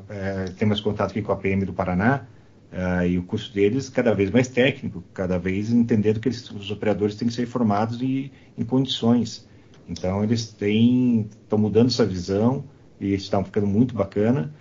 [0.09, 2.27] é, tem mais contato aqui com a PM do Paraná.
[2.73, 6.71] Uh, e o curso deles cada vez mais técnico, cada vez entendendo que eles, os
[6.71, 9.47] operadores têm que ser formados em, em condições.
[9.87, 12.63] Então eles têm estão mudando essa visão
[12.99, 14.51] e estão ficando muito bacana.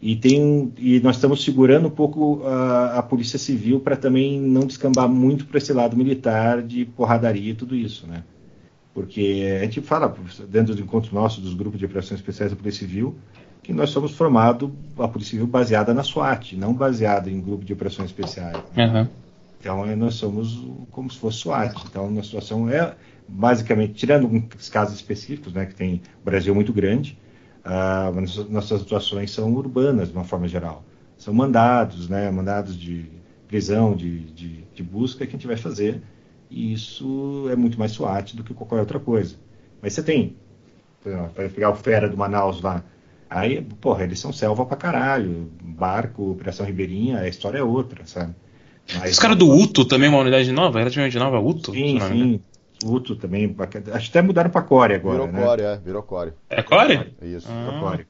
[0.00, 4.64] E, tem, e nós estamos segurando um pouco a, a Polícia Civil para também não
[4.64, 8.24] descambar muito para esse lado militar de porradaria e tudo isso, né?
[8.94, 10.16] Porque a gente fala,
[10.48, 13.16] dentro do encontro nosso dos grupos de operações especiais da Polícia Civil,
[13.68, 17.74] que nós somos formados, a Polícia Civil baseada na SWAT, não baseada em grupo de
[17.74, 18.56] operações especiais.
[18.74, 19.06] Uhum.
[19.60, 21.74] Então, é, nós somos como se fosse SWAT.
[21.86, 22.94] Então, a situação é,
[23.28, 27.18] basicamente, tirando alguns casos específicos, né, que tem o Brasil muito grande,
[27.62, 30.82] uh, nossas atuações são urbanas, de uma forma geral.
[31.18, 33.04] São mandados, né, mandados de
[33.48, 36.00] prisão, de, de, de busca que a gente vai fazer,
[36.50, 39.36] e isso é muito mais SWAT do que qualquer outra coisa.
[39.82, 40.36] Mas você tem,
[41.02, 42.82] para pegar o Fera do Manaus lá,
[43.30, 45.50] Aí, porra, eles são selva pra caralho.
[45.62, 48.34] Barco, Operação Ribeirinha, a história é outra, sabe?
[48.98, 51.72] Mas, Os caras do Uto também, uma unidade nova, relativamente nova, Uto?
[51.72, 52.40] Sim, sim.
[52.84, 53.54] Uto também.
[53.92, 55.26] Acho que até mudaram pra Core agora.
[55.26, 55.44] Virou né?
[55.44, 56.32] Core, é, virou Core.
[56.48, 57.12] É Core?
[57.20, 57.48] Isso.
[57.50, 57.78] Ah.
[57.80, 58.06] Core.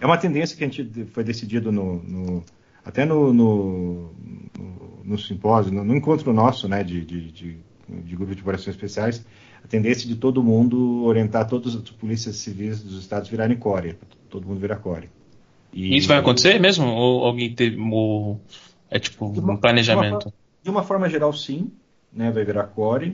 [0.00, 2.44] É uma tendência que a gente foi decidido no, no
[2.84, 4.12] até no, no,
[4.58, 7.58] no, no simpósio, no, no, encontro nosso, né, de, de, de,
[7.88, 9.24] de grupo de operações especiais,
[9.64, 13.96] a tendência de todo mundo orientar todas as polícias civis dos estados virarem core,
[14.34, 15.08] todo mundo virar core.
[15.72, 16.86] E isso vai acontecer mesmo?
[16.88, 17.80] Ou alguém teve.
[17.80, 18.40] Ou
[18.90, 20.32] é tipo uma, um planejamento?
[20.60, 21.70] De uma, forma geral, sim,
[22.12, 23.10] né, vai virar core.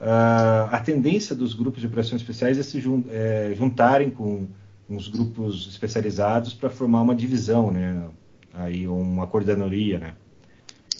[0.00, 4.46] Uh, a tendência dos grupos de operações especiais é se jun, é, juntarem com,
[4.88, 8.08] os grupos especializados para formar uma divisão, né?
[8.52, 10.14] Aí uma coordenadoria, né?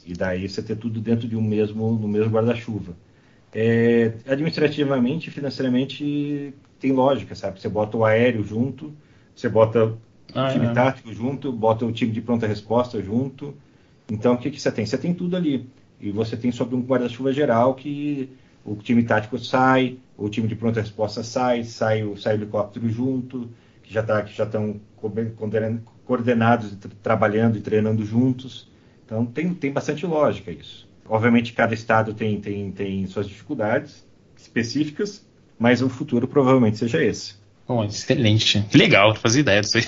[0.06, 2.94] E daí você ter tudo dentro de um mesmo, no mesmo guarda-chuva.
[3.52, 7.60] É, administrativamente financeiramente tem lógica, sabe?
[7.60, 8.94] Você bota o aéreo junto,
[9.40, 9.96] você bota
[10.34, 10.72] ah, o time é.
[10.72, 13.54] tático junto, bota o time de pronta resposta junto.
[14.10, 14.84] Então, o que, que você tem?
[14.84, 15.68] Você tem tudo ali.
[16.00, 18.30] E você tem sobre um guarda-chuva geral que
[18.64, 23.48] o time tático sai, o time de pronta resposta sai, sai, sai o helicóptero junto,
[23.82, 24.80] que já tá, que já estão
[26.04, 28.68] coordenados, trabalhando e treinando juntos.
[29.04, 30.88] Então, tem, tem bastante lógica isso.
[31.08, 34.04] Obviamente, cada estado tem, tem, tem suas dificuldades
[34.36, 35.26] específicas,
[35.58, 37.39] mas o futuro provavelmente seja esse.
[37.70, 38.66] Bom, excelente.
[38.74, 39.84] Legal, fazer ideia disso aí.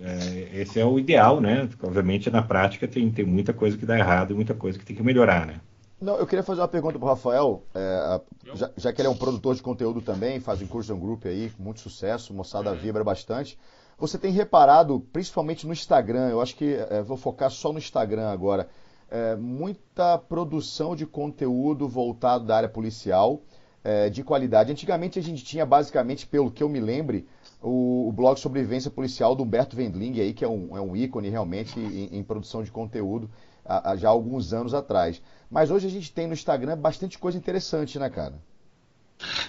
[0.00, 1.68] É, esse é o ideal, né?
[1.80, 4.96] Obviamente, na prática, tem, tem muita coisa que dá errado e muita coisa que tem
[4.96, 5.60] que melhorar, né?
[6.00, 8.20] Não, eu queria fazer uma pergunta para o Rafael, é,
[8.54, 11.50] já, já, que ele é um produtor de conteúdo também, faz o Incursion Group aí,
[11.50, 12.74] com muito sucesso, moçada é.
[12.74, 13.56] vibra bastante.
[13.96, 18.28] Você tem reparado, principalmente no Instagram, eu acho que é, vou focar só no Instagram
[18.28, 18.68] agora,
[19.08, 23.40] é, muita produção de conteúdo voltado da área policial,
[23.84, 24.72] é, de qualidade.
[24.72, 27.26] Antigamente a gente tinha basicamente, pelo que eu me lembre,
[27.62, 31.28] o, o blog Sobrevivência Policial do Humberto Wendling, aí, que é um, é um ícone
[31.28, 33.30] realmente em, em produção de conteúdo
[33.64, 35.20] a, já há alguns anos atrás.
[35.50, 38.34] Mas hoje a gente tem no Instagram bastante coisa interessante, né, cara?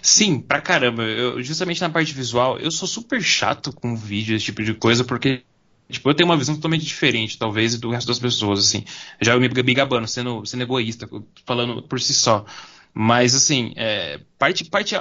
[0.01, 1.03] Sim, pra caramba.
[1.03, 5.03] Eu, justamente na parte visual, eu sou super chato com vídeo, esse tipo de coisa,
[5.03, 5.43] porque
[5.87, 8.83] Tipo, eu tenho uma visão totalmente diferente, talvez, do resto das pessoas, assim.
[9.21, 11.07] Já eu me, me gabando, sendo, sendo egoísta,
[11.45, 12.43] falando por si só.
[12.97, 14.95] Mas, assim, é, parte, parte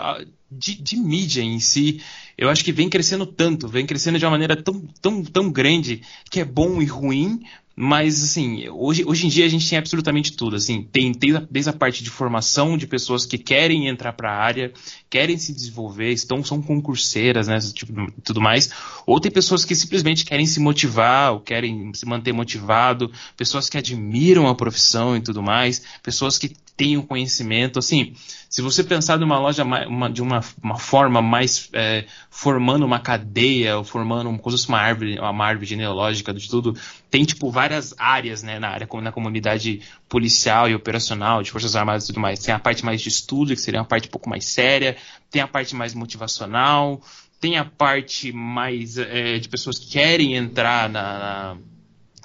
[0.50, 2.02] de, de, mídia em si,
[2.36, 6.02] eu acho que vem crescendo tanto, vem crescendo de uma maneira tão, tão, tão grande
[6.28, 7.40] que é bom e ruim,
[7.76, 10.54] mas, assim, hoje, hoje em dia a gente tem absolutamente tudo.
[10.54, 11.12] Assim, tem,
[11.50, 14.72] desde a parte de formação de pessoas que querem entrar para a área,
[15.10, 17.92] querem se desenvolver, estão, são concurseiras, né, tipo,
[18.22, 18.70] tudo mais.
[19.04, 23.76] Ou tem pessoas que simplesmente querem se motivar, ou querem se manter motivado, pessoas que
[23.76, 27.78] admiram a profissão e tudo mais, pessoas que têm o conhecimento.
[27.78, 28.14] Assim,
[28.48, 32.98] se você pensar de uma loja uma, de uma, uma forma mais é, formando uma
[32.98, 36.76] cadeia, ou formando como se fosse uma árvore, uma árvore genealógica de tudo,
[37.10, 41.76] tem tipo várias áreas né, na área, como na comunidade policial e operacional, de Forças
[41.76, 42.40] Armadas e tudo mais.
[42.40, 44.96] Tem a parte mais de estudo, que seria uma parte um pouco mais séria,
[45.30, 47.00] tem a parte mais motivacional,
[47.40, 51.56] tem a parte mais é, de pessoas que querem entrar na, na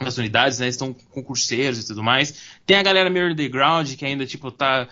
[0.02, 0.68] nas unidades, né?
[0.68, 2.34] Estão concurseiros e tudo mais.
[2.66, 4.88] Tem a galera meio underground que ainda, tipo, tá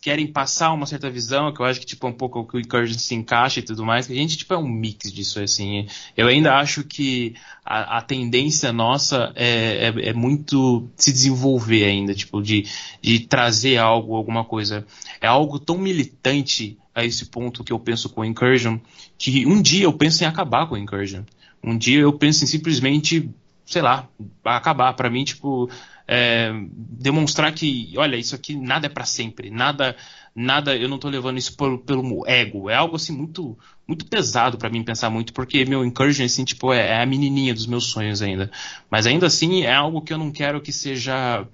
[0.00, 2.56] querem passar uma certa visão, que eu acho que tipo, é um pouco o que
[2.56, 5.40] o Incursion se encaixa e tudo mais, que a gente tipo, é um mix disso,
[5.40, 5.86] assim.
[6.16, 12.14] Eu ainda acho que a, a tendência nossa é, é, é, muito se desenvolver ainda,
[12.14, 12.66] tipo, de,
[13.00, 14.86] de trazer algo, alguma coisa.
[15.20, 18.78] É algo tão militante a esse ponto que eu penso com o Incursion,
[19.16, 21.22] que um dia eu penso em acabar com o Incursion.
[21.64, 23.30] Um dia eu penso em simplesmente
[23.64, 24.08] sei lá,
[24.44, 24.92] acabar.
[24.94, 25.70] Para mim, tipo,
[26.06, 29.96] é, demonstrar que, olha, isso aqui nada é para sempre, nada,
[30.34, 32.68] nada, eu não tô levando isso pelo, pelo ego.
[32.68, 36.72] É algo assim muito, muito pesado para mim pensar muito, porque meu encouragement, assim, tipo,
[36.72, 38.50] é, é a menininha dos meus sonhos ainda.
[38.90, 41.46] Mas ainda assim é algo que eu não quero que seja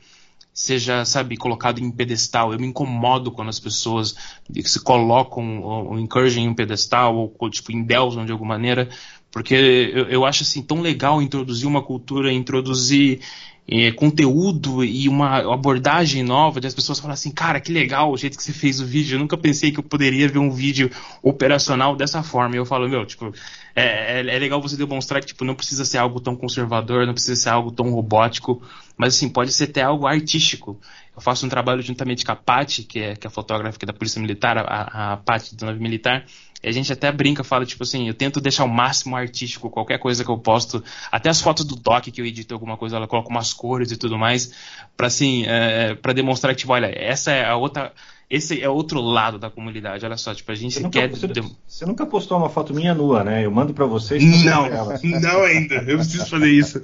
[0.59, 2.53] seja, sabe, colocado em pedestal.
[2.53, 4.17] Eu me incomodo quando as pessoas
[4.65, 8.89] se colocam o Incursion em um pedestal ou, tipo, endeusam de alguma maneira,
[9.31, 13.21] porque eu, eu acho, assim, tão legal introduzir uma cultura, introduzir
[13.71, 18.17] é, conteúdo e uma abordagem nova, de as pessoas falam assim, cara, que legal o
[18.17, 20.91] jeito que você fez o vídeo, eu nunca pensei que eu poderia ver um vídeo
[21.23, 22.55] operacional dessa forma.
[22.55, 23.31] E eu falo, meu, tipo,
[23.77, 27.13] é, é, é, legal você demonstrar que tipo, não precisa ser algo tão conservador, não
[27.13, 28.63] precisa ser algo tão robótico,
[28.97, 30.81] mas assim, pode ser até algo artístico.
[31.15, 33.93] Eu faço um trabalho juntamente com a Paty, que é, que é a fotógrafa da
[33.93, 36.25] Polícia Militar, a, a Paty do Nave Militar,
[36.63, 39.99] e a gente até brinca, fala, tipo assim, eu tento deixar o máximo artístico, qualquer
[39.99, 43.07] coisa que eu posto, até as fotos do Doc que eu edito alguma coisa, ela
[43.07, 44.53] coloca umas cores e tudo mais,
[44.97, 47.93] para assim, é, para demonstrar que, tipo, olha, essa é a outra,
[48.29, 51.09] esse é outro lado da comunidade, olha só, tipo, a gente você nunca, quer...
[51.11, 51.29] Você,
[51.67, 53.47] você, nunca postou uma foto minha nua, né?
[53.47, 54.23] Eu mando para vocês.
[54.45, 56.83] Não, não ainda, eu preciso fazer isso.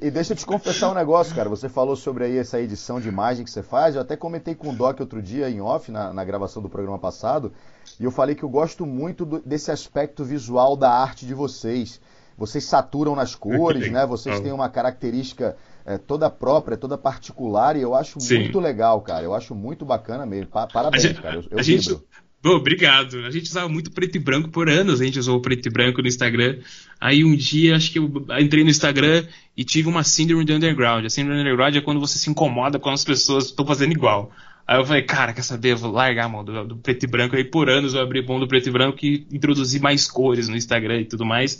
[0.00, 3.00] e, e, deixa eu te confessar um negócio, cara, você falou sobre aí essa edição
[3.00, 5.90] de imagem que você faz, eu até comentei com o Doc outro dia em off,
[5.90, 7.52] na, na gravação do programa passado,
[8.00, 12.00] e eu falei que eu gosto muito do, desse aspecto visual da arte de vocês.
[12.36, 14.06] Vocês saturam nas cores, né?
[14.06, 18.40] Vocês têm uma característica é, toda própria, toda particular, e eu acho Sim.
[18.40, 19.24] muito legal, cara.
[19.24, 20.48] Eu acho muito bacana mesmo.
[20.48, 21.36] parabéns, gente, cara.
[21.36, 21.98] Eu, eu gente,
[22.40, 23.18] Bom, obrigado.
[23.24, 26.00] A gente usava muito preto e branco por anos, a gente usou preto e branco
[26.00, 26.58] no Instagram.
[27.00, 28.08] Aí um dia, acho que eu
[28.38, 29.24] entrei no Instagram
[29.56, 31.04] e tive uma síndrome do underground.
[31.04, 34.30] A síndrome do underground é quando você se incomoda com as pessoas estão fazendo igual.
[34.68, 35.72] Aí eu falei, cara, quer saber?
[35.72, 37.34] Eu vou largar a mão do, do, preto e branco.
[37.34, 40.54] Aí por anos eu abri mão do preto e branco e introduzi mais cores no
[40.54, 41.58] Instagram e tudo mais.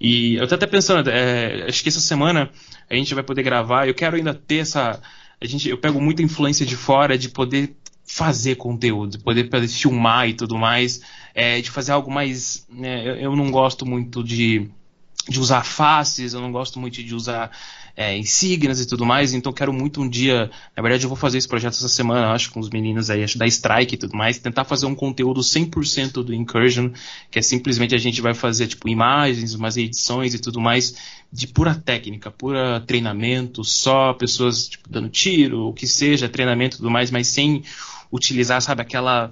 [0.00, 2.50] E eu tô até pensando, é, acho que essa semana
[2.88, 3.86] a gente vai poder gravar.
[3.86, 5.02] Eu quero ainda ter essa.
[5.38, 7.76] A gente, eu pego muita influência de fora de poder
[8.08, 11.02] fazer conteúdo, de poder, poder filmar e tudo mais,
[11.34, 12.66] é, de fazer algo mais.
[12.70, 14.70] Né, eu, eu não gosto muito de
[15.28, 17.50] de usar faces, eu não gosto muito de usar
[17.96, 21.38] é, insígnias e tudo mais, então quero muito um dia, na verdade eu vou fazer
[21.38, 24.38] esse projeto essa semana, acho, com os meninos aí, acho da Strike e tudo mais,
[24.38, 26.90] tentar fazer um conteúdo 100% do Incursion,
[27.30, 30.94] que é simplesmente a gente vai fazer, tipo, imagens, umas edições e tudo mais,
[31.32, 36.78] de pura técnica, pura treinamento, só pessoas, tipo, dando tiro, o que seja, treinamento e
[36.78, 37.62] tudo mais, mas sem
[38.12, 39.30] utilizar, sabe, aquela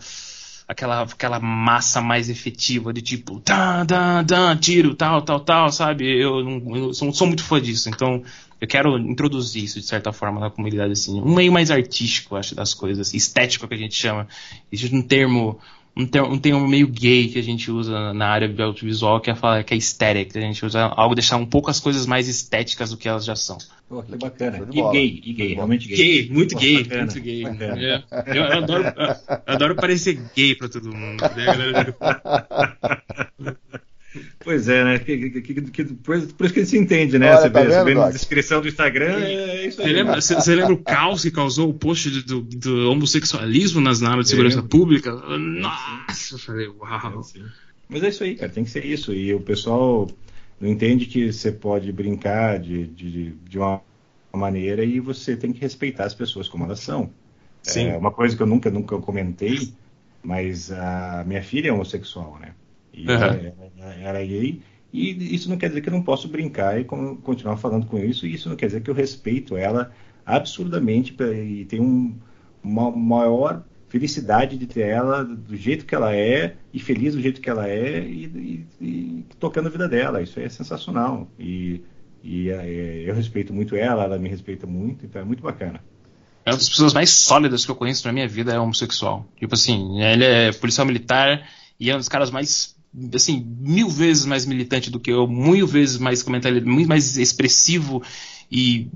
[0.66, 6.06] aquela, aquela massa mais efetiva de tipo, dan, dan, dan, tiro, tal, tal, tal, sabe?
[6.20, 8.22] Eu, não, eu sou, sou, muito fã disso, então
[8.60, 12.54] eu quero introduzir isso de certa forma na comunidade, assim, um meio mais artístico, acho,
[12.54, 14.26] das coisas, assim, estético que a gente chama.
[14.72, 15.60] Existe um termo
[15.96, 19.30] um termo, um termo meio gay que a gente usa na área de audiovisual, que
[19.30, 22.28] é, falar, que é estética, a gente usa algo deixar um pouco as coisas mais
[22.28, 23.58] estéticas do que elas já são.
[23.88, 24.66] Pô, que bacana.
[24.72, 25.96] E gay, e gay, realmente gay.
[25.96, 27.44] Gay, muito Pô, gay, bacana, muito gay.
[27.44, 28.02] É.
[28.26, 31.22] Eu, eu, adoro, eu, adoro parecer gay pra todo mundo.
[31.22, 31.94] Né,
[34.40, 34.98] Pois é, né?
[34.98, 37.30] Que, que, que, por, por, isso que ele se entende, né?
[37.30, 39.88] Olha, você, tá vê, vendo, a descrição do Instagram, é isso aí.
[39.88, 44.02] Você lembra, você, você lembra o caos que causou o post do, do homossexualismo nas
[44.02, 45.12] áreas de segurança pública?
[45.12, 47.22] Nossa, eu falei, uau.
[47.88, 49.12] Mas é isso aí, cara, tem que ser isso.
[49.12, 50.08] E o pessoal
[50.60, 53.80] não entende que você pode brincar de, de, de uma
[54.32, 57.10] maneira e você tem que respeitar as pessoas como elas são.
[57.62, 57.88] Sim.
[57.88, 59.72] É uma coisa que eu nunca, nunca comentei,
[60.22, 62.52] mas a minha filha é homossexual, né?
[62.94, 63.14] E uhum.
[63.14, 63.54] era,
[64.00, 64.60] era gay.
[64.92, 68.26] E isso não quer dizer que eu não posso brincar e continuar falando com isso.
[68.26, 69.90] E isso não quer dizer que eu respeito ela
[70.24, 72.14] absurdamente e tenho um,
[72.62, 77.40] uma maior felicidade de ter ela do jeito que ela é e feliz do jeito
[77.40, 80.22] que ela é e, e, e tocando a vida dela.
[80.22, 81.28] Isso é sensacional.
[81.38, 81.80] E,
[82.22, 85.80] e é, eu respeito muito ela, ela me respeita muito, então é muito bacana.
[86.44, 89.26] É uma das pessoas mais sólidas que eu conheço na minha vida é homossexual.
[89.38, 91.48] Tipo assim, ele é policial militar
[91.78, 92.73] e é um dos caras mais
[93.14, 98.02] assim, mil vezes mais militante do que eu, mil vezes mais comentário, muito mais expressivo
[98.50, 98.88] e,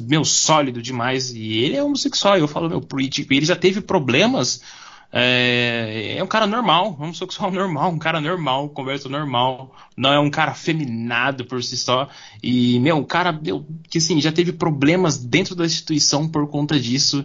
[0.00, 1.30] meu, sólido demais.
[1.34, 2.38] E ele é homossexual.
[2.38, 4.62] Eu falo, meu, tipo, ele já teve problemas.
[5.10, 10.20] É, é um cara normal, um homossexual normal, um cara normal, conversa normal, não é
[10.20, 12.08] um cara feminado por si só.
[12.42, 16.78] E, meu, um cara meu, que assim, já teve problemas dentro da instituição por conta
[16.78, 17.24] disso.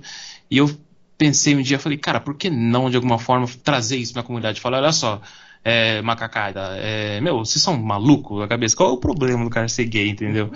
[0.50, 0.70] E eu
[1.18, 4.60] pensei um dia, falei, cara, por que não, de alguma forma, trazer isso pra comunidade?
[4.60, 5.22] Falar, olha só,
[5.64, 6.76] é, macacada.
[6.78, 8.76] É, meu, vocês são malucos a cabeça.
[8.76, 10.52] Qual é o problema do cara ser gay, entendeu?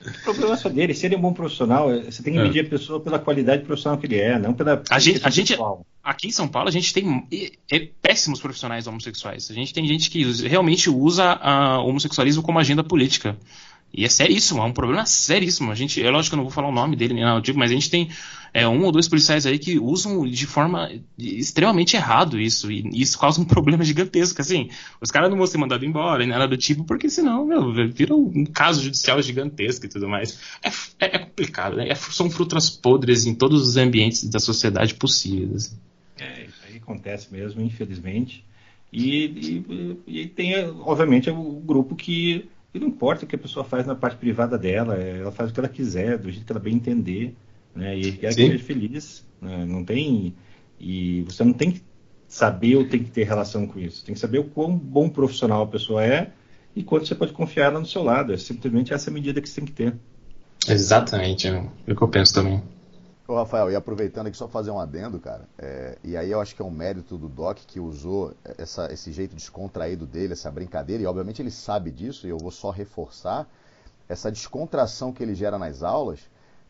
[0.00, 0.94] O problema é só dele.
[0.94, 2.42] Se ele é um bom profissional, é, você tem que é.
[2.42, 4.82] medir a pessoa pela qualidade profissional que ele é, não pela.
[4.88, 5.56] A gente, a gente
[6.02, 7.26] aqui em São Paulo, a gente tem
[7.70, 9.50] é, péssimos profissionais homossexuais.
[9.50, 11.38] A gente tem gente que realmente usa
[11.82, 13.36] o homossexualismo como agenda política.
[13.92, 15.72] E é seríssimo, é um problema seríssimo.
[15.72, 17.58] A gente, é lógico que eu não vou falar o nome dele, nem nada digo,
[17.58, 18.10] mas a gente tem
[18.52, 22.70] é, um ou dois policiais aí que usam de forma extremamente errado isso.
[22.70, 24.40] E isso causa um problema gigantesco.
[24.40, 24.68] Assim,
[25.00, 28.14] os caras não vão ser mandados embora, nem nada do tipo, porque senão, meu, vira
[28.14, 30.38] um caso judicial gigantesco e tudo mais.
[30.62, 30.68] É,
[31.06, 31.88] é, é complicado, né?
[31.88, 35.66] É, são frutas podres em todos os ambientes da sociedade possíveis.
[35.66, 35.78] Assim.
[36.18, 38.44] É, isso aí acontece mesmo, infelizmente.
[38.92, 39.64] E,
[40.06, 43.86] e, e tem, obviamente, o grupo que e não importa o que a pessoa faz
[43.86, 46.60] na parte privada dela, é, ela faz o que ela quiser, do jeito que ela
[46.60, 47.34] bem entender,
[47.74, 47.96] né?
[47.98, 49.64] E ela seja feliz, né?
[49.64, 50.34] não tem
[50.80, 51.82] e você não tem que
[52.28, 54.04] saber ou tem que ter relação com isso.
[54.04, 56.30] Tem que saber o quão bom profissional a pessoa é
[56.76, 58.32] e quanto você pode confiar ela no seu lado.
[58.32, 59.94] É simplesmente essa medida que você tem que ter.
[60.68, 61.58] Exatamente, é
[61.88, 62.62] o que eu penso também.
[63.30, 66.56] Ô, Rafael, e aproveitando aqui só fazer um adendo, cara, é, e aí eu acho
[66.56, 71.02] que é um mérito do Doc que usou essa, esse jeito descontraído dele, essa brincadeira,
[71.02, 73.46] e obviamente ele sabe disso, e eu vou só reforçar
[74.08, 76.20] essa descontração que ele gera nas aulas,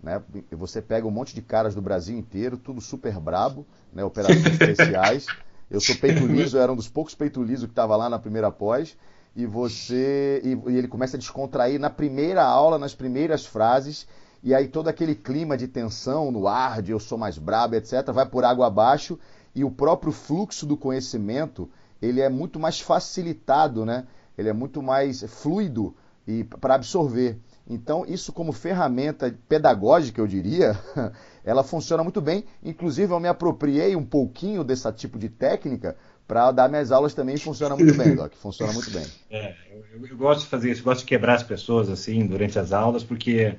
[0.02, 0.20] né?
[0.50, 4.02] Você pega um monte de caras do Brasil inteiro, tudo super brabo, né?
[4.02, 5.26] Operações especiais.
[5.70, 8.18] Eu sou peito liso, eu era um dos poucos peito liso que estava lá na
[8.18, 8.96] primeira pós,
[9.36, 14.08] e você e, e ele começa a descontrair na primeira aula, nas primeiras frases,
[14.42, 18.10] e aí todo aquele clima de tensão no ar, de eu sou mais brabo, etc.,
[18.12, 19.18] vai por água abaixo
[19.54, 21.68] e o próprio fluxo do conhecimento
[22.00, 24.06] ele é muito mais facilitado, né?
[24.38, 25.94] ele é muito mais fluido
[26.26, 27.38] e para absorver.
[27.68, 30.78] Então, isso como ferramenta pedagógica, eu diria,
[31.44, 32.44] ela funciona muito bem.
[32.62, 35.96] Inclusive, eu me apropriei um pouquinho desse tipo de técnica
[36.26, 38.34] para dar minhas aulas também funciona muito bem, Doc.
[38.34, 39.04] Funciona muito bem.
[39.30, 42.72] É, eu, eu, gosto de fazer isso, gosto de quebrar as pessoas assim durante as
[42.72, 43.56] aulas, porque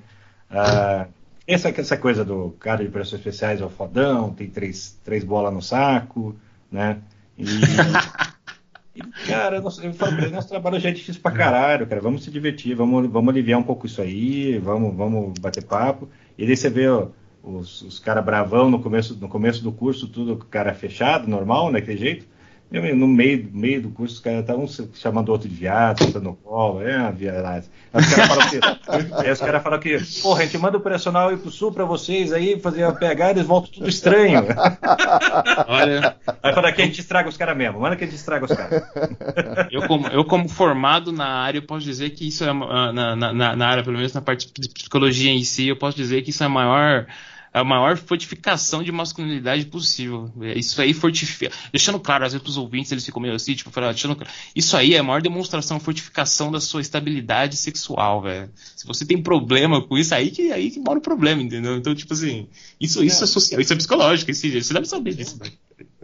[0.50, 1.08] ah,
[1.48, 5.54] essa, essa coisa do cara de operações especiais é o fodão, tem três, três bolas
[5.54, 6.36] no saco,
[6.72, 7.00] né?
[7.38, 7.44] E,
[8.96, 12.02] e cara, eu pra ele, nosso trabalho já é difícil pra caralho, cara.
[12.02, 16.08] Vamos se divertir, vamos, vamos aliviar um pouco isso aí, vamos, vamos bater papo.
[16.38, 17.08] E daí você vê ó,
[17.44, 21.80] os, os caras bravão no começo, no começo do curso, tudo cara fechado, normal, né?
[21.80, 22.28] Daquele jeito.
[22.72, 26.84] No meio, meio do curso, os caras estavam chamando outro de viado, sentando no colo,
[26.84, 27.68] é uma viadagem.
[27.92, 28.60] Aí os caras falam que,
[29.26, 31.84] aí os caras falam que, porra, a gente manda o operacional ir pro sul pra
[31.84, 34.46] vocês aí, fazer a PH, eles voltam tudo estranho.
[35.68, 36.16] Olha.
[36.44, 38.52] Aí fala que a gente estraga os caras mesmo, manda que a gente estraga os
[38.52, 38.84] caras.
[39.72, 43.56] Eu como, eu, como formado na área, eu posso dizer que isso é, na, na,
[43.56, 46.44] na área, pelo menos na parte de psicologia em si, eu posso dizer que isso
[46.44, 47.06] é a maior
[47.54, 50.32] a maior fortificação de masculinidade possível.
[50.42, 51.52] É, isso aí fortifica.
[51.72, 54.32] Deixando claro, às vezes os ouvintes eles ficam meio assim, tipo, falando, deixando claro.
[54.56, 58.50] Isso aí é a maior demonstração, fortificação da sua estabilidade sexual, velho.
[58.76, 61.76] Se você tem problema com isso, aí que, aí que mora o problema, entendeu?
[61.76, 62.48] Então, tipo assim,
[62.80, 65.40] isso, isso é social, isso é psicológico, isso, você deve saber disso.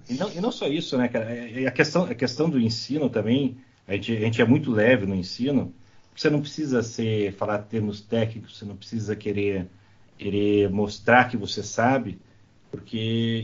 [0.10, 1.32] E não, e não só isso, né, cara?
[1.32, 3.58] É, é a questão, a questão do ensino também,
[3.88, 5.74] a gente, a gente é muito leve no ensino,
[6.16, 9.68] você não precisa ser, falar termos técnicos, você não precisa querer
[10.18, 12.20] querer mostrar que você sabe,
[12.72, 12.98] porque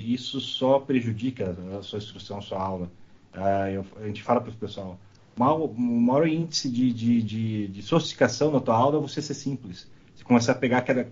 [0.06, 2.92] isso só prejudica a sua instrução, a sua aula.
[3.34, 5.00] Ah, eu, a gente fala para o pessoal,
[5.38, 9.90] o maior índice de, de, de, de, sofisticação na tua aula é você ser simples.
[10.14, 11.08] Você começar a pegar aquela,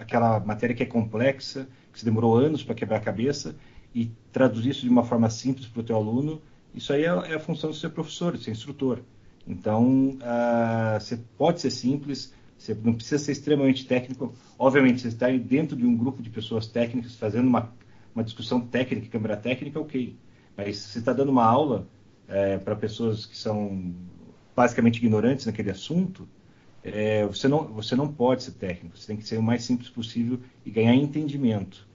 [0.00, 3.56] aquela matéria que é complexa, que você demorou anos para quebrar a cabeça,
[3.94, 6.42] e traduzir isso de uma forma simples para o teu aluno,
[6.74, 9.00] isso aí é, é, a função de ser professor, de ser instrutor.
[9.46, 14.34] Então, ah, você pode ser simples, você não precisa ser extremamente técnico.
[14.58, 17.72] Obviamente, você está dentro de um grupo de pessoas técnicas fazendo uma,
[18.14, 20.16] uma discussão técnica, câmera técnica, ok.
[20.56, 21.86] Mas se você está dando uma aula
[22.26, 23.94] é, para pessoas que são
[24.56, 26.26] basicamente ignorantes naquele assunto,
[26.82, 28.96] é, você, não, você não pode ser técnico.
[28.96, 31.86] Você tem que ser o mais simples possível e ganhar entendimento.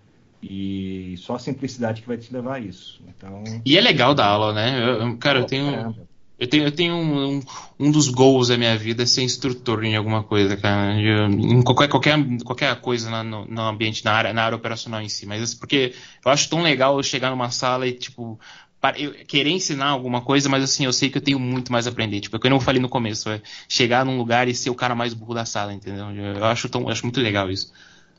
[0.42, 3.02] E só a simplicidade que vai te levar a isso.
[3.08, 5.04] Então, e é legal dar aula, né?
[5.04, 5.96] Eu, cara, eu tenho.
[6.40, 7.42] Eu tenho, eu tenho um, um,
[7.80, 11.00] um, dos goals da minha vida é ser instrutor em alguma coisa, cara.
[11.00, 15.10] Eu, em qualquer, qualquer, qualquer coisa no, no, ambiente, na área, na área operacional em
[15.10, 15.26] si.
[15.26, 15.94] Mas porque
[16.26, 18.40] eu acho tão legal eu chegar numa sala e, tipo,
[18.80, 21.86] para, eu, querer ensinar alguma coisa, mas assim, eu sei que eu tenho muito mais
[21.86, 22.22] a aprender.
[22.22, 24.96] Tipo, é como eu falei no começo, é chegar num lugar e ser o cara
[24.96, 26.10] mais burro da sala, entendeu?
[26.10, 27.74] Eu acho, tão, eu acho muito legal isso.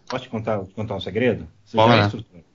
[0.07, 1.49] Posso te contar, contar um segredo?
[1.65, 2.50] Você já é instrutor.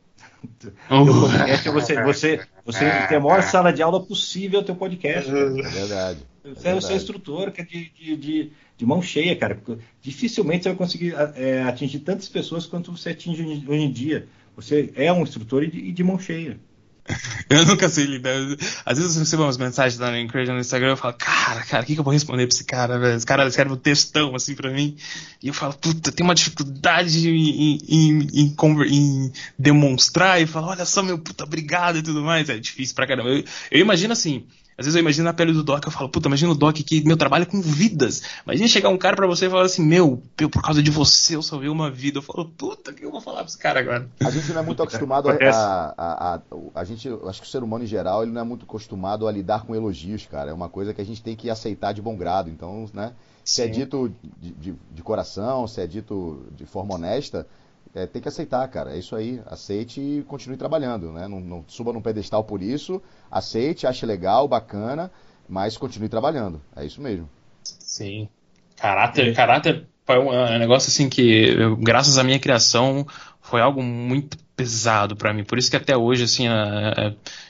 [0.45, 5.29] Teu podcast, você, você, você tem a maior sala de aula possível teu podcast.
[5.29, 6.19] É verdade.
[6.43, 9.59] Você é, é o seu instrutor, que é de, de, de, de, mão cheia, cara.
[10.01, 14.27] Dificilmente você vai conseguir é, atingir tantas pessoas quanto você atinge hoje em dia.
[14.55, 16.59] Você é um instrutor e de, e de mão cheia.
[17.49, 18.33] Eu nunca sei lidar.
[18.85, 21.85] Às vezes eu recebo umas mensagens no Encourage no Instagram eu falo, cara, cara, o
[21.85, 23.15] que, que eu vou responder pra esse cara, velho?
[23.15, 24.97] Esse cara escreve um textão assim pra mim.
[25.41, 28.55] E eu falo, puta, tem uma dificuldade em, em, em,
[28.89, 32.49] em, demonstrar e falar, olha só, meu puta, obrigado e tudo mais.
[32.49, 33.29] É difícil pra caramba.
[33.29, 34.45] Eu, eu imagino assim,
[34.77, 37.01] às vezes eu imagino na pele do Doc, eu falo, puta, imagina o Doc que
[37.05, 38.21] meu trabalho é com vidas.
[38.45, 41.41] Imagina chegar um cara para você e falar assim, meu, por causa de você eu
[41.41, 42.17] salvei uma vida.
[42.17, 44.09] Eu falo, puta, o que eu vou falar pra esse cara agora?
[44.19, 46.41] A gente não é muito acostumado a, a, a, a,
[46.75, 49.31] a gente, acho que o ser humano em geral, ele não é muito acostumado a
[49.31, 50.51] lidar com elogios, cara.
[50.51, 52.49] É uma coisa que a gente tem que aceitar de bom grado.
[52.49, 53.13] Então, né,
[53.45, 54.11] se é dito
[54.41, 57.47] de, de, de coração, se é dito de forma honesta,
[57.95, 58.93] é, tem que aceitar, cara.
[58.93, 59.41] É isso aí.
[59.45, 61.27] Aceite e continue trabalhando, né?
[61.29, 63.01] Não, não, suba num pedestal por isso.
[63.31, 65.09] Aceite, ache legal, bacana,
[65.47, 66.61] mas continue trabalhando.
[66.75, 67.29] É isso mesmo.
[67.63, 68.27] Sim.
[68.75, 73.07] Caráter, caráter foi um negócio assim que, eu, graças à minha criação,
[73.41, 75.45] foi algo muito pesado para mim.
[75.45, 76.47] Por isso que até hoje, assim,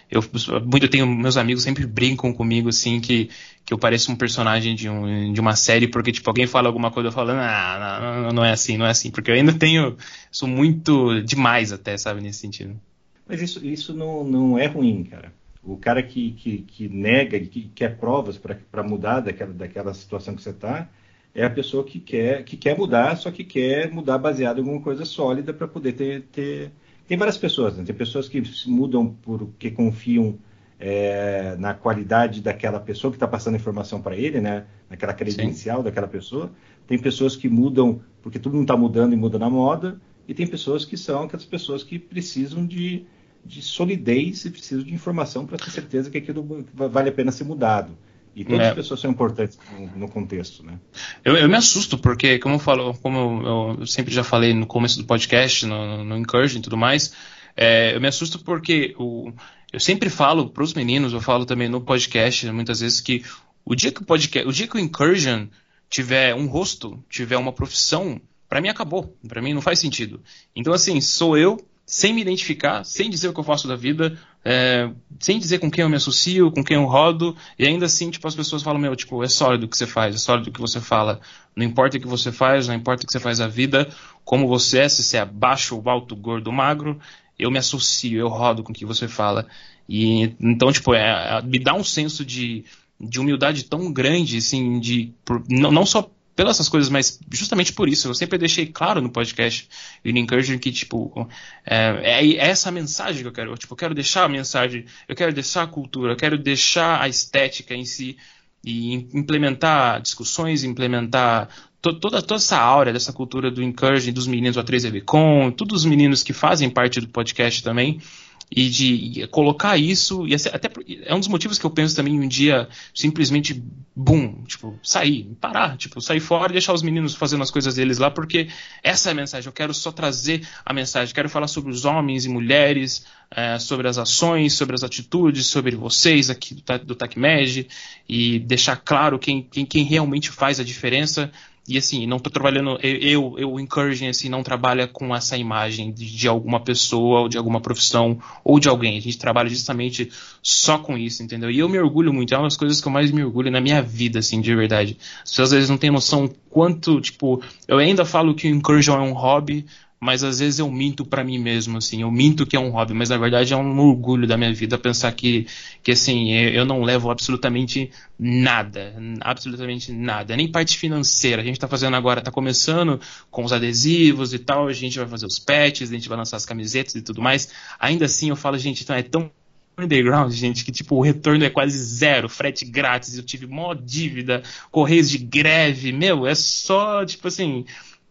[0.10, 0.24] eu
[0.66, 3.30] muito tenho meus amigos sempre brincam comigo assim que,
[3.66, 6.92] que eu pareço um personagem de, um, de uma série porque tipo alguém fala alguma
[6.92, 9.98] coisa eu falo ah, não, não é assim não é assim porque eu ainda tenho
[10.32, 12.80] sou muito demais até sabe nesse sentido.
[13.28, 15.34] Mas isso isso não, não é ruim cara.
[15.64, 20.44] O cara que, que, que nega que quer provas para mudar daquela daquela situação que
[20.44, 20.88] você está
[21.34, 24.82] é a pessoa que quer que quer mudar só que quer mudar baseado em alguma
[24.82, 26.72] coisa sólida para poder ter, ter
[27.08, 27.84] tem várias pessoas, né?
[27.84, 30.38] tem pessoas que se mudam porque confiam
[30.80, 34.66] é, na qualidade daquela pessoa que está passando informação para ele, né?
[34.90, 35.84] naquela credencial Sim.
[35.84, 36.52] daquela pessoa.
[36.88, 40.00] Tem pessoas que mudam porque tudo não está mudando e muda na moda.
[40.28, 43.06] E tem pessoas que são aquelas pessoas que precisam de,
[43.46, 47.44] de solidez e precisam de informação para ter certeza que aquilo vale a pena ser
[47.44, 47.96] mudado.
[48.36, 48.70] E todas é.
[48.70, 50.78] as pessoas são importantes no, no contexto, né?
[51.24, 54.68] Eu, eu, me assusto, porque, como eu, falo, como eu, eu, sempre já falei no
[54.68, 57.14] começo do podcast, no, no Encouraging e tudo mais,
[57.56, 59.32] é, eu me assusto porque o,
[59.72, 63.24] eu sempre falo para os meninos, eu falo também no podcast, muitas vezes, que
[63.64, 65.48] o dia que o podcast, o dia que o Incursion
[65.90, 69.16] tiver um rosto, tiver uma profissão, para mim acabou.
[69.28, 70.22] Para mim não faz sentido.
[70.56, 74.18] Então, assim, sou eu sem me identificar, sem dizer o que eu faço da vida,
[74.44, 74.90] é,
[75.20, 78.28] sem dizer com quem eu me associo, com quem eu rodo, e ainda assim, tipo,
[78.28, 80.60] as pessoas falam, meu, tipo, é sólido o que você faz, é sólido o que
[80.60, 81.20] você fala.
[81.56, 83.88] Não importa o que você faz, não importa o que você faz a vida,
[84.24, 87.00] como você é, se você é baixo, alto, gordo, magro,
[87.38, 89.46] eu me associo, eu rodo com o que você fala.
[89.88, 92.66] E então, tipo, é, é me dá um senso de,
[93.00, 97.72] de humildade tão grande, assim, de por, não, não só pelas essas coisas, mas justamente
[97.72, 99.70] por isso, eu sempre deixei claro no podcast
[100.04, 101.28] e no Encouraging que, tipo,
[101.66, 103.52] é, é, é, essa mensagem que eu quero.
[103.52, 107.02] Eu, tipo, eu quero deixar a mensagem, eu quero deixar a cultura, eu quero deixar
[107.02, 108.18] a estética em si
[108.64, 111.48] e implementar discussões, implementar
[111.82, 115.86] to, toda, toda essa aura dessa cultura do Encouraging, dos meninos do A3EVCon, todos os
[115.86, 118.02] meninos que fazem parte do podcast também
[118.50, 120.70] e de colocar isso, e até
[121.04, 123.62] é um dos motivos que eu penso também um dia simplesmente,
[123.96, 127.98] boom, tipo, sair, parar, tipo, sair fora e deixar os meninos fazendo as coisas deles
[127.98, 128.48] lá, porque
[128.84, 132.26] essa é a mensagem, eu quero só trazer a mensagem, quero falar sobre os homens
[132.26, 137.68] e mulheres, é, sobre as ações, sobre as atitudes, sobre vocês aqui do, do TACMED,
[138.08, 141.32] e deixar claro quem, quem, quem realmente faz a diferença,
[141.68, 146.06] e assim, não estou trabalhando, eu, eu, encouraging assim, não trabalha com essa imagem de,
[146.16, 148.98] de, alguma pessoa, ou de alguma profissão, ou de alguém.
[148.98, 150.12] A gente trabalha justamente
[150.44, 151.50] só com isso, entendeu?
[151.50, 153.60] E eu me orgulho muito, é uma das coisas que eu mais me orgulho na
[153.60, 154.98] minha vida, assim, de verdade.
[155.24, 158.92] As pessoas às vezes não têm noção quanto, tipo, eu ainda falo que o encouraging
[158.92, 159.66] é um hobby,
[160.00, 162.94] mas às vezes eu minto para mim mesmo, assim, eu minto que é um hobby,
[162.94, 165.48] mas na verdade é um orgulho da minha vida pensar que,
[165.82, 167.90] que assim, eu não levo absolutamente
[168.20, 171.42] nada, absolutamente nada, nem parte financeira.
[171.42, 173.00] A gente tá fazendo agora, tá começando
[173.32, 176.38] com os adesivos e tal, a gente vai fazer os patches, a gente vai lançar
[176.38, 177.52] as camisetas e tudo mais.
[177.80, 179.32] Ainda assim eu falo, gente, então é tão
[179.78, 184.42] underground, gente, que tipo, o retorno é quase zero, frete grátis, eu tive mó dívida,
[184.72, 187.66] correios de greve, meu, é só, tipo assim,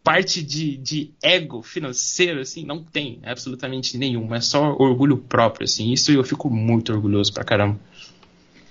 [0.04, 4.34] parte de, de ego financeiro, assim, não tem absolutamente nenhum.
[4.34, 5.92] É só orgulho próprio, assim.
[5.92, 7.80] Isso eu fico muito orgulhoso pra caramba.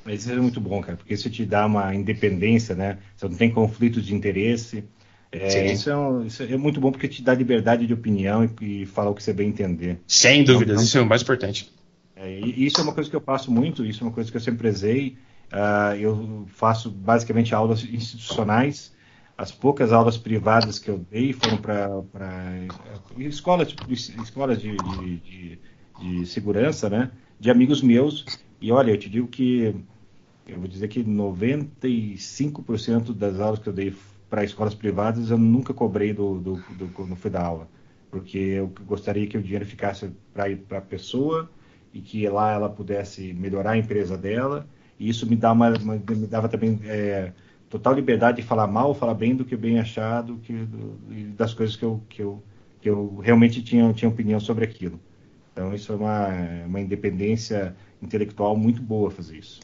[0.06, 3.00] Mas isso é muito bom, cara, porque isso te dá uma independência, né?
[3.18, 4.84] Você não tem conflitos de interesse.
[5.32, 8.84] É, isso, é um, isso, é muito bom porque te dá liberdade de opinião e,
[8.84, 10.00] e fala o que você bem entender.
[10.06, 11.74] Sem dúvidas, então, isso é o mais importante.
[12.16, 14.42] É, isso é uma coisa que eu faço muito, isso é uma coisa que eu
[14.42, 15.18] sempre prezei.
[15.52, 18.93] Uh, eu faço basicamente aulas institucionais
[19.38, 22.02] as poucas aulas privadas que eu dei foram para
[23.18, 25.60] escolas, tipo, escolas de, de, de,
[26.00, 27.12] de, segurança, né?
[27.40, 28.26] De amigos meus.
[28.62, 29.76] E olha, eu te digo que
[30.48, 33.96] eu vou dizer que 95% das aulas que eu dei
[34.30, 37.68] para escolas privadas eu nunca cobrei do, do, do, quando fui dar aula.
[38.12, 41.50] Porque eu gostaria que o dinheiro ficasse para a pessoa
[41.94, 44.68] e que lá ela pudesse melhorar a empresa dela.
[45.00, 47.34] E isso me, dá uma, uma me dava também é,
[47.74, 50.96] total liberdade de falar mal, falar bem do que bem achado, que, do,
[51.36, 52.44] das coisas que eu, que eu,
[52.80, 55.00] que eu realmente tinha, tinha opinião sobre aquilo.
[55.52, 56.28] Então isso é uma,
[56.68, 59.60] uma independência intelectual muito boa fazer isso.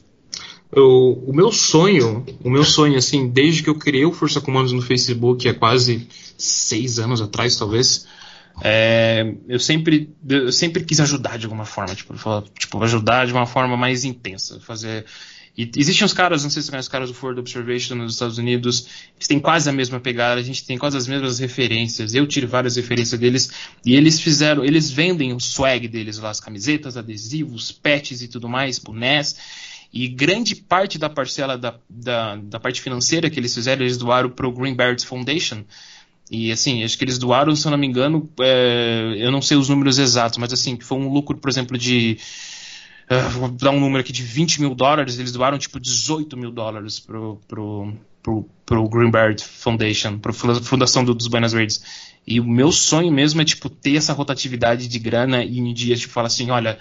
[0.72, 4.82] O meu sonho, o meu sonho, assim, desde que eu criei o Força Comandos no
[4.82, 6.08] Facebook, há quase
[6.38, 8.06] seis anos atrás, talvez,
[8.62, 12.14] é, eu sempre eu sempre quis ajudar de alguma forma, tipo,
[12.56, 15.06] tipo ajudar de uma forma mais intensa, fazer
[15.56, 18.14] e existem os caras, não sei se você conhece os caras do Ford Observation nos
[18.14, 18.86] Estados Unidos,
[19.16, 22.14] eles têm quase a mesma pegada, a gente tem quase as mesmas referências.
[22.14, 23.50] Eu tiro várias referências deles
[23.84, 28.48] e eles fizeram, eles vendem o swag deles lá, as camisetas, adesivos, patches e tudo
[28.48, 29.36] mais, bonés.
[29.92, 34.30] E grande parte da parcela da, da, da parte financeira que eles fizeram, eles doaram
[34.30, 35.64] para o Green Birds Foundation,
[36.30, 39.56] e assim, acho que eles doaram, se eu não me engano, é, eu não sei
[39.56, 42.18] os números exatos, mas assim, foi um lucro, por exemplo, de.
[43.10, 46.52] Uh, vou dar um número aqui de 20 mil dólares, eles doaram tipo 18 mil
[46.52, 47.92] dólares pro, pro,
[48.22, 51.82] pro, pro Greenbird Foundation, pro fundação do, dos Buenas Verdes.
[52.24, 55.98] E o meu sonho mesmo é tipo ter essa rotatividade de grana e em dias
[55.98, 56.78] tipo falar assim, olha,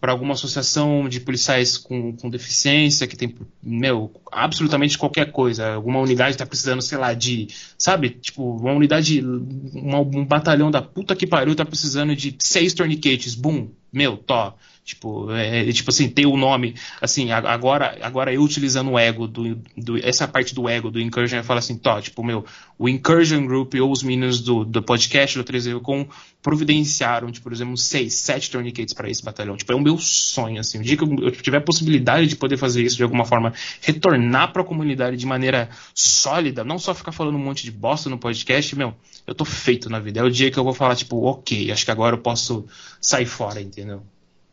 [0.00, 5.74] para alguma associação de policiais com, com deficiência que tem, meu, absolutamente qualquer coisa.
[5.74, 7.48] Alguma unidade está precisando, sei lá, de,
[7.78, 12.74] sabe, tipo, uma unidade, uma, um batalhão da puta que pariu está precisando de seis
[12.74, 14.56] tourniquets, boom, meu, tó.
[14.84, 19.26] Tipo, é, é, tipo assim, ter o nome, assim, agora, agora eu utilizando o ego,
[19.26, 22.44] do, do essa parte do ego do Incursion, eu falo assim, tó, tipo, meu,
[22.78, 26.06] o Incursion Group ou os meninos do, do podcast do 3 com
[26.42, 29.56] providenciaram, tipo, por exemplo, seis, sete tourniquets para esse batalhão.
[29.56, 32.58] Tipo, é o meu sonho, assim, o dia que eu tiver a possibilidade de poder
[32.58, 37.12] fazer isso de alguma forma, retornar para a comunidade de maneira sólida, não só ficar
[37.12, 38.94] falando um monte de bosta no podcast, meu,
[39.26, 40.20] eu tô feito na vida.
[40.20, 42.66] É o dia que eu vou falar, tipo, ok, acho que agora eu posso
[43.00, 44.02] sair fora, entendeu?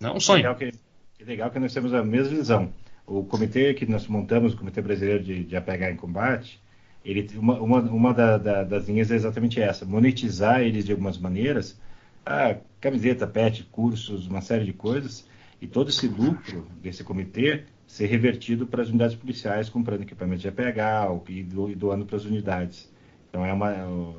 [0.02, 0.38] Não é um sonho.
[0.40, 0.72] Legal que,
[1.14, 2.74] que legal que nós temos a mesma visão.
[3.06, 6.62] O comitê que nós montamos, o Comitê Brasileiro de, de APH em Combate,
[7.06, 11.18] ele, uma, uma, uma da, da, das linhas é exatamente essa: monetizar eles de algumas
[11.18, 11.80] maneiras,
[12.26, 15.28] a camiseta, pet, cursos, uma série de coisas,
[15.62, 20.48] e todo esse lucro desse comitê ser revertido para as unidades policiais, comprando equipamento de
[20.48, 22.92] APH e doando para as unidades.
[23.30, 23.72] Então é uma,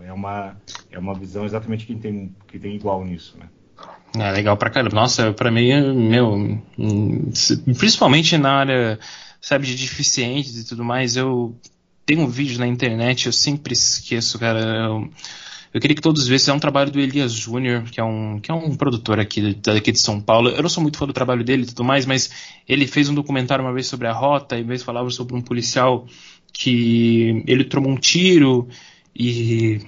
[0.04, 0.56] é uma,
[0.90, 3.48] é uma visão exatamente que tem, que tem igual nisso, né?
[4.18, 4.94] É legal pra caramba.
[4.94, 6.60] Nossa, pra mim, meu,
[7.78, 8.98] principalmente na área,
[9.40, 11.56] sabe, de deficientes e tudo mais, eu
[12.04, 14.60] tenho um vídeo na internet, eu sempre esqueço, cara.
[14.60, 15.10] Eu,
[15.72, 18.50] eu queria que todos vissem, é um trabalho do Elias Júnior, que é um que
[18.50, 20.50] é um produtor aqui daqui de São Paulo.
[20.50, 22.30] Eu não sou muito fã do trabalho dele e tudo mais, mas
[22.68, 26.06] ele fez um documentário uma vez sobre a rota, e vez falava sobre um policial
[26.52, 28.68] que ele tomou um tiro
[29.16, 29.80] e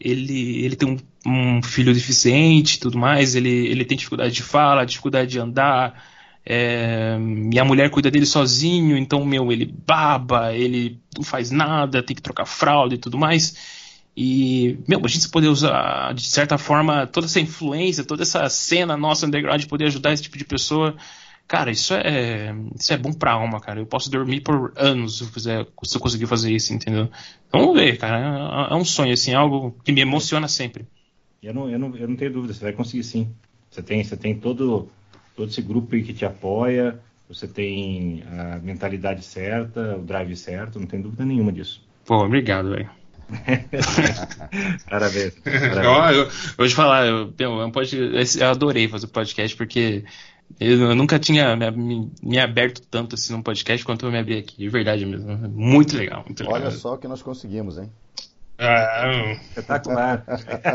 [0.00, 4.86] ele, ele tem um um filho deficiente tudo mais, ele, ele tem dificuldade de fala,
[4.86, 6.00] dificuldade de andar,
[6.48, 7.18] é,
[7.52, 12.14] e a mulher cuida dele sozinho, então, meu, ele baba, ele não faz nada, tem
[12.14, 13.84] que trocar fralda e tudo mais.
[14.16, 18.96] E, meu, a gente poder usar, de certa forma, toda essa influência, toda essa cena
[18.96, 20.94] nossa underground, poder ajudar esse tipo de pessoa,
[21.46, 23.80] cara, isso é, isso é bom pra alma, cara.
[23.80, 27.08] Eu posso dormir por anos se eu, fizer, se eu conseguir fazer isso, entendeu?
[27.48, 28.68] Então, vamos ver, cara.
[28.68, 30.86] É, é um sonho, assim, algo que me emociona sempre.
[31.42, 33.28] Eu não, eu, não, eu não tenho dúvida, você vai conseguir sim.
[33.70, 34.88] Você tem, você tem todo,
[35.36, 36.98] todo esse grupo aí que te apoia,
[37.28, 41.82] você tem a mentalidade certa, o drive certo, não tem dúvida nenhuma disso.
[42.04, 42.90] Pô, obrigado, velho.
[44.88, 45.34] parabéns.
[45.34, 45.84] parabéns.
[45.84, 47.72] Eu, eu, vou te falar, eu, eu,
[48.40, 50.04] eu adorei fazer o podcast porque
[50.58, 54.56] eu nunca tinha me, me, aberto tanto assim num podcast quanto eu me abri aqui,
[54.56, 55.36] de verdade mesmo.
[55.48, 56.24] Muito legal.
[56.24, 56.72] Muito Olha legal.
[56.72, 57.90] só o que nós conseguimos, hein?
[58.58, 60.24] Ah, Espetacular.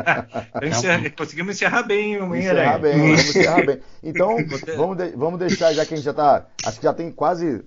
[0.62, 3.80] Encerra, conseguimos encerrar bem, o Encerrar bem, vamos encerrar bem.
[4.04, 4.38] Então,
[4.78, 6.46] vamos, de, vamos deixar, já que a gente já está.
[6.64, 7.64] Acho que já tem quase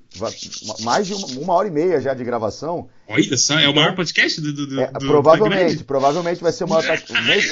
[0.82, 2.88] mais de uma, uma, hora e meia já de gravação.
[3.08, 4.52] Olha só, é o maior podcast do.
[4.52, 6.84] do, é, do provavelmente, do provavelmente vai ser o maior.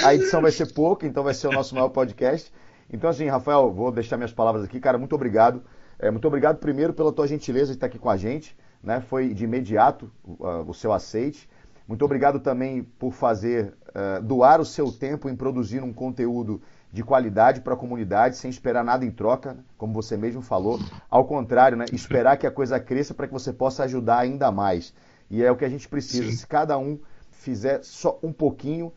[0.05, 2.49] A edição vai ser pouca, então vai ser o nosso maior podcast.
[2.93, 4.78] Então, assim, Rafael, vou deixar minhas palavras aqui.
[4.78, 5.62] Cara, muito obrigado.
[5.98, 8.56] É, muito obrigado primeiro pela tua gentileza de estar aqui com a gente.
[8.82, 9.01] Né?
[9.01, 11.48] Foi de imediato uh, o seu aceite.
[11.89, 16.60] Muito obrigado também por fazer, uh, doar o seu tempo em produzir um conteúdo
[16.93, 20.78] de qualidade para a comunidade, sem esperar nada em troca, como você mesmo falou.
[21.10, 24.93] Ao contrário, né, esperar que a coisa cresça para que você possa ajudar ainda mais.
[25.31, 26.31] E é o que a gente precisa.
[26.31, 26.36] Sim.
[26.36, 26.98] Se cada um
[27.31, 28.93] fizer só um pouquinho,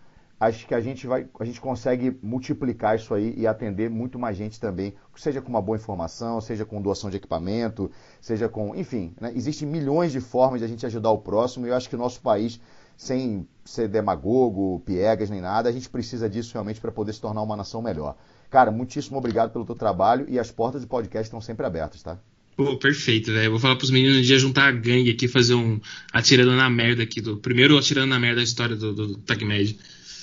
[0.46, 4.38] acho que a gente vai, a gente consegue multiplicar isso aí e atender muito mais
[4.38, 7.92] gente também, seja com uma boa informação, seja com doação de equipamento,
[8.22, 11.70] seja com, enfim, né, existem milhões de formas de a gente ajudar o próximo e
[11.70, 12.60] eu acho que o nosso país
[12.98, 15.70] sem ser demagogo, piegas nem nada.
[15.70, 18.16] A gente precisa disso realmente para poder se tornar uma nação melhor.
[18.50, 22.18] Cara, muitíssimo obrigado pelo teu trabalho e as portas do podcast estão sempre abertas, tá?
[22.56, 23.52] Pô, perfeito, velho.
[23.52, 25.80] Vou falar pros meninos dia juntar a gangue aqui, fazer um
[26.14, 29.78] atirando na merda aqui, do primeiro atirando na merda da história do, do TagMed.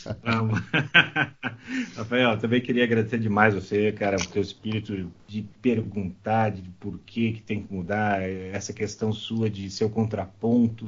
[1.97, 7.35] Rafael, também queria agradecer demais você, cara, o teu espírito de perguntar de por que,
[7.35, 10.87] que tem que mudar, essa questão sua de ser o contraponto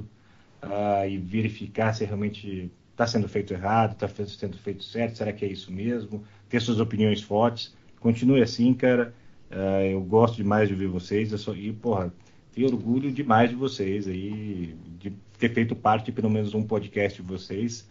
[0.63, 5.45] uh, e verificar se realmente está sendo feito errado, está sendo feito certo, será que
[5.45, 6.25] é isso mesmo?
[6.49, 7.75] Ter suas opiniões fortes.
[8.01, 9.15] Continue assim, cara.
[9.51, 11.33] Uh, eu gosto demais de ouvir vocês.
[11.33, 12.13] Eu e, porra,
[12.55, 17.21] tenho orgulho demais de vocês aí, de ter feito parte de pelo menos um podcast
[17.21, 17.89] de vocês.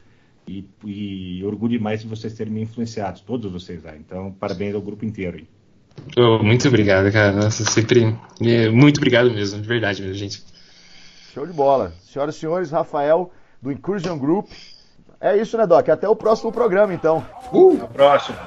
[0.48, 3.98] E, e orgulho demais de vocês terem me influenciado, todos vocês aí.
[4.00, 5.48] Então, parabéns ao grupo inteiro aí.
[6.18, 7.32] Oh, muito obrigado, cara.
[7.32, 8.16] Nossa, sempre.
[8.42, 10.44] É, muito obrigado mesmo, de verdade mesmo, gente.
[11.34, 11.94] Show de bola.
[12.04, 14.48] Senhoras e senhores, Rafael, do Incursion Group.
[15.20, 15.88] É isso, né, Doc?
[15.88, 17.26] Até o próximo programa, então.
[17.52, 17.76] Uh!
[17.76, 18.38] Até o próximo.